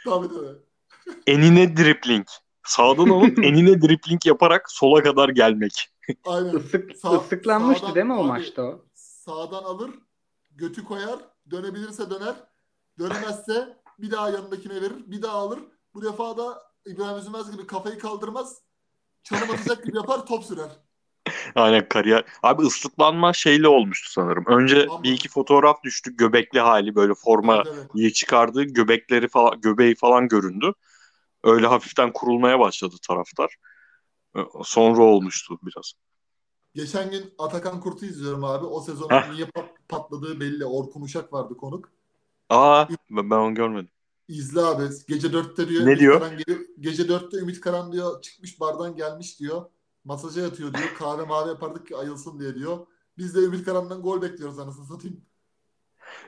[0.05, 0.57] Tabii tabii.
[1.27, 2.27] enine dripling.
[2.65, 5.89] Sağdan alıp enine dripling yaparak sola kadar gelmek.
[6.25, 6.57] Aynen.
[6.57, 8.85] Isık, Sağ- ıslıklanmıştı sağdan- değil mi o abi- maçta o?
[8.93, 9.91] Sağdan alır,
[10.51, 11.19] götü koyar,
[11.51, 12.35] dönebilirse döner,
[12.99, 15.59] dönemezse bir daha yanındakine verir, bir daha alır.
[15.93, 18.61] Bu defa da İbrahim Üzülmez gibi kafayı kaldırmaz,
[19.23, 20.69] çalım atacak gibi yapar, top sürer.
[21.55, 22.25] Aynen kariyer.
[22.43, 24.45] Abi ıslıklanma şeyle olmuştu sanırım.
[24.47, 26.17] Önce Ama- bir iki fotoğraf düştü.
[26.17, 27.89] Göbekli hali böyle forma Evet, evet.
[27.93, 28.63] iyi çıkardı.
[28.63, 30.73] Göbekleri falan, göbeği falan göründü.
[31.43, 33.55] Öyle hafiften kurulmaya başladı taraftar.
[34.63, 35.93] Sonra olmuştu biraz.
[36.75, 38.65] Geçen gün Atakan Kurt'u izliyorum abi.
[38.65, 40.65] O sezonun niye pat- patladığı belli.
[40.65, 41.91] Orkun Uşak vardı konuk.
[42.49, 43.89] Aa ben onu görmedim.
[44.27, 44.83] İzle abi.
[45.07, 45.81] Gece dörtte diyor.
[45.81, 46.19] Ne Ümit diyor?
[46.19, 46.59] Karan geliyor.
[46.79, 49.65] Gece dörtte Ümit Karan diyor çıkmış bardan gelmiş diyor.
[50.03, 50.93] Masaja yatıyor diyor.
[50.97, 52.87] Kahve mavi yapardık ki ayılsın diye diyor.
[53.17, 55.21] Biz de Ümit Karan'dan gol bekliyoruz anasını satayım.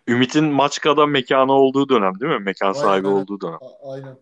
[0.07, 2.39] Ümit'in Maçka'da mekanı olduğu dönem değil mi?
[2.39, 3.17] Mekan Aynen, sahibi aynen.
[3.19, 3.59] olduğu dönem.
[3.61, 4.19] A- aynen.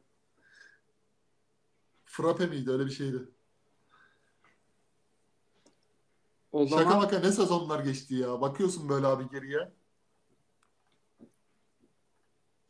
[2.05, 3.17] Frappe miydi öyle bir şeydi.
[6.51, 8.41] O Şaka zaman maka ne sezonlar geçti ya.
[8.41, 9.73] Bakıyorsun böyle abi geriye.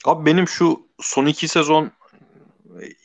[0.06, 1.92] Abi benim şu son iki sezon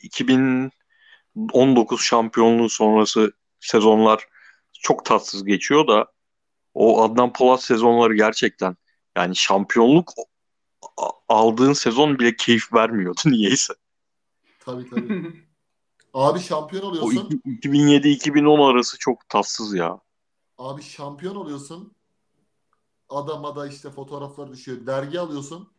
[0.03, 4.27] 2019 şampiyonluğu sonrası sezonlar
[4.73, 6.11] çok tatsız geçiyor da
[6.73, 8.77] o Adnan Polat sezonları gerçekten
[9.17, 10.13] yani şampiyonluk
[11.29, 13.73] aldığın sezon bile keyif vermiyordu niyeyse.
[14.59, 15.33] Tabii tabii.
[16.13, 17.41] Abi şampiyon O oluyorsun.
[17.45, 19.99] 2007-2010 arası çok tatsız ya.
[20.57, 21.93] Abi şampiyon oluyorsun.
[23.09, 24.85] Adama da işte fotoğraflar düşüyor.
[24.85, 25.69] Dergi alıyorsun.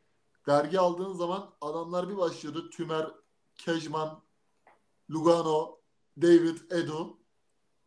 [0.50, 2.70] Dergi aldığın zaman adamlar bir başlıyordu.
[2.70, 3.06] Tümer,
[3.54, 4.22] Kejman,
[5.10, 5.78] Lugano,
[6.22, 7.18] David, Edu.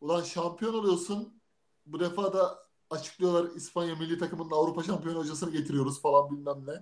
[0.02, 1.42] Ulan şampiyon oluyorsun.
[1.86, 2.60] Bu defa da
[2.90, 6.74] açıklıyorlar İspanya milli takımının Avrupa şampiyon hocasını getiriyoruz falan bilmem ne.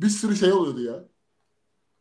[0.00, 1.04] Bir sürü şey oluyordu ya.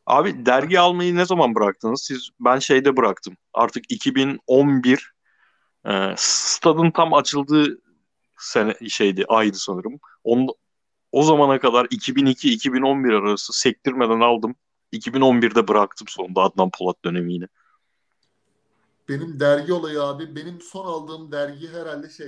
[0.05, 2.01] Abi dergi almayı ne zaman bıraktınız?
[2.03, 3.37] Siz ben şeyde bıraktım.
[3.53, 5.13] Artık 2011
[5.85, 7.81] e, stadın tam açıldığı
[8.37, 9.99] sene şeydi aydı sanırım.
[11.13, 14.55] O zamana kadar 2002-2011 arası sektirmeden aldım.
[14.93, 17.47] 2011'de bıraktım sonunda Adnan Polat dönemi
[19.09, 20.35] Benim dergi olayı abi.
[20.35, 22.27] Benim son aldığım dergi herhalde şey.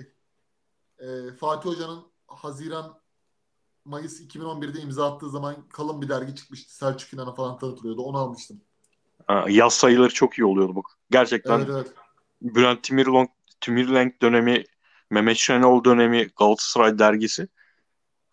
[1.00, 3.00] e, Fatih Hoca'nın Haziran
[3.86, 6.76] Mayıs 2011'de imza attığı zaman kalın bir dergi çıkmıştı.
[6.76, 8.02] Selçuk İnan'a falan tanıtılıyordu.
[8.02, 8.62] Onu almıştım.
[9.28, 10.86] Ha, yaz sayıları çok iyi oluyordu bak.
[11.12, 11.94] Gerçekten Evet evet.
[12.42, 13.30] Bülent Timirlong,
[13.62, 14.64] Timirlenk dönemi,
[15.10, 17.48] Mehmet Şenol dönemi Galatasaray dergisi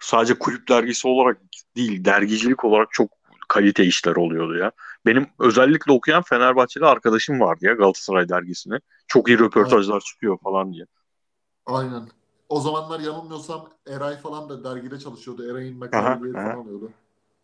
[0.03, 1.41] sadece kulüp dergisi olarak
[1.77, 3.11] değil, dergicilik olarak çok
[3.49, 4.73] kalite işler oluyordu ya.
[5.07, 8.79] Benim özellikle okuyan Fenerbahçeli arkadaşım vardı ya Galatasaray dergisine.
[9.09, 10.85] Çok iyi röportajlar çıkıyor falan diye.
[11.67, 12.09] Aynen.
[12.49, 15.51] O zamanlar yanılmıyorsam Eray falan da dergide çalışıyordu.
[15.51, 16.91] Eray'ın makaleleri falan oluyordu.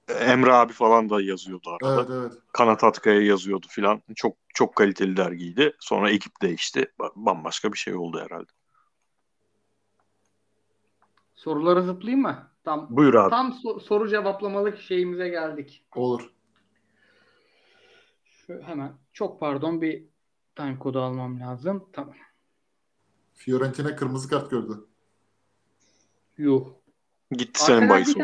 [0.09, 1.95] Emre abi falan da yazıyordu arkada.
[2.01, 2.33] Evet evet.
[2.53, 4.03] Kanat Atkaya yazıyordu filan.
[4.17, 5.77] Çok çok kaliteli dergiydi.
[5.81, 6.93] Sonra ekip değişti.
[7.01, 8.53] Ba- Bambaşka bir şey oldu herhalde.
[11.43, 12.51] Sorulara zıplayayım mı?
[12.65, 13.31] Tam Buyur abi.
[13.31, 15.87] tam so- soru cevaplamalık şeyimize geldik.
[15.97, 16.33] Olur.
[18.25, 20.05] Şu hemen çok pardon bir
[20.57, 21.89] time kodu almam lazım.
[21.93, 22.15] Tamam.
[23.35, 24.87] Fiorentina kırmızı kart gördü.
[26.39, 26.67] Yuh.
[27.31, 28.17] Gitti tane, Bayis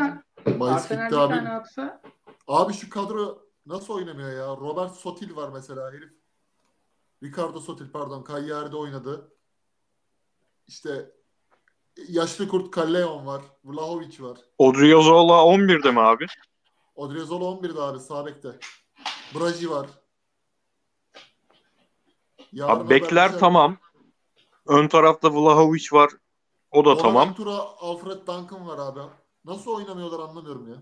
[0.75, 1.33] Arsenal gitti abi.
[1.33, 2.01] tane atsa
[2.47, 4.47] Abi şu kadro nasıl oynamıyor ya?
[4.47, 6.13] Robert Sotil var mesela herif.
[7.23, 8.25] Ricardo Sotil pardon.
[8.27, 9.31] Cagliari'de oynadı.
[10.67, 11.11] İşte
[12.07, 13.41] yaşlı kurt Callejon var.
[13.63, 14.37] Vlahovic var.
[14.57, 16.25] Odriozola 11'de mi abi?
[16.95, 18.59] Odriozola 11'de abi sağ bekte.
[19.35, 19.87] Braji var.
[22.51, 23.39] Yarın Abi bekler haberleşelim.
[23.39, 23.77] tamam.
[24.67, 26.11] Ön tarafta Vlahovic var.
[26.71, 27.15] O da tamam.
[27.15, 28.99] Bonaventura, Alfred Duncan var abi.
[29.45, 30.75] Nasıl oynamıyorlar anlamıyorum ya.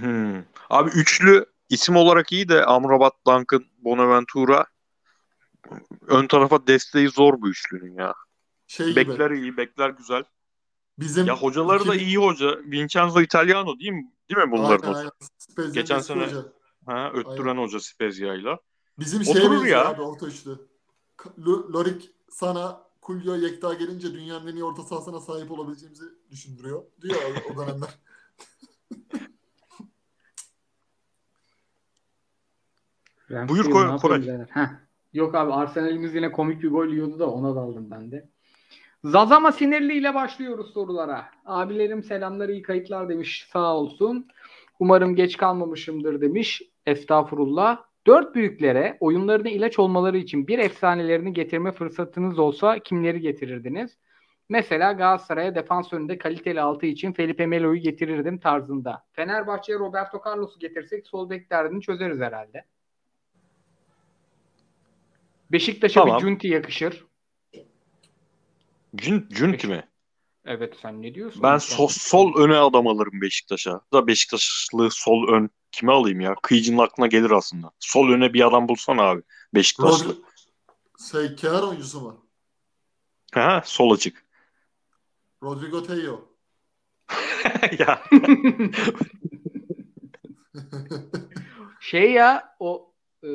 [0.00, 0.44] Hmm.
[0.70, 4.66] Abi üçlü isim olarak iyi de Amrabat, Duncan, Bonaventura
[6.06, 8.14] ön tarafa desteği zor bu üçlünün ya.
[8.68, 8.96] Şey gibi.
[8.96, 10.24] Bekler iyi, bekler güzel.
[10.98, 12.58] Bizim Ya hocaları da 2000 iyi hoca.
[12.64, 14.12] Vincenzo Italiano değil mi?
[14.30, 15.10] Değil mi bunların Aynen, hocası?
[15.58, 15.72] aynen.
[15.72, 16.44] Geçen sene- hoca.
[16.86, 18.58] Ha, öttüren hoca Spezia'yla.
[18.98, 19.88] Bizim Oturur şeye benziyor ya.
[19.88, 20.58] abi orta üçlü.
[21.18, 26.82] Lo- Lorik sana Kulyo Yekta gelince dünyanın en iyi orta sahasına sahip olabileceğimizi düşündürüyor.
[27.02, 27.16] Diyor
[27.48, 27.88] o, o dönemler.
[33.48, 34.46] Buyur, ne Koray- Koray.
[35.12, 38.28] Yok abi Arsenal'imiz yine komik bir gol yiyordu da ona daldım ben de.
[39.04, 41.24] Zazama sinirli ile başlıyoruz sorulara.
[41.44, 44.28] Abilerim selamlar iyi kayıtlar demiş sağ olsun.
[44.78, 46.62] Umarım geç kalmamışımdır demiş.
[46.86, 47.84] Estağfurullah.
[48.06, 53.98] Dört büyüklere oyunlarına ilaç olmaları için bir efsanelerini getirme fırsatınız olsa kimleri getirirdiniz?
[54.48, 59.04] Mesela Galatasaray'a defans önünde kaliteli altı için Felipe Melo'yu getirirdim tarzında.
[59.12, 62.64] Fenerbahçe'ye Roberto Carlos'u getirsek sol bek derdini çözeriz herhalde.
[65.52, 66.16] Beşiktaş'a Tamam.
[66.16, 67.07] bir Cunti yakışır.
[69.00, 69.88] Cün, Cünti mi?
[70.44, 71.42] Evet sen ne diyorsun?
[71.42, 73.80] Ben Sen- sol, sol öne adam alırım Beşiktaş'a.
[73.92, 76.34] Da Beşiktaşlı sol ön kime alayım ya?
[76.42, 77.70] Kıyıcının aklına gelir aslında.
[77.78, 79.22] Sol öne bir adam bulsana abi.
[79.54, 80.08] Beşiktaşlı.
[80.08, 80.18] Rodri,
[81.10, 82.26] şey, kenar oyuncusu mu?
[83.32, 84.24] Ha, sol açık.
[85.42, 86.20] Rodrigo Teyo.
[87.78, 88.02] ya
[91.80, 92.94] şey ya o
[93.24, 93.30] e,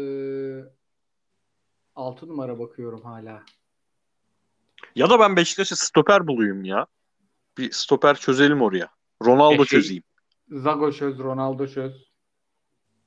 [1.95, 3.43] 6 numara bakıyorum hala.
[4.95, 6.85] Ya da ben Beşiktaş'a stoper bulayım ya.
[7.57, 8.89] Bir stoper çözelim oraya.
[9.25, 10.03] Ronaldo E şey- çözeyim.
[10.49, 12.07] Zago çöz, Ronaldo çöz.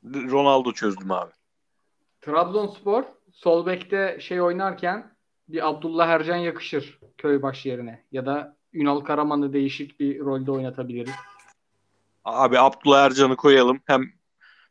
[0.05, 1.33] Ronaldo çözdüm abi.
[2.21, 5.17] Trabzonspor sol bekte şey oynarken
[5.49, 8.05] bir Abdullah Ercan yakışır Köybaş yerine.
[8.13, 11.15] Ya da Ünal Karaman'ı değişik bir rolde oynatabiliriz.
[12.25, 13.81] Abi Abdullah Ercan'ı koyalım.
[13.87, 14.03] Hem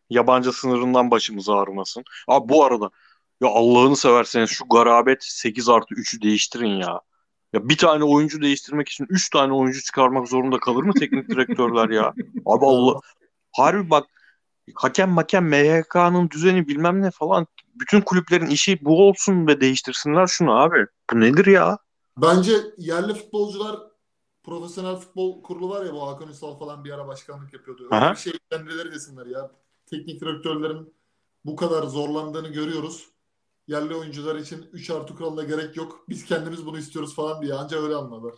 [0.09, 2.03] yabancı sınırından başımız ağrımasın.
[2.27, 2.89] Abi bu arada
[3.41, 7.01] ya Allah'ını severseniz şu garabet 8 artı 3'ü değiştirin ya.
[7.53, 11.89] Ya bir tane oyuncu değiştirmek için 3 tane oyuncu çıkarmak zorunda kalır mı teknik direktörler
[11.89, 12.13] ya?
[12.45, 12.99] Abi Allah.
[13.51, 14.05] Harbi bak
[14.75, 20.61] hakem makem MHK'nın düzeni bilmem ne falan bütün kulüplerin işi bu olsun ve değiştirsinler şunu
[20.61, 20.85] abi.
[21.13, 21.77] Bu nedir ya?
[22.17, 23.79] Bence yerli futbolcular
[24.43, 27.83] profesyonel futbol kurulu var ya bu Hakan Ünsal falan bir ara başkanlık yapıyordu.
[27.83, 28.11] Öyle Aha.
[28.11, 29.51] bir şey kendileri desinler ya.
[29.85, 30.93] Teknik direktörlerin
[31.45, 33.09] bu kadar zorlandığını görüyoruz.
[33.67, 36.05] Yerli oyuncular için 3 artı kuralına gerek yok.
[36.09, 37.53] Biz kendimiz bunu istiyoruz falan diye.
[37.53, 38.33] Anca öyle anlarlar.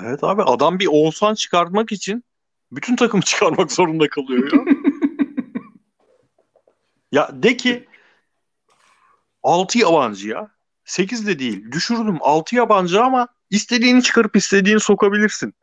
[0.00, 2.24] Evet abi adam bir Oğuzhan çıkartmak için
[2.72, 4.64] bütün takımı çıkarmak zorunda kalıyor ya.
[7.12, 7.88] ya de ki
[9.42, 10.50] 6 yabancı ya.
[10.84, 11.72] 8 de değil.
[11.72, 15.54] Düşürdüm 6 yabancı ama istediğini çıkarıp istediğini sokabilirsin.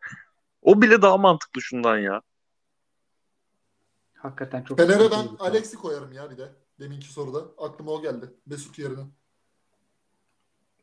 [0.61, 2.21] O bile daha mantıklı şundan ya.
[4.15, 5.27] Hakikaten çok Fener'e ben.
[5.39, 6.64] Alex'i koyarım ya bir de.
[6.79, 7.39] Deminki soruda.
[7.57, 8.25] Aklıma o geldi.
[8.45, 9.03] Mesut yerine.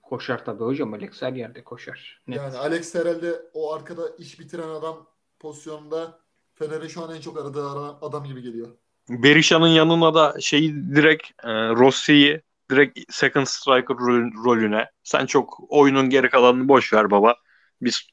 [0.03, 0.95] Koşar tabii hocam.
[0.95, 2.23] Alex her yerde koşar.
[2.27, 2.37] Net.
[2.39, 5.07] Yani Alex herhalde o arkada iş bitiren adam
[5.39, 6.19] pozisyonunda
[6.55, 8.69] Fener'in şu an en çok aradığı ara- adam gibi geliyor.
[9.09, 14.91] Berisha'nın yanına da şeyi direkt e, Rossi'yi direkt second striker rol- rolüne.
[15.05, 17.35] Sen çok oyunun geri kalanını boş ver baba.
[17.83, 18.07] Biz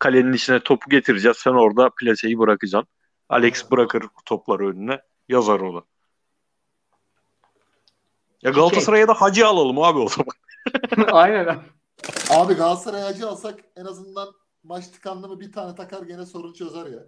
[0.00, 1.36] kalenin içine topu getireceğiz.
[1.36, 2.88] Sen orada plaseyi bırakacaksın.
[3.28, 3.70] Alex Evet.
[3.70, 5.00] bırakır topları önüne.
[5.28, 5.84] Yazar o da.
[8.42, 10.32] Ya Galatasaray'a da Hacı alalım abi o zaman.
[11.12, 11.60] Aynen abi.
[12.30, 14.28] Abi Galatasaray acı alsak en azından
[14.62, 17.02] maç tıkandı mı bir tane takar gene sorun çözer ya.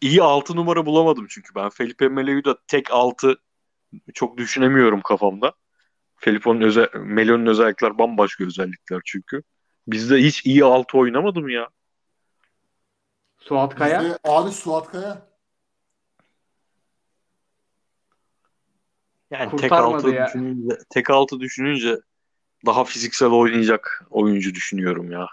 [0.00, 1.68] İyi 6 numara bulamadım çünkü ben.
[1.68, 3.36] Felipe Melo'yu da tek 6
[4.14, 5.52] çok düşünemiyorum kafamda.
[6.16, 9.42] Felipe'nin özel, Melo'nun özellikler bambaşka özellikler çünkü.
[9.86, 11.68] Bizde hiç iyi 6 oynamadım ya.
[13.38, 14.00] Suat Kaya.
[14.00, 15.26] Bizde abi Suat Kaya.
[19.30, 20.26] Yani tek altı ya.
[20.26, 22.00] düşününce, tek altı düşününce
[22.66, 25.26] daha fiziksel oynayacak oyuncu düşünüyorum ya.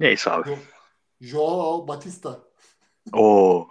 [0.00, 0.48] Neyse abi.
[0.48, 0.58] Jo-
[1.20, 2.38] Joao Batista.
[3.12, 3.68] Oo.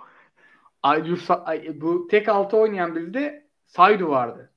[0.84, 1.16] Ay,
[1.46, 4.54] ay, bu tek altı oynayan bizde Saydu vardı.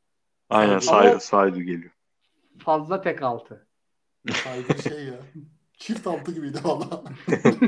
[0.51, 1.93] Aynen Ama- Say Saydu geliyor.
[2.59, 3.66] Fazla tek altı.
[4.33, 5.20] Saygı şey ya.
[5.79, 7.05] Çift altı gibiydi valla.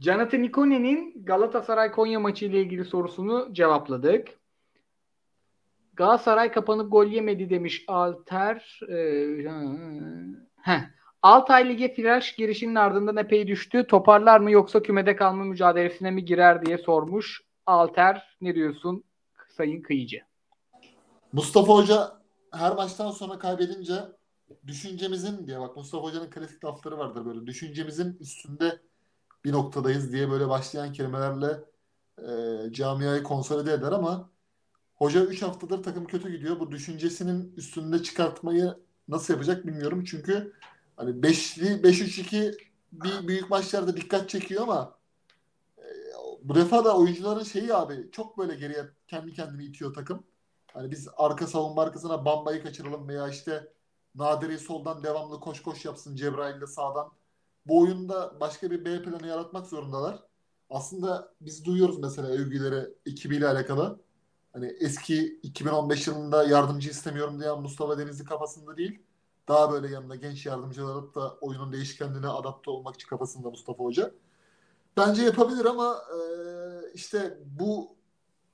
[0.00, 4.28] Jonathan Ikone'nin Galatasaray Konya maçı ile ilgili sorusunu cevapladık.
[6.00, 8.80] Galatasaray kapanıp gol yemedi demiş Alter.
[8.88, 9.44] Ee.
[11.22, 13.86] Altay Lig'e flash girişinin ardından epey düştü.
[13.86, 17.42] Toparlar mı yoksa kümede kalma mücadelesine mi girer diye sormuş.
[17.66, 19.04] Alter ne diyorsun
[19.56, 20.20] Sayın Kıyıcı?
[21.32, 22.12] Mustafa Hoca
[22.52, 23.94] her maçtan sonra kaybedince
[24.66, 28.80] düşüncemizin diye bak Mustafa Hoca'nın klasik lafları vardır böyle düşüncemizin üstünde
[29.44, 31.60] bir noktadayız diye böyle başlayan kelimelerle
[32.18, 34.30] e, camiayı konsolide eder ama
[35.00, 36.60] hoca 3 haftadır takım kötü gidiyor.
[36.60, 38.74] Bu düşüncesinin üstünde çıkartmayı
[39.08, 40.04] nasıl yapacak bilmiyorum.
[40.04, 40.52] Çünkü
[40.96, 42.56] hani 5'li 5-3-2
[42.92, 44.98] bir büyük maçlarda dikkat çekiyor ama
[45.78, 45.84] e,
[46.42, 50.24] bu defa da oyuncuların şeyi abi çok böyle geriye kendi kendini itiyor takım.
[50.72, 53.72] Hani biz arka savunma arkasına Bamba'yı kaçıralım veya işte
[54.14, 57.12] Nadir'i soldan devamlı koş koş yapsın Cebrail de sağdan.
[57.66, 60.22] Bu oyunda başka bir B planı yaratmak zorundalar.
[60.70, 64.00] Aslında biz duyuyoruz mesela övgüleri ekibiyle alakalı.
[64.52, 68.98] Hani eski 2015 yılında yardımcı istemiyorum diyen Mustafa Denizli kafasında değil.
[69.48, 74.10] Daha böyle yanında genç yardımcılar alıp da oyunun değişkenliğine adapte olmak için kafasında Mustafa Hoca.
[74.96, 76.18] Bence yapabilir ama e,
[76.94, 77.96] işte bu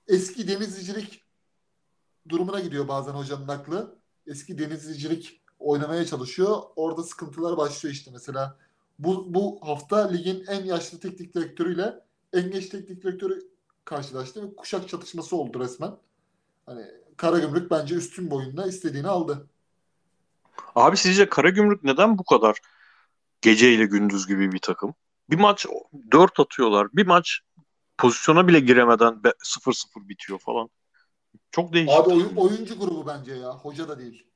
[0.08, 1.24] eski denizcilik
[2.28, 3.96] durumuna gidiyor bazen hocanın aklı.
[4.26, 6.62] Eski denizcilik oynamaya çalışıyor.
[6.76, 8.56] Orada sıkıntılar başlıyor işte mesela.
[8.98, 12.00] Bu, bu hafta ligin en yaşlı teknik direktörüyle
[12.32, 13.55] en genç teknik direktörü
[13.86, 15.90] karşılaştı ve kuşak çatışması oldu resmen.
[16.66, 16.82] Hani
[17.16, 19.46] Karagümrük bence üstün boyunda istediğini aldı.
[20.74, 22.58] Abi sizce Karagümrük neden bu kadar
[23.40, 24.94] gece ile gündüz gibi bir takım?
[25.30, 25.66] Bir maç
[26.10, 26.88] 4 atıyorlar.
[26.92, 27.40] Bir maç
[27.98, 30.70] pozisyona bile giremeden be- 0-0 bitiyor falan.
[31.50, 31.94] Çok değişik.
[32.00, 33.50] Abi oyun, oyuncu grubu bence ya.
[33.50, 34.26] Hoca da değil.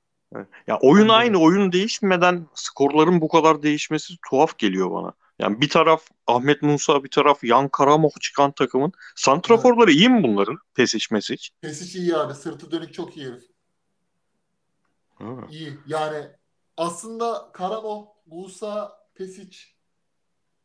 [0.67, 1.17] Ya oyun Bence de.
[1.17, 5.13] aynı, oyun değişmeden skorların bu kadar değişmesi tuhaf geliyor bana.
[5.41, 8.93] Yani bir taraf Ahmet Musa, bir taraf Yan Karamoh çıkan takımın.
[9.17, 10.59] Santraforları iyi mi bunların?
[10.75, 11.49] Pesic, Mesic.
[11.61, 12.35] Pesic iyi abi.
[12.35, 13.45] Sırtı dönük çok iyi herif.
[15.51, 15.79] İyi.
[15.87, 16.27] Yani
[16.77, 19.59] aslında Karamo, Musa, Pesic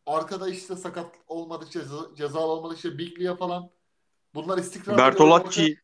[0.06, 3.70] arkada işte sakat olmadı ceza, cezalı olmadı işte Biglia falan.
[4.34, 5.78] Bunlar istikrarlı Bertolacci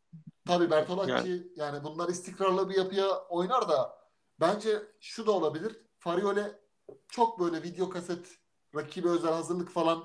[0.47, 1.84] Tabii Bertolacci yani.
[1.84, 3.97] bunlar istikrarlı bir yapıya oynar da
[4.39, 5.77] bence şu da olabilir.
[5.99, 6.59] Fariole
[7.07, 8.40] çok böyle video kaset,
[8.76, 10.03] rakibe özel hazırlık falan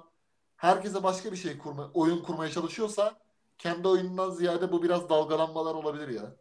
[0.56, 3.18] herkese başka bir şey kurma, oyun kurmaya çalışıyorsa
[3.59, 6.36] kendi oyunundan ziyade bu biraz dalgalanmalar olabilir ya.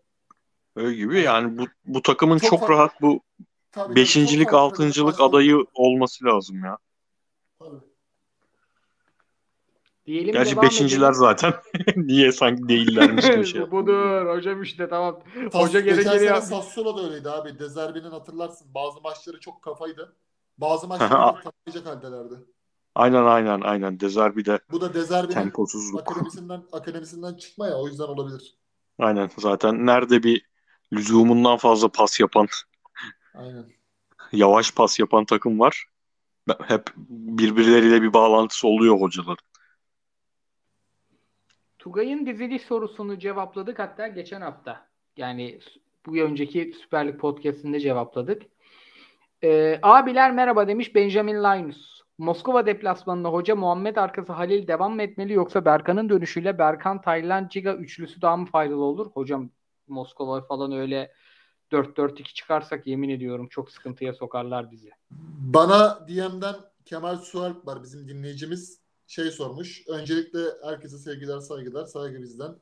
[0.76, 1.22] öyle gibi.
[1.22, 2.74] Yani bu, bu takımın Çok çok, farklı.
[2.76, 3.20] rahat bu
[3.72, 6.78] Tabii, beşincilik, çok altıncılık adayı olması lazım ya.
[7.60, 7.80] Tabii.
[10.06, 11.14] Diyelim Gerçi beşinciler edelim.
[11.14, 11.54] zaten.
[11.96, 13.62] Niye sanki değillermiş gibi şey.
[13.72, 15.20] Budur hocam işte tamam.
[15.52, 16.50] Sas- Hoca geçen gerekeni sene yapmış.
[16.50, 17.60] Sassuolo da öyleydi abi.
[17.60, 18.74] Dezerbi'nin hatırlarsın.
[18.74, 20.16] Bazı maçları çok kafaydı.
[20.58, 20.98] Bazı Aha.
[20.98, 22.46] maçları tanıyacak haldelerdi.
[22.96, 24.00] Aynen aynen aynen.
[24.00, 26.02] Dezerbi de Bu da Dezerbi'nin temposuzluk.
[26.02, 28.58] akademisinden akademisinden çıkma ya o yüzden olabilir.
[29.00, 30.46] Aynen zaten nerede bir
[30.94, 32.48] lüzumundan fazla pas yapan,
[33.34, 33.66] Aynen.
[34.32, 35.86] yavaş pas yapan takım var.
[36.62, 39.46] Hep birbirleriyle bir bağlantısı oluyor hocaların.
[41.80, 44.88] Tugay'ın diziliş sorusunu cevapladık hatta geçen hafta.
[45.18, 45.60] Yani
[46.06, 48.42] bu önceki Süper Lig podcastinde cevapladık.
[49.44, 52.02] Ee, abiler merhaba demiş Benjamin Linus.
[52.18, 57.74] Moskova deplasmanında hoca Muhammed arkası Halil devam mı etmeli yoksa Berkan'ın dönüşüyle Berkan Taylan Ciga
[57.74, 59.12] üçlüsü daha mı faydalı olur?
[59.12, 59.50] Hocam
[59.88, 61.12] Moskova falan öyle
[61.72, 64.90] 4-4-2 çıkarsak yemin ediyorum çok sıkıntıya sokarlar bizi.
[65.54, 66.56] Bana DM'den
[66.86, 68.80] Kemal Sualp var bizim dinleyicimiz.
[69.08, 69.88] Şey sormuş.
[69.88, 71.86] Öncelikle herkese sevgiler saygılar.
[71.86, 72.56] Saygı bizden.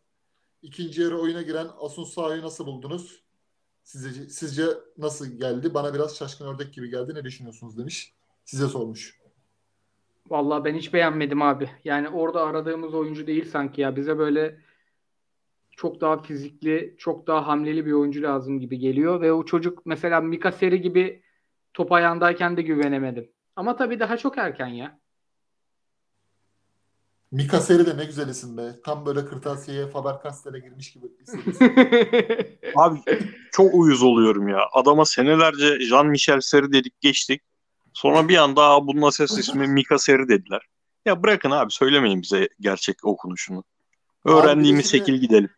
[0.61, 3.22] İkinci yarı oyuna giren Asun Saha'yı nasıl buldunuz?
[3.83, 4.63] Sizce, sizce
[4.97, 5.73] nasıl geldi?
[5.73, 7.15] Bana biraz şaşkın ördek gibi geldi.
[7.15, 8.13] Ne düşünüyorsunuz demiş.
[8.45, 9.19] Size sormuş.
[10.29, 11.69] Vallahi ben hiç beğenmedim abi.
[11.83, 13.95] Yani orada aradığımız oyuncu değil sanki ya.
[13.95, 14.59] Bize böyle
[15.71, 20.21] çok daha fizikli, çok daha hamleli bir oyuncu lazım gibi geliyor ve o çocuk mesela
[20.21, 21.23] Mika Seri gibi
[21.73, 23.31] top ayağındayken de güvenemedim.
[23.55, 24.99] Ama tabii daha çok erken ya.
[27.33, 28.75] Mika Seri de ne güzel isim be.
[28.85, 31.65] Tam böyle kırtasiyeye Faber-Castell'e girmiş gibi hissediyorsun.
[32.75, 32.99] Abi
[33.51, 34.59] çok uyuz oluyorum ya.
[34.73, 37.41] Adama senelerce Jean-Michel Seri dedik geçtik.
[37.93, 40.61] Sonra bir anda "Aa, bunun ses ismi Mika Seri dediler.
[41.05, 43.63] Ya bırakın abi söylemeyin bize gerçek okunuşunu.
[44.25, 45.49] Öğrendiğimiz şimdi- şekil gidelim.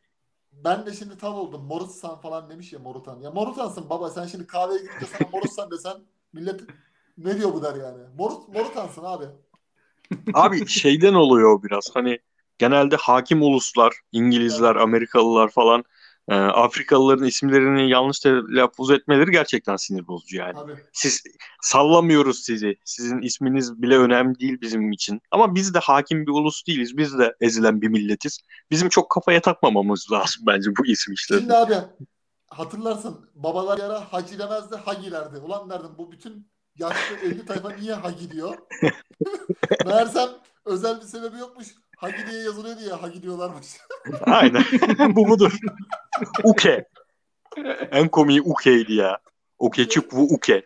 [0.53, 1.61] Ben de şimdi tav oldum.
[1.65, 3.19] Morutsan falan demiş ya Morutan.
[3.21, 5.93] Ya Morutansın baba sen şimdi kahveye gidince sana Morutsan desen
[6.33, 6.61] millet
[7.17, 8.03] ne diyor bu der yani.
[8.17, 9.25] Morut, Morutansın abi.
[10.33, 11.89] Abi şeyden oluyor biraz.
[11.93, 12.19] Hani
[12.57, 15.83] genelde hakim uluslar, İngilizler, Amerikalılar falan
[16.29, 20.57] e, Afrikalıların isimlerini yanlış telaffuz etmeleri gerçekten sinir bozucu yani.
[20.57, 20.75] Abi.
[20.93, 21.23] Siz
[21.61, 22.75] sallamıyoruz sizi.
[22.85, 25.21] Sizin isminiz bile önemli değil bizim için.
[25.31, 26.97] Ama biz de hakim bir ulus değiliz.
[26.97, 28.39] Biz de ezilen bir milletiz.
[28.71, 31.41] Bizim çok kafaya takmamamız lazım bence bu isim işlerini.
[31.41, 31.75] Şimdi abi
[32.47, 35.37] hatırlarsın babalar yara hacı demezdi hagilerdi.
[35.37, 36.47] Ulan derdim bu bütün
[36.79, 38.57] yaşlı 50 tayfa niye hagi diyor?
[39.85, 40.29] Meğersem
[40.65, 41.67] özel bir sebebi yokmuş.
[41.97, 43.67] Hagi diye yazılıyor diye hagi diyorlarmış.
[44.25, 44.63] Aynen.
[45.15, 45.57] bu budur.
[46.43, 46.87] Uke.
[47.91, 49.19] En komiği Uke'ydi ya.
[49.59, 50.65] Uke çık bu Uke.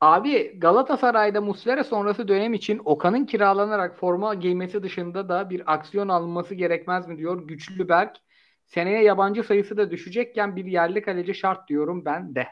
[0.00, 6.54] Abi Galatasaray'da Muslera sonrası dönem için Okan'ın kiralanarak forma giymesi dışında da bir aksiyon alınması
[6.54, 8.16] gerekmez mi diyor Güçlü Berk.
[8.66, 12.48] Seneye yabancı sayısı da düşecekken bir yerli kaleci şart diyorum ben de.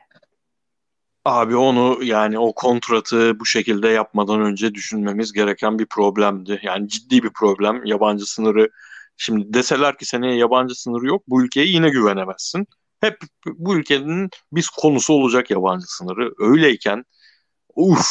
[1.25, 6.61] Abi onu yani o kontratı bu şekilde yapmadan önce düşünmemiz gereken bir problemdi.
[6.63, 7.85] Yani ciddi bir problem.
[7.85, 8.71] Yabancı sınırı
[9.17, 12.67] şimdi deseler ki seneye yabancı sınırı yok bu ülkeye yine güvenemezsin.
[13.01, 16.33] Hep bu ülkenin biz konusu olacak yabancı sınırı.
[16.39, 17.05] Öyleyken
[17.75, 18.09] uf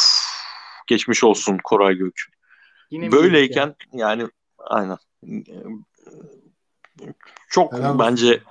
[0.88, 2.22] geçmiş olsun Koray Gök.
[2.92, 4.28] Yine Böyleyken yani
[4.58, 4.98] aynen
[7.50, 8.00] çok Helal olsun.
[8.00, 8.42] bence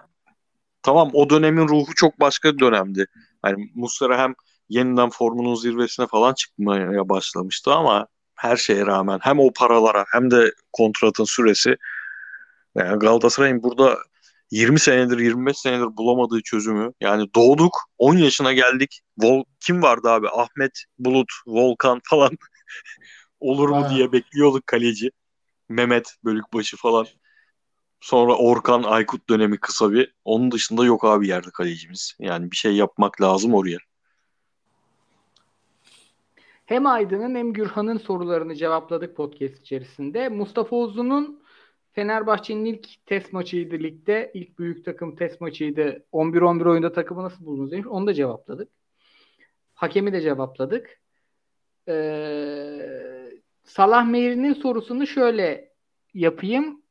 [0.82, 3.07] tamam o dönemin ruhu çok başka bir dönemdi.
[3.45, 4.35] Yani Muslera hem
[4.71, 10.53] yeniden formunun zirvesine falan çıkmaya başlamıştı ama her şeye rağmen hem o paralara hem de
[10.73, 11.77] kontratın süresi
[12.75, 13.99] yani Galatasaray'ın burada
[14.51, 20.29] 20 senedir 25 senedir bulamadığı çözümü yani doğduk 10 yaşına geldik Vol kim vardı abi?
[20.29, 22.31] Ahmet Bulut Volkan falan
[23.41, 23.91] olur mu Ha.
[23.91, 25.11] diye bekliyorduk kaleci.
[25.69, 27.07] Mehmet Bölükbaşı falan.
[28.01, 30.15] Sonra Orkan Aykut dönemi kısa bir.
[30.25, 32.15] Onun dışında yok abi yerde kalecimiz.
[32.19, 33.79] Yani bir şey yapmak lazım oraya
[36.71, 40.29] Hem Aydın'ın hem Gürhan'ın sorularını cevapladık podcast içerisinde.
[40.29, 41.43] Mustafa Uzun'un
[41.93, 44.31] Fenerbahçe'nin ilk test maçıydı ligde.
[44.35, 46.07] İlk büyük takım test maçıydı.
[46.13, 47.87] 11-11 oyunda takımı nasıl buldunuz demiş.
[47.87, 48.69] Onu da cevapladık.
[49.75, 51.01] Hakemi de cevapladık.
[51.89, 53.31] Ee,
[53.65, 55.73] Salah Meyri'nin sorusunu şöyle
[56.15, 56.83] yapayım.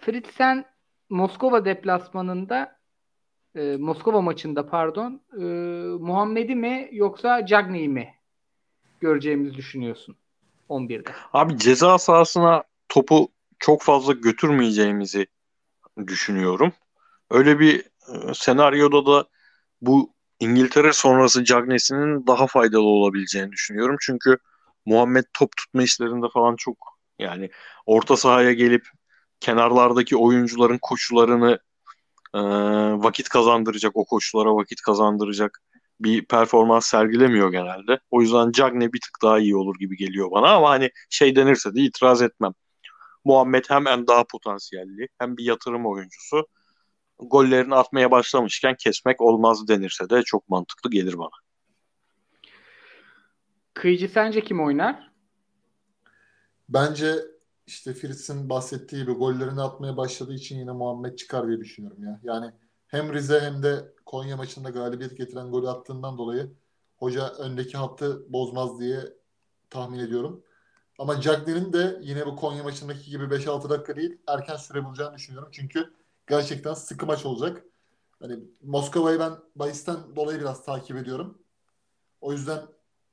[0.00, 0.64] Fritzen
[1.10, 2.78] Moskova deplasmanında
[3.54, 5.44] e, Moskova maçında pardon e,
[6.04, 8.15] Muhammed'i mi yoksa Cagney'i mi
[9.00, 10.16] göreceğimizi düşünüyorsun
[10.68, 11.10] 11'de?
[11.32, 13.28] Abi ceza sahasına topu
[13.58, 15.26] çok fazla götürmeyeceğimizi
[16.06, 16.72] düşünüyorum.
[17.30, 19.28] Öyle bir e, senaryoda da
[19.80, 23.96] bu İngiltere sonrası Cagney'sinin daha faydalı olabileceğini düşünüyorum.
[24.00, 24.38] Çünkü
[24.86, 26.76] Muhammed top tutma işlerinde falan çok
[27.18, 27.50] yani
[27.86, 28.88] orta sahaya gelip
[29.40, 31.58] kenarlardaki oyuncuların koşularını
[32.34, 32.40] e,
[33.02, 35.62] vakit kazandıracak, o koşulara vakit kazandıracak
[36.00, 37.98] bir performans sergilemiyor genelde.
[38.10, 41.74] O yüzden Cagne bir tık daha iyi olur gibi geliyor bana ama hani şey denirse
[41.74, 42.52] de itiraz etmem.
[43.24, 46.46] Muhammed hem en daha potansiyelli hem bir yatırım oyuncusu.
[47.18, 51.30] Gollerini atmaya başlamışken kesmek olmaz denirse de çok mantıklı gelir bana.
[53.74, 55.12] Kıyıcı sence kim oynar?
[56.68, 57.14] Bence
[57.66, 62.20] işte Fritz'in bahsettiği gibi gollerini atmaya başladığı için yine Muhammed çıkar diye düşünüyorum ya.
[62.22, 62.52] Yani
[62.88, 66.52] hem Rize hem de Konya maçında galibiyet getiren golü attığından dolayı
[66.96, 69.00] hoca öndeki hattı bozmaz diye
[69.70, 70.42] tahmin ediyorum.
[70.98, 75.48] Ama Cagney'in de yine bu Konya maçındaki gibi 5-6 dakika değil erken süre bulacağını düşünüyorum.
[75.52, 75.92] Çünkü
[76.28, 77.64] gerçekten sıkı maç olacak.
[78.20, 81.38] Hani Moskova'yı ben bahisten dolayı biraz takip ediyorum.
[82.20, 82.62] O yüzden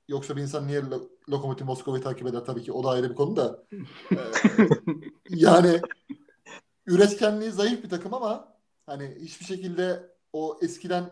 [0.07, 3.15] yoksa bir insan niye Lo- Lokomotiv Moskova'yı takip eder tabii ki o da ayrı bir
[3.15, 3.63] konu da.
[4.11, 4.19] Ee,
[5.29, 5.81] yani
[6.85, 8.52] üretkenliği zayıf bir takım ama
[8.85, 11.11] hani hiçbir şekilde o eskiden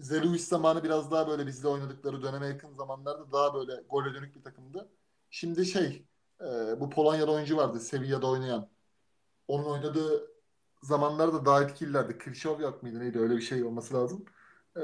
[0.00, 4.42] Zeluis zamanı biraz daha böyle bizle oynadıkları döneme yakın zamanlarda daha böyle gole dönük bir
[4.42, 4.88] takımdı.
[5.30, 6.06] Şimdi şey
[6.40, 8.68] e, bu Polonyalı oyuncu vardı Sevilla'da oynayan.
[9.48, 10.32] Onun oynadığı
[10.82, 12.18] zamanlarda daha etkililerdi.
[12.18, 14.24] Krişov mıydı neydi öyle bir şey olması lazım.
[14.76, 14.82] E,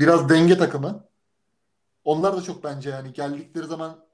[0.00, 1.08] biraz denge takımı.
[2.04, 4.06] Onlar da çok bence yani geldikleri zaman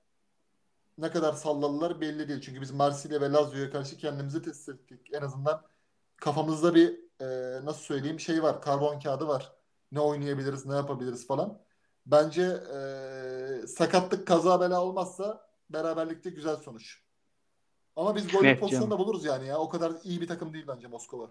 [0.99, 2.41] ne kadar salladılar belli değil.
[2.41, 5.01] Çünkü biz Marsilya ve Lazio'ya karşı kendimizi test ettik.
[5.13, 5.63] En azından
[6.21, 7.27] kafamızda bir e,
[7.65, 8.63] nasıl söyleyeyim şey var.
[8.63, 9.53] Karbon kağıdı var.
[9.93, 11.59] Ne oynayabiliriz, ne yapabiliriz falan.
[12.07, 17.03] Bence e, sakatlık kaza bela olmazsa beraberlikte güzel sonuç.
[17.97, 19.59] Ama biz gol Net pozisyonu da buluruz yani ya.
[19.59, 21.23] O kadar iyi bir takım değil bence Moskova.
[21.23, 21.31] Ya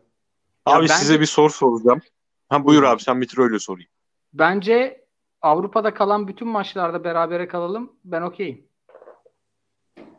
[0.66, 2.02] Abi bence- size bir soru soracağım.
[2.50, 3.90] Ha buyur abi sen bitir öyle sorayım.
[4.34, 5.06] Bence
[5.42, 7.94] Avrupa'da kalan bütün maçlarda berabere kalalım.
[8.06, 8.68] Ben okeyim.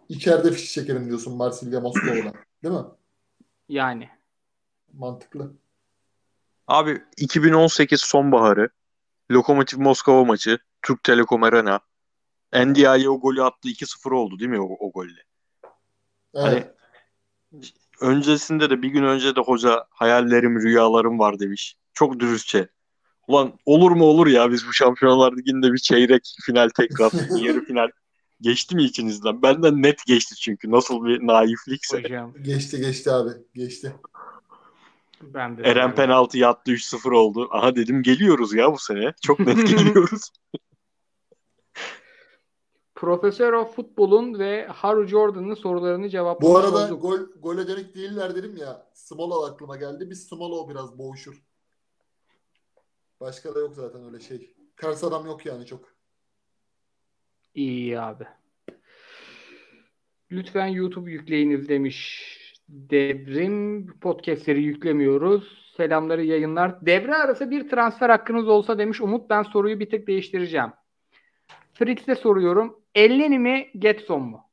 [0.08, 2.32] İçeride fiş çekelim diyorsun Marsilya Moskova'da.
[2.62, 2.84] Değil mi?
[3.68, 4.17] Yani.
[4.92, 5.52] Mantıklı.
[6.66, 8.68] Abi 2018 sonbaharı
[9.30, 11.80] Lokomotiv Moskova maçı Türk Telekom Arena
[12.54, 15.24] NDI'ye o golü attı 2-0 oldu değil mi o, o golle?
[16.34, 16.74] Evet.
[18.00, 21.76] Öncesinde de bir gün önce de hoca hayallerim rüyalarım var demiş.
[21.92, 22.68] Çok dürüstçe.
[23.28, 27.12] Ulan olur mu olur ya biz bu Şampiyonlar Ligi'nde bir çeyrek final tekrar
[27.42, 27.88] yarı final
[28.40, 29.42] geçti mi içinizden?
[29.42, 32.02] Benden net geçti çünkü nasıl bir naiflikse.
[32.02, 33.30] Hocam Geçti geçti abi.
[33.54, 33.92] Geçti.
[35.22, 35.62] Ben de.
[35.62, 37.48] Eren penaltı yattı 3-0 oldu.
[37.50, 39.14] Aha dedim geliyoruz ya bu sene.
[39.22, 40.30] Çok net geliyoruz.
[42.94, 47.02] Profesör of Futbol'un ve Haru Jordan'ın sorularını Bu cevaplamış arada olduk.
[47.02, 48.86] gol gole dönük değiller dedim ya.
[48.94, 50.10] Smolov aklıma geldi.
[50.10, 51.42] Biz Smolov biraz boğuşur.
[53.20, 54.54] Başka da yok zaten öyle şey.
[54.76, 55.94] Kars adam yok yani çok.
[57.54, 58.24] İyi abi.
[60.30, 62.24] Lütfen YouTube yükleyiniz demiş.
[62.68, 65.72] Devrim podcastleri yüklemiyoruz.
[65.76, 66.86] Selamları yayınlar.
[66.86, 69.30] Devre arası bir transfer hakkınız olsa demiş Umut.
[69.30, 70.72] Ben soruyu bir tık değiştireceğim.
[71.74, 72.80] Fritz'e soruyorum.
[72.94, 74.44] Elneni mi Getson mu?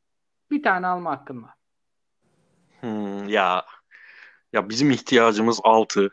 [0.51, 1.53] Bir tane alma hakkın var.
[2.81, 3.65] Hmm, ya
[4.53, 6.09] ya bizim ihtiyacımız 6.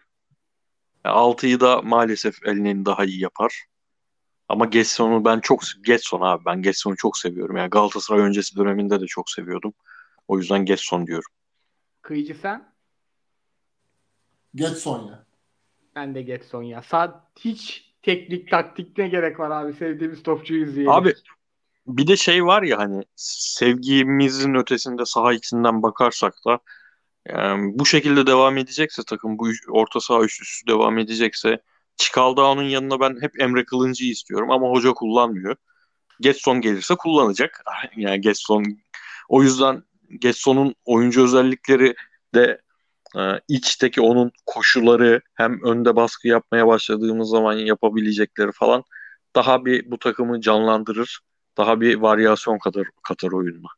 [1.04, 3.64] 6'yı da maalesef Elneny daha iyi yapar.
[4.48, 7.56] Ama Getson'u ben çok Getson abi ben Getson'u çok seviyorum.
[7.56, 9.74] Yani Galatasaray öncesi döneminde de çok seviyordum.
[10.28, 11.30] O yüzden Getson diyorum.
[12.02, 12.72] Kıyıcı sen?
[14.54, 15.26] Geç Sonya.
[15.96, 16.82] Ben de Getson ya.
[16.82, 20.92] Saat hiç teknik taktik ne gerek var abi sevdiğimiz topçuyu izleyelim.
[20.92, 21.14] Abi
[21.86, 26.58] bir de şey var ya hani sevgimizin ötesinde saha içinden bakarsak da
[27.28, 31.62] yani bu şekilde devam edecekse takım bu orta saha üçlüsü devam edecekse
[31.96, 35.56] Çikaldağ'ın yanına ben hep Emre Kılıncı'yı istiyorum ama hoca kullanmıyor.
[36.20, 37.64] Getson gelirse kullanacak.
[37.96, 38.64] Yani Getson
[39.28, 39.82] o yüzden
[40.20, 41.94] Getson'un oyuncu özellikleri
[42.34, 42.60] de
[43.16, 48.84] e, içteki onun koşuları hem önde baskı yapmaya başladığımız zaman yapabilecekleri falan
[49.36, 51.20] daha bir bu takımı canlandırır.
[51.56, 53.68] Daha bir varyasyon katar, katar oyununa.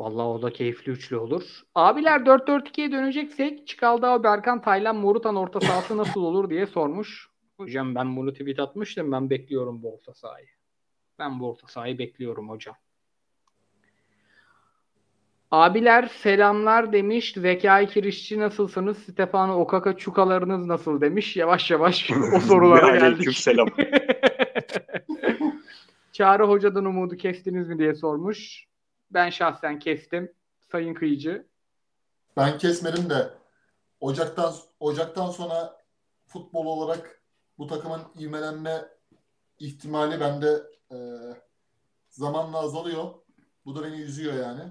[0.00, 1.42] Vallahi o da keyifli üçlü olur.
[1.74, 7.28] Abiler 4-4-2'ye döneceksek Çikaldağ, Berkan, Taylan, Morutan orta sahası nasıl olur diye sormuş.
[7.56, 9.12] Hocam ben bunu tweet atmıştım.
[9.12, 10.55] Ben bekliyorum bu orta sahayı.
[11.18, 12.76] Ben bu orta sahayı bekliyorum hocam.
[15.50, 17.32] Abiler selamlar demiş.
[17.36, 18.98] Zekai Kirişçi nasılsınız?
[18.98, 21.36] Stefano Okaka çukalarınız nasıl demiş.
[21.36, 23.02] Yavaş yavaş o sorulara geldik.
[23.02, 23.68] Aleykümselam.
[26.12, 28.66] Çağrı Hoca'dan umudu kestiniz mi diye sormuş.
[29.10, 30.32] Ben şahsen kestim.
[30.72, 31.46] Sayın Kıyıcı.
[32.36, 33.30] Ben kesmedim de
[34.00, 35.76] Ocak'tan Ocak'tan sonra
[36.26, 37.22] futbol olarak
[37.58, 38.84] bu takımın ivmelenme
[39.58, 40.96] ihtimali bende e,
[42.10, 43.04] zamanla azalıyor.
[43.64, 44.62] Bu da beni üzüyor yani.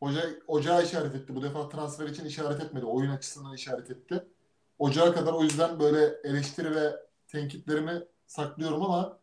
[0.00, 1.34] Hoca ocağa işaret etti.
[1.34, 2.86] Bu defa transfer için işaret etmedi.
[2.86, 4.24] Oyun açısından işaret etti.
[4.78, 6.96] Ocağa kadar o yüzden böyle eleştiri ve
[7.28, 9.18] tenkitlerimi saklıyorum ama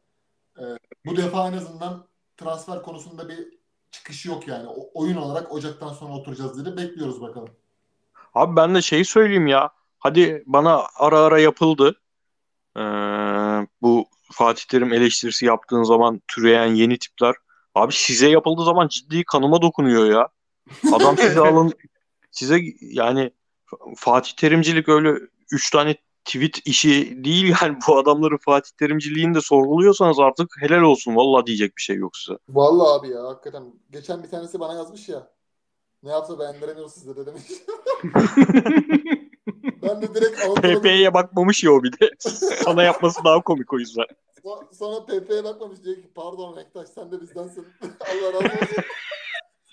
[0.59, 0.63] e,
[1.05, 3.47] bu defa en azından transfer konusunda bir
[3.91, 4.67] çıkış yok yani.
[4.67, 6.77] O, oyun olarak Ocak'tan sonra oturacağız dedi.
[6.77, 7.49] Bekliyoruz bakalım.
[8.33, 9.69] Abi ben de şeyi söyleyeyim ya.
[9.99, 12.01] Hadi bana ara ara yapıldı.
[12.77, 12.81] Ee,
[13.81, 14.05] bu
[14.35, 17.35] Fatih Terim eleştirisi yaptığın zaman türeyen yeni tipler.
[17.75, 20.29] Abi size yapıldığı zaman ciddi kanıma dokunuyor ya.
[20.93, 21.73] Adam size alın
[22.31, 23.31] size yani
[23.95, 25.19] Fatih Terimcilik öyle
[25.51, 25.95] 3 tane
[26.25, 31.77] tweet işi değil yani bu adamları Fatih Terimciliğini de sorguluyorsanız artık helal olsun valla diyecek
[31.77, 32.37] bir şey yok size.
[32.49, 33.63] Vallahi abi ya hakikaten.
[33.91, 35.27] Geçen bir tanesi bana yazmış ya.
[36.03, 37.43] Ne yapsa beğendiremiyoruz sizde de demiş.
[39.89, 42.11] ben de direkt Avrupa'da PP'ye bakmamış ya o bir de.
[42.63, 44.05] Sana yapması daha komik o yüzden.
[44.43, 47.67] So- Sonra PP'ye bakmamış diyor ki pardon Rektaş sen de bizdensin.
[47.99, 48.83] Allah razı olsun.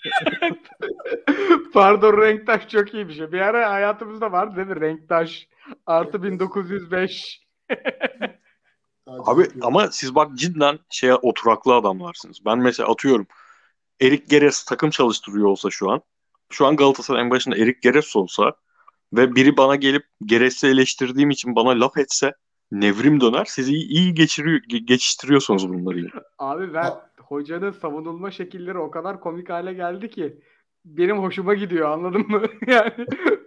[1.73, 3.31] Pardon renktaş çok iyi bir şey.
[3.31, 4.81] Bir ara hayatımızda vardı değil mi?
[4.81, 5.47] Renktaş
[5.85, 6.31] artı Renktaş.
[6.31, 7.43] 1905.
[9.07, 12.45] Abi ama siz bak cidden şeye oturaklı adamlarsınız.
[12.45, 13.27] Ben mesela atıyorum
[14.01, 16.01] Erik Geres takım çalıştırıyor olsa şu an.
[16.49, 18.53] Şu an Galatasaray'ın başında Erik Geres olsa
[19.13, 22.33] ve biri bana gelip Geres'i eleştirdiğim için bana laf etse
[22.71, 23.45] nevrim döner.
[23.45, 26.09] Siz iyi, geçiriyor, ge- geçiştiriyorsunuz bunları.
[26.39, 30.41] Abi ben Ha- hocanın savunulma şekilleri o kadar komik hale geldi ki
[30.85, 32.41] benim hoşuma gidiyor anladın mı?
[32.67, 32.91] Yani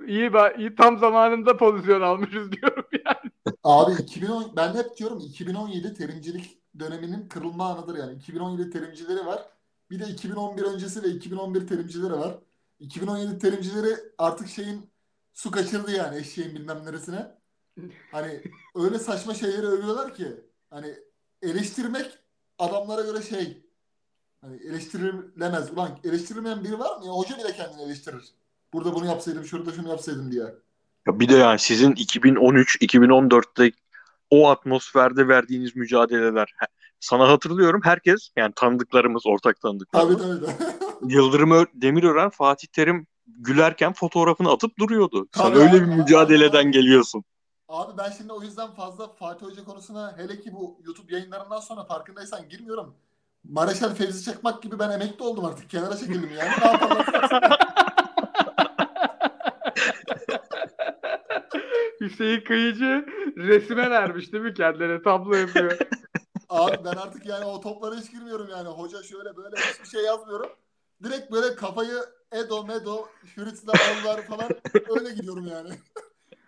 [0.06, 3.56] iyi, iyi tam zamanında pozisyon almışız diyorum yani.
[3.64, 8.14] Abi 2010 ben hep diyorum 2017 terimcilik döneminin kırılma anıdır yani.
[8.14, 9.42] 2017 terimcileri var.
[9.90, 12.38] Bir de 2011 öncesi ve 2011 terimcileri var.
[12.80, 14.90] 2017 terimcileri artık şeyin
[15.36, 17.36] su kaçırdı yani eşeğin bilmem neresine.
[18.12, 18.42] Hani
[18.74, 20.26] öyle saçma şeyleri övüyorlar ki
[20.70, 20.94] hani
[21.42, 22.18] eleştirmek
[22.58, 23.62] adamlara göre şey
[24.40, 25.70] hani eleştirilemez.
[25.72, 27.06] Ulan eleştirilmeyen biri var mı?
[27.06, 28.24] Ya hoca bile kendini eleştirir.
[28.72, 30.42] Burada bunu yapsaydım, şurada şunu yapsaydım diye.
[31.06, 33.72] Ya bir de yani sizin 2013-2014'te
[34.30, 36.54] o atmosferde verdiğiniz mücadeleler.
[37.00, 40.40] Sana hatırlıyorum herkes yani tanıdıklarımız, ortak Tabii tanıdıklarımız.
[40.40, 40.56] tabii.
[41.00, 41.12] tabii.
[41.14, 45.28] Yıldırım Ö- Demirören Fatih Terim gülerken fotoğrafını atıp duruyordu.
[45.34, 46.70] Sen Tabii öyle abi, bir abi, mücadeleden abi.
[46.70, 47.24] geliyorsun.
[47.68, 51.84] Abi ben şimdi o yüzden fazla Fatih Hoca konusuna hele ki bu YouTube yayınlarından sonra
[51.84, 52.94] farkındaysan girmiyorum.
[53.44, 55.70] Mareşal Fevzi Çakmak gibi ben emekli oldum artık.
[55.70, 56.50] Kenara çekildim yani.
[56.50, 57.56] Ne.
[62.00, 65.78] Hüseyin Kıyıcı resime vermiş değil mi kendine tablo yapıyor.
[66.48, 68.68] Abi ben artık yani o toplara hiç girmiyorum yani.
[68.68, 70.50] Hoca şöyle böyle hiçbir şey yazmıyorum.
[71.02, 73.08] Direkt böyle kafayı Edo, Medo,
[74.02, 74.48] Onlar falan
[74.90, 75.70] öyle gidiyorum yani.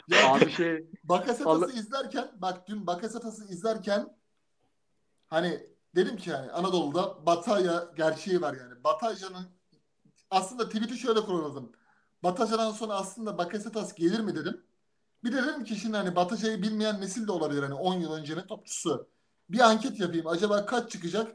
[0.08, 4.16] ya Abi şey Bakasetas'ı Allah- izlerken bak dün Bakasetas'ı izlerken
[5.26, 8.84] hani dedim ki yani Anadolu'da Bataya gerçeği var yani.
[8.84, 9.46] Bataja'nın
[10.30, 11.72] aslında tweet'i şöyle kuruladım.
[12.22, 14.64] Bataja'dan sonra aslında Bakasetas gelir mi dedim.
[15.24, 18.42] Bir de dedim ki şimdi hani Bataja'yı bilmeyen nesil de olabilir hani 10 yıl öncenin
[18.46, 19.08] topçusu.
[19.48, 20.26] Bir anket yapayım.
[20.26, 21.32] Acaba kaç çıkacak?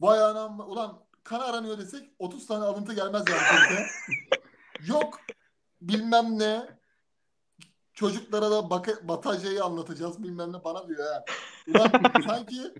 [0.00, 3.86] Vay anam ulan kan aranıyor desek 30 tane alıntı gelmez yani.
[4.86, 5.20] Yok
[5.80, 6.66] bilmem ne
[7.94, 11.24] çocuklara da baka, Bataja'yı anlatacağız bilmem ne bana diyor ha.
[11.68, 11.90] Ulan
[12.26, 12.74] sanki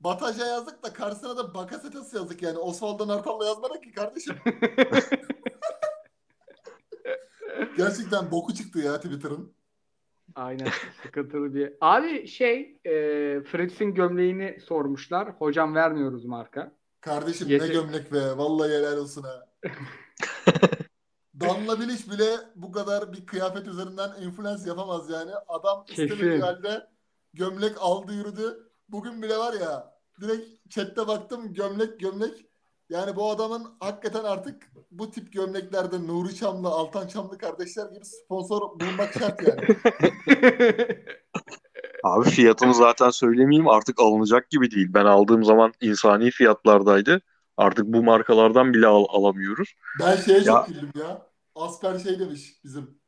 [0.00, 2.58] Bataja yazdık da karşısına da Bakasetas yazdık yani.
[2.58, 4.36] Osvaldo Nartal'la yazmadık ki kardeşim.
[7.76, 9.54] Gerçekten boku çıktı ya Twitter'ın.
[10.34, 10.68] aynen
[11.02, 11.72] sıkıntılı bir.
[11.80, 12.92] Abi şey e,
[13.40, 15.28] Fritz'in gömleğini sormuşlar.
[15.28, 16.72] Hocam vermiyoruz marka.
[17.00, 18.36] Kardeşim Gece- ne gömlek be.
[18.36, 19.48] Vallahi helal olsun ha.
[21.40, 25.30] Damla Bilic bile bu kadar bir kıyafet üzerinden influence yapamaz yani.
[25.48, 26.86] Adam istemediği halde
[27.34, 28.70] gömlek aldı yürüdü.
[28.88, 32.46] Bugün bile var ya direkt chatte baktım gömlek gömlek.
[32.90, 38.80] Yani bu adamın hakikaten artık bu tip gömleklerde Nuri Çamlı, Altan Çamlı kardeşler gibi sponsor
[38.80, 39.60] bulunmak şart yani.
[42.04, 44.86] Abi fiyatını zaten söylemeyeyim artık alınacak gibi değil.
[44.90, 47.20] Ben aldığım zaman insani fiyatlardaydı.
[47.56, 49.74] Artık bu markalardan bile al- alamıyoruz.
[50.00, 51.26] Ben şeye çok Ya- güldüm ya.
[51.54, 52.98] Asper şey demiş bizim.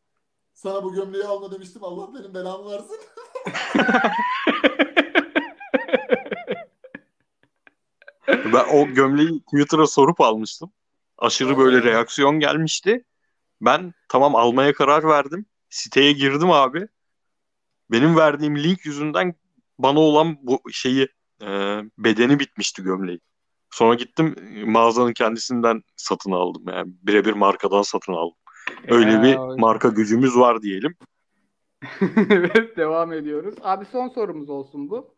[0.55, 1.85] Sana bu gömleği alma demiştim.
[1.85, 2.97] Allah benim belamı versin.
[8.29, 10.73] Ben o gömleği Twitter'a sorup almıştım.
[11.19, 13.05] Aşırı böyle reaksiyon gelmişti.
[13.61, 15.47] Ben tamam almaya karar verdim.
[15.71, 16.89] Siteye girdim abi.
[17.91, 19.35] Benim verdiğim link yüzünden
[19.79, 21.09] bana olan bu şeyi
[21.43, 23.21] e, bedeni bitmişti gömleği.
[23.71, 28.37] Sonra gittim e, mağazanın kendisinden satın aldım yani birebir markadan satın aldım.
[28.89, 30.95] Öyle Ya, bir marka gücümüz var diyelim.
[32.31, 33.55] evet devam ediyoruz.
[33.63, 35.15] Abi son sorumuz olsun bu.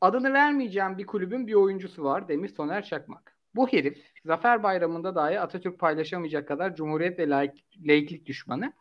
[0.00, 3.36] Adını vermeyeceğim bir kulübün bir oyuncusu var demiş Soner Çakmak.
[3.54, 8.72] Bu herif Zafer Bayramı'nda dahi Atatürk paylaşamayacak kadar Cumhuriyet ve laik, laiklik düşmanı.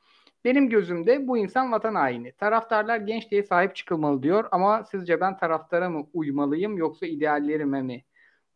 [0.45, 2.31] Benim gözümde bu insan vatan haini.
[2.31, 8.03] Taraftarlar genç diye sahip çıkılmalı diyor ama sizce ben taraftara mı uymalıyım yoksa ideallerime mi?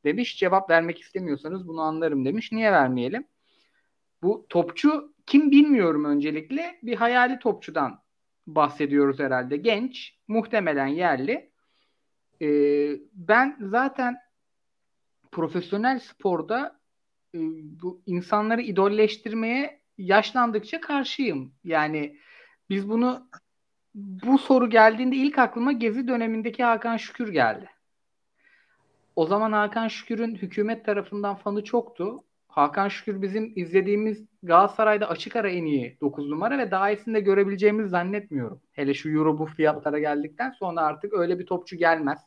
[0.04, 0.38] Demiş.
[0.38, 2.52] Cevap vermek istemiyorsanız bunu anlarım demiş.
[2.52, 3.28] Niye vermeyelim?
[4.24, 6.80] Bu topçu kim bilmiyorum öncelikle.
[6.84, 8.02] Bir hayali topçudan
[8.48, 9.58] bahsediyoruz herhalde.
[9.58, 11.52] Genç, muhtemelen yerli.
[12.42, 14.18] Ee, ben zaten
[15.32, 16.80] profesyonel sporda
[17.36, 17.40] e,
[17.82, 21.54] bu insanları idolleştirmeye yaşlandıkça karşıyım.
[21.64, 22.18] Yani
[22.70, 23.30] biz bunu
[23.96, 27.70] bu soru geldiğinde ilk aklıma Gezi dönemindeki Hakan Şükür geldi.
[29.16, 32.18] O zaman Hakan Şükür'ün hükümet tarafından fanı çoktu.
[32.48, 37.20] Hakan Şükür bizim izlediğimiz Galatasaray'da açık ara en iyi 9 numara ve daha iyisini de
[37.20, 38.62] görebileceğimizi zannetmiyorum.
[38.72, 42.20] Hele şu Euro bu fiyatlara geldikten sonra artık öyle bir topçu gelmez.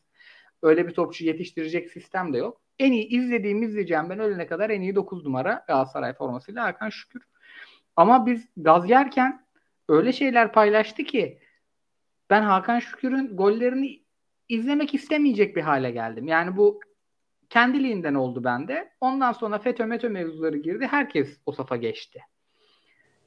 [0.63, 2.61] Öyle bir topçu yetiştirecek sistem de yok.
[2.79, 7.23] En iyi izlediğim izleyeceğim ben ölene kadar en iyi 9 numara Galatasaray formasıyla Hakan Şükür.
[7.97, 9.47] Ama biz gaz yerken
[9.89, 11.39] öyle şeyler paylaştı ki
[12.31, 14.03] ben Hakan Şükür'ün gollerini
[14.49, 16.29] izlemek istemeyecek bir hale geldim.
[16.29, 16.81] Yani bu
[17.51, 18.93] kendiliğinden oldu bende.
[19.01, 20.87] Ondan sonra FETÖ METÖ mevzuları girdi.
[20.91, 22.21] Herkes o safa geçti.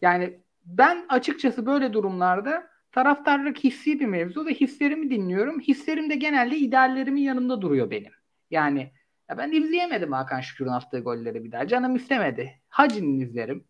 [0.01, 5.59] Yani ben açıkçası böyle durumlarda taraftarlık hissi bir mevzu ve hislerimi dinliyorum.
[5.59, 8.11] Hislerim de genelde ideallerimin yanında duruyor benim.
[8.51, 8.91] Yani
[9.29, 11.67] ya ben izleyemedim Hakan Şükür'ün attığı golleri bir daha.
[11.67, 12.61] Canım istemedi.
[12.69, 13.65] Hacı'nın izlerim.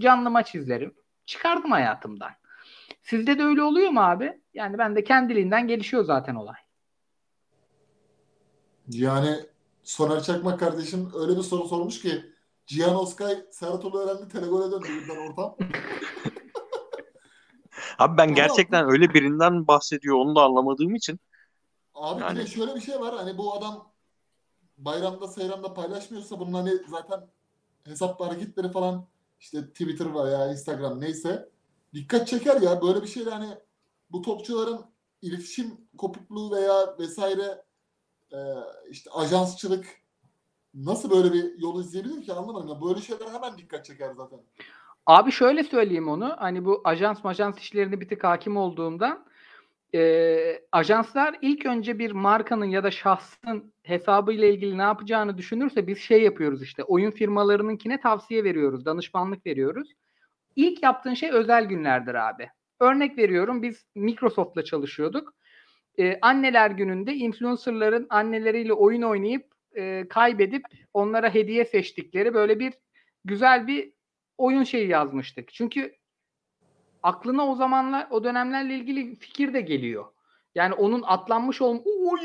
[0.00, 0.94] Canlı maç izlerim.
[1.26, 2.30] Çıkardım hayatımdan.
[3.02, 4.40] Sizde de öyle oluyor mu abi?
[4.54, 6.56] Yani ben de kendiliğinden gelişiyor zaten olay.
[8.88, 9.36] Yani
[9.82, 12.24] Soner Çakmak kardeşim öyle bir soru sormuş ki
[12.66, 15.56] Cihan Oskay Serhatolu öğrendi telegole döndü birden ortam.
[17.98, 21.20] Abi ben gerçekten öyle birinden bahsediyor onu da anlamadığım için.
[21.94, 22.38] Abi yani...
[22.38, 23.92] bir de şöyle bir şey var hani bu adam
[24.78, 27.20] bayramda seyramda paylaşmıyorsa bunun hani zaten
[27.84, 29.06] hesap hareketleri falan
[29.40, 31.48] işte Twitter var ya Instagram neyse
[31.94, 33.58] dikkat çeker ya böyle bir şeyle hani
[34.10, 34.80] bu topçuların
[35.22, 35.66] iletişim
[35.98, 37.64] kopukluğu veya vesaire
[38.32, 38.38] e,
[38.90, 39.86] işte ajansçılık
[40.74, 42.68] nasıl böyle bir yol izleyebilir ki anlamadım.
[42.68, 44.38] Ya böyle şeyler hemen dikkat çeker zaten.
[45.06, 46.34] Abi şöyle söyleyeyim onu.
[46.38, 49.27] Hani bu ajans majans işlerine bir tık hakim olduğumdan
[49.94, 55.98] e, ajanslar ilk önce bir markanın ya da şahsın hesabıyla ilgili ne yapacağını düşünürse biz
[55.98, 59.94] şey yapıyoruz işte oyun firmalarınınkine tavsiye veriyoruz, danışmanlık veriyoruz.
[60.56, 62.48] İlk yaptığın şey özel günlerdir abi.
[62.80, 65.34] Örnek veriyorum biz Microsoft'la çalışıyorduk.
[65.98, 69.46] Ee, anneler gününde influencerların anneleriyle oyun oynayıp
[69.76, 70.62] e, kaybedip
[70.94, 72.72] onlara hediye seçtikleri böyle bir
[73.24, 73.92] güzel bir
[74.38, 75.52] oyun şeyi yazmıştık.
[75.52, 75.97] Çünkü
[77.02, 80.04] aklına o zamanlar o dönemlerle ilgili fikir de geliyor.
[80.54, 82.20] Yani onun atlanmış olm oy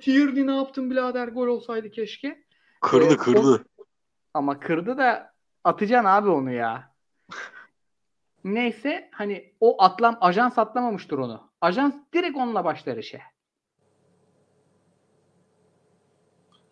[0.00, 2.44] Tierney ne yaptın birader gol olsaydı keşke.
[2.80, 3.64] Kırdı ee, kırdı.
[3.78, 3.84] O...
[4.34, 5.32] Ama kırdı da
[5.64, 6.94] atacaksın abi onu ya.
[8.44, 11.50] Neyse hani o atlam ajans atlamamıştır onu.
[11.60, 13.22] Ajans direkt onunla başlar işe.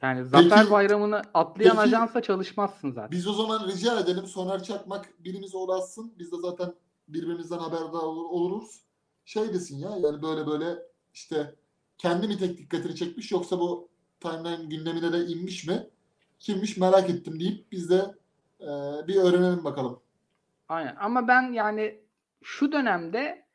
[0.02, 3.10] Yani Zafer Peki, Bayramı'nı atlayan peki, ajansa çalışmazsın zaten.
[3.10, 6.14] Biz o zaman rica edelim Soner Çakmak birimiz uğraşsın.
[6.18, 6.74] Biz de zaten
[7.08, 8.82] birbirimizden haberdar oluruz.
[9.24, 10.78] Şey desin ya yani böyle böyle
[11.14, 11.54] işte
[11.98, 13.88] kendi mi tek dikkatini çekmiş yoksa bu
[14.20, 15.86] timeline gündemine de inmiş mi?
[16.38, 18.14] Kimmiş merak ettim deyip biz de
[18.60, 18.68] e,
[19.08, 20.00] bir öğrenelim bakalım.
[20.68, 22.00] Aynen ama ben yani
[22.42, 23.46] şu dönemde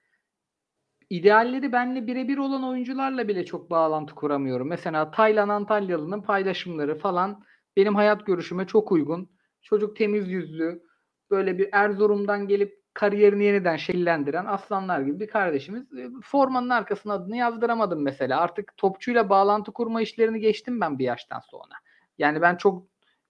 [1.10, 4.68] idealleri benle birebir olan oyuncularla bile çok bağlantı kuramıyorum.
[4.68, 7.44] Mesela Taylan Antalyalı'nın paylaşımları falan
[7.78, 9.30] benim hayat görüşüme çok uygun.
[9.62, 10.84] Çocuk temiz yüzlü,
[11.32, 15.94] böyle bir Erzurum'dan gelip kariyerini yeniden şekillendiren aslanlar gibi bir kardeşimiz.
[15.94, 18.40] E, formanın arkasına adını yazdıramadım mesela.
[18.42, 21.74] Artık topçuyla bağlantı kurma işlerini geçtim ben bir yaştan sonra.
[22.18, 22.84] Yani ben çok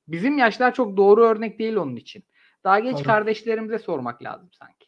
[0.07, 2.23] bizim yaşlar çok doğru örnek değil onun için.
[2.63, 3.05] Daha genç Aynen.
[3.05, 4.87] kardeşlerimize sormak lazım sanki.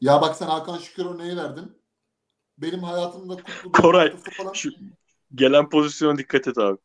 [0.00, 1.78] Ya bak sen Hakan Şükür örneği verdin.
[2.58, 4.52] Benim hayatımda kutlu Koray falan...
[4.52, 4.70] şu
[5.34, 6.78] gelen pozisyona dikkat et abi.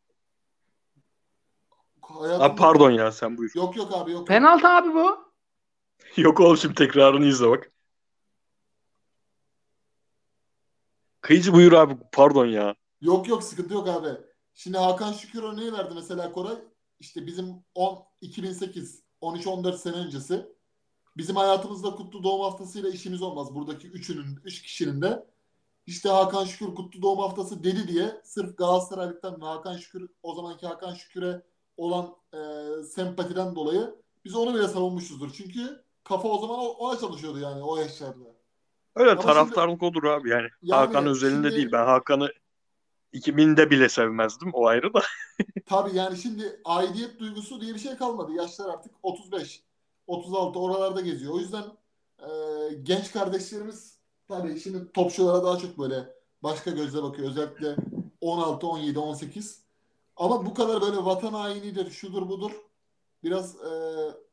[2.02, 2.44] Hayatımda...
[2.44, 3.50] Abi pardon ya sen buyur.
[3.54, 4.26] Yok yok abi yok.
[4.26, 5.29] Penaltı abi bu.
[6.16, 7.72] Yok oğlum tekrarını izle bak.
[11.20, 12.74] Kıyıcı buyur abi pardon ya.
[13.00, 14.08] Yok yok sıkıntı yok abi.
[14.54, 16.56] Şimdi Hakan Şükür örneği verdi mesela Koray.
[17.00, 20.46] İşte bizim 10 2008 13-14 sene öncesi
[21.16, 23.54] bizim hayatımızda kutlu doğum haftasıyla işimiz olmaz.
[23.54, 25.26] Buradaki üçünün, üç kişinin de
[25.86, 30.66] işte Hakan Şükür kutlu doğum haftası dedi diye sırf Galatasaraylıktan ve Hakan Şükür o zamanki
[30.66, 31.42] Hakan Şükür'e
[31.76, 32.38] olan e,
[32.82, 33.94] sempatiden dolayı
[34.24, 35.32] biz onu bile savunmuşuzdur.
[35.32, 38.24] Çünkü kafa o zaman ona çalışıyordu yani o yaşlarda.
[38.96, 40.48] Öyle Ama taraftarlık şimdi, olur abi yani.
[40.62, 41.72] yani Hakan özelinde şimdi, değil.
[41.72, 42.32] Ben Hakan'ı
[43.14, 44.50] 2000'de bile sevmezdim.
[44.52, 45.02] O ayrı da.
[45.66, 48.32] tabii yani şimdi aidiyet duygusu diye bir şey kalmadı.
[48.32, 49.62] Yaşlar artık 35,
[50.06, 51.34] 36 oralarda geziyor.
[51.34, 51.64] O yüzden
[52.18, 52.28] e,
[52.82, 53.98] genç kardeşlerimiz
[54.28, 57.28] tabii şimdi topçulara daha çok böyle başka gözle bakıyor.
[57.28, 57.76] Özellikle
[58.20, 59.62] 16, 17, 18.
[60.16, 62.52] Ama bu kadar böyle vatan hainidir, şudur budur.
[63.24, 63.70] Biraz e,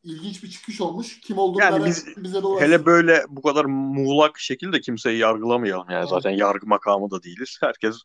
[0.07, 1.19] ilginç bir çıkış olmuş.
[1.19, 2.47] Kim olduğunu Yani biz- bize de.
[2.59, 6.09] Hele böyle bu kadar muğlak şekilde kimseyi yargılamayalım yani Evet.
[6.09, 7.57] zaten yargı makamı da değiliz.
[7.61, 7.95] Herkes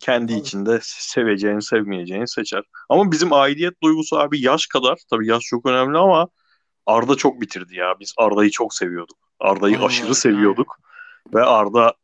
[0.00, 0.40] kendi Tabii.
[0.40, 2.62] içinde seveceğini sevmeyeceğini seçer.
[2.88, 6.28] Ama bizim aidiyet duygusu abi yaş kadar tabii yaş çok önemli ama
[6.86, 7.94] Arda çok bitirdi ya.
[8.00, 9.18] Biz Arda'yı çok seviyorduk.
[9.40, 10.76] Arda'yı Aynen aşırı seviyorduk.
[11.34, 11.94] Ve Arda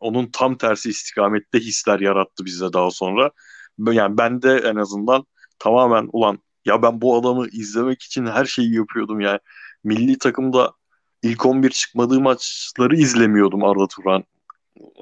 [0.00, 3.30] onun tam tersi istikamette hisler yarattı bize daha sonra.
[3.78, 5.24] Yani ben de en azından
[5.58, 9.38] tamamen ulan ya ben bu adamı izlemek için her şeyi yapıyordum yani.
[9.84, 10.72] Milli takımda
[11.22, 14.24] ilk 11 çıkmadığı maçları izlemiyordum Arda Turan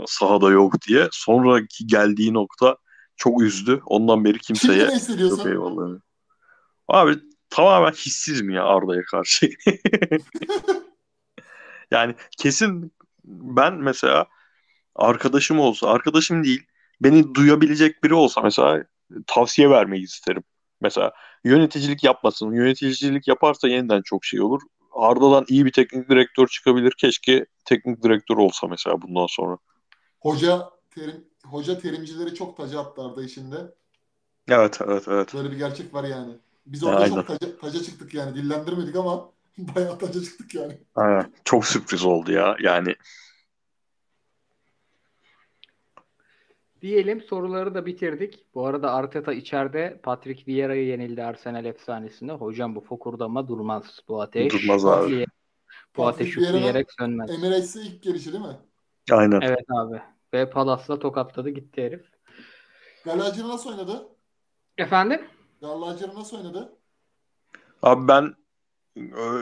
[0.07, 1.09] sahada yok diye.
[1.13, 2.77] Sonraki geldiği nokta
[3.17, 3.81] çok üzdü.
[3.87, 5.51] Ondan beri kimseye hissediyorsun?
[5.51, 6.01] eyvallah.
[6.89, 7.19] Abi
[7.51, 9.51] tamamen hissizim ya Arda'ya karşı.
[11.91, 12.93] yani kesin
[13.25, 14.27] ben mesela
[14.95, 16.67] arkadaşım olsa, arkadaşım değil,
[17.01, 18.85] beni duyabilecek biri olsa mesela
[19.27, 20.43] tavsiye vermeyi isterim.
[20.83, 21.13] Mesela
[21.45, 22.53] yöneticilik yapmasın.
[22.53, 24.61] Yöneticilik yaparsa yeniden çok şey olur.
[24.93, 26.93] Arda'dan iyi bir teknik direktör çıkabilir.
[26.99, 29.59] Keşke teknik direktör olsa mesela bundan sonra.
[30.21, 33.57] Hoca terim, hoca terimcileri çok taca attı Arda işinde.
[34.49, 35.35] Evet, evet, evet.
[35.35, 36.33] Böyle bir gerçek var yani.
[36.67, 37.15] Biz orada Aynen.
[37.15, 38.35] çok taca, taca çıktık yani.
[38.35, 40.79] Dillendirmedik ama bayağı taca çıktık yani.
[40.95, 41.33] Aynen.
[41.45, 42.57] Çok sürpriz oldu ya.
[42.61, 42.95] Yani
[46.83, 48.47] Diyelim soruları da bitirdik.
[48.55, 52.33] Bu arada Arteta içeride Patrick Vieira'yı yenildi Arsenal efsanesinde.
[52.33, 54.53] Hocam bu fokurdama durmaz bu ateş.
[54.53, 55.27] Durmaz abi.
[55.97, 57.31] Bu Patrick ateş üfleyerek sönmez.
[57.31, 58.57] Emirates'e ilk gelişi değil mi?
[59.11, 59.41] aynen.
[59.41, 60.03] Evet abi.
[60.35, 62.07] Ve Palas'la tokatladı gitti herif.
[63.05, 64.09] Galacı'nı nasıl oynadı?
[64.79, 65.21] Efendim?
[65.61, 66.79] Galacı'nı nasıl oynadı?
[67.83, 68.35] Abi ben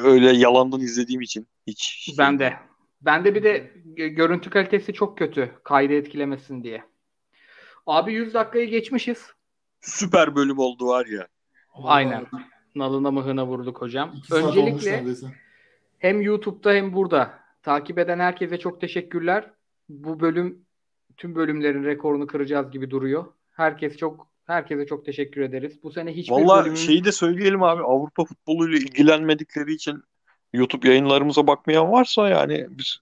[0.04, 2.52] öyle yalandan izlediğim için hiç Ben de.
[3.00, 5.52] Ben de bir de gö- görüntü kalitesi çok kötü.
[5.64, 6.89] Kaydı etkilemesin diye.
[7.90, 9.26] Abi 100 dakikayı geçmişiz.
[9.80, 11.28] süper bölüm oldu var ya.
[11.82, 12.26] Aynen.
[12.74, 14.12] Nalına mıhına vurduk hocam.
[14.16, 15.04] İki Öncelikle
[15.98, 19.50] hem YouTube'da hem burada takip eden herkese çok teşekkürler.
[19.88, 20.66] Bu bölüm
[21.16, 23.24] tüm bölümlerin rekorunu kıracağız gibi duruyor.
[23.50, 25.82] Herkes çok herkese çok teşekkür ederiz.
[25.82, 30.02] Bu sene hiçbir Vallahi bölümün şeyi de söyleyelim abi Avrupa futboluyla ilgilenmedikleri için
[30.52, 32.98] YouTube yayınlarımıza bakmayan varsa yani biz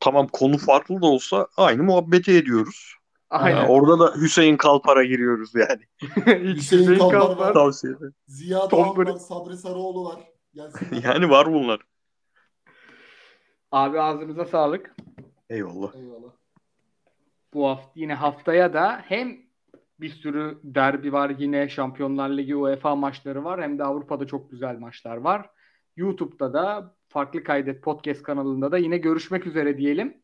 [0.00, 3.01] tamam konu farklı da olsa aynı muhabbeti ediyoruz.
[3.32, 3.56] Aynen.
[3.56, 5.82] Yani orada da Hüseyin Kalpar'a giriyoruz yani.
[6.26, 7.46] Hüseyin Hüseyin Kalpar Kalpar.
[7.46, 7.52] var.
[7.54, 8.14] Tavsiye ederim.
[8.26, 10.20] Ziya Doğan var, Sabri Sarıoğlu var.
[10.54, 11.02] Gelsinler.
[11.04, 11.80] Yani var bunlar.
[13.72, 14.94] Abi ağzınıza sağlık.
[15.50, 15.94] Eyvallah.
[15.94, 16.30] Eyvallah.
[17.54, 19.36] Bu hafta yine haftaya da hem
[20.00, 24.78] bir sürü derbi var yine Şampiyonlar Ligi UEFA maçları var hem de Avrupa'da çok güzel
[24.78, 25.50] maçlar var.
[25.96, 30.21] YouTube'da da farklı kaydet podcast kanalında da yine görüşmek üzere diyelim.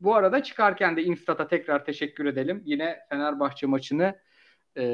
[0.00, 2.62] Bu arada çıkarken de Instat'a tekrar teşekkür edelim.
[2.64, 4.18] Yine Fenerbahçe maçını
[4.76, 4.84] e,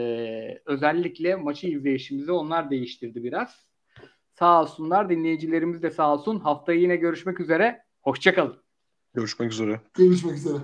[0.66, 3.66] özellikle maçı izleyişimizi onlar değiştirdi biraz.
[4.38, 6.40] Sağ olsunlar dinleyicilerimiz de sağ olsun.
[6.40, 7.84] Haftaya yine görüşmek üzere.
[8.02, 8.62] Hoşçakalın.
[9.14, 9.80] Görüşmek üzere.
[9.94, 10.58] Görüşmek üzere.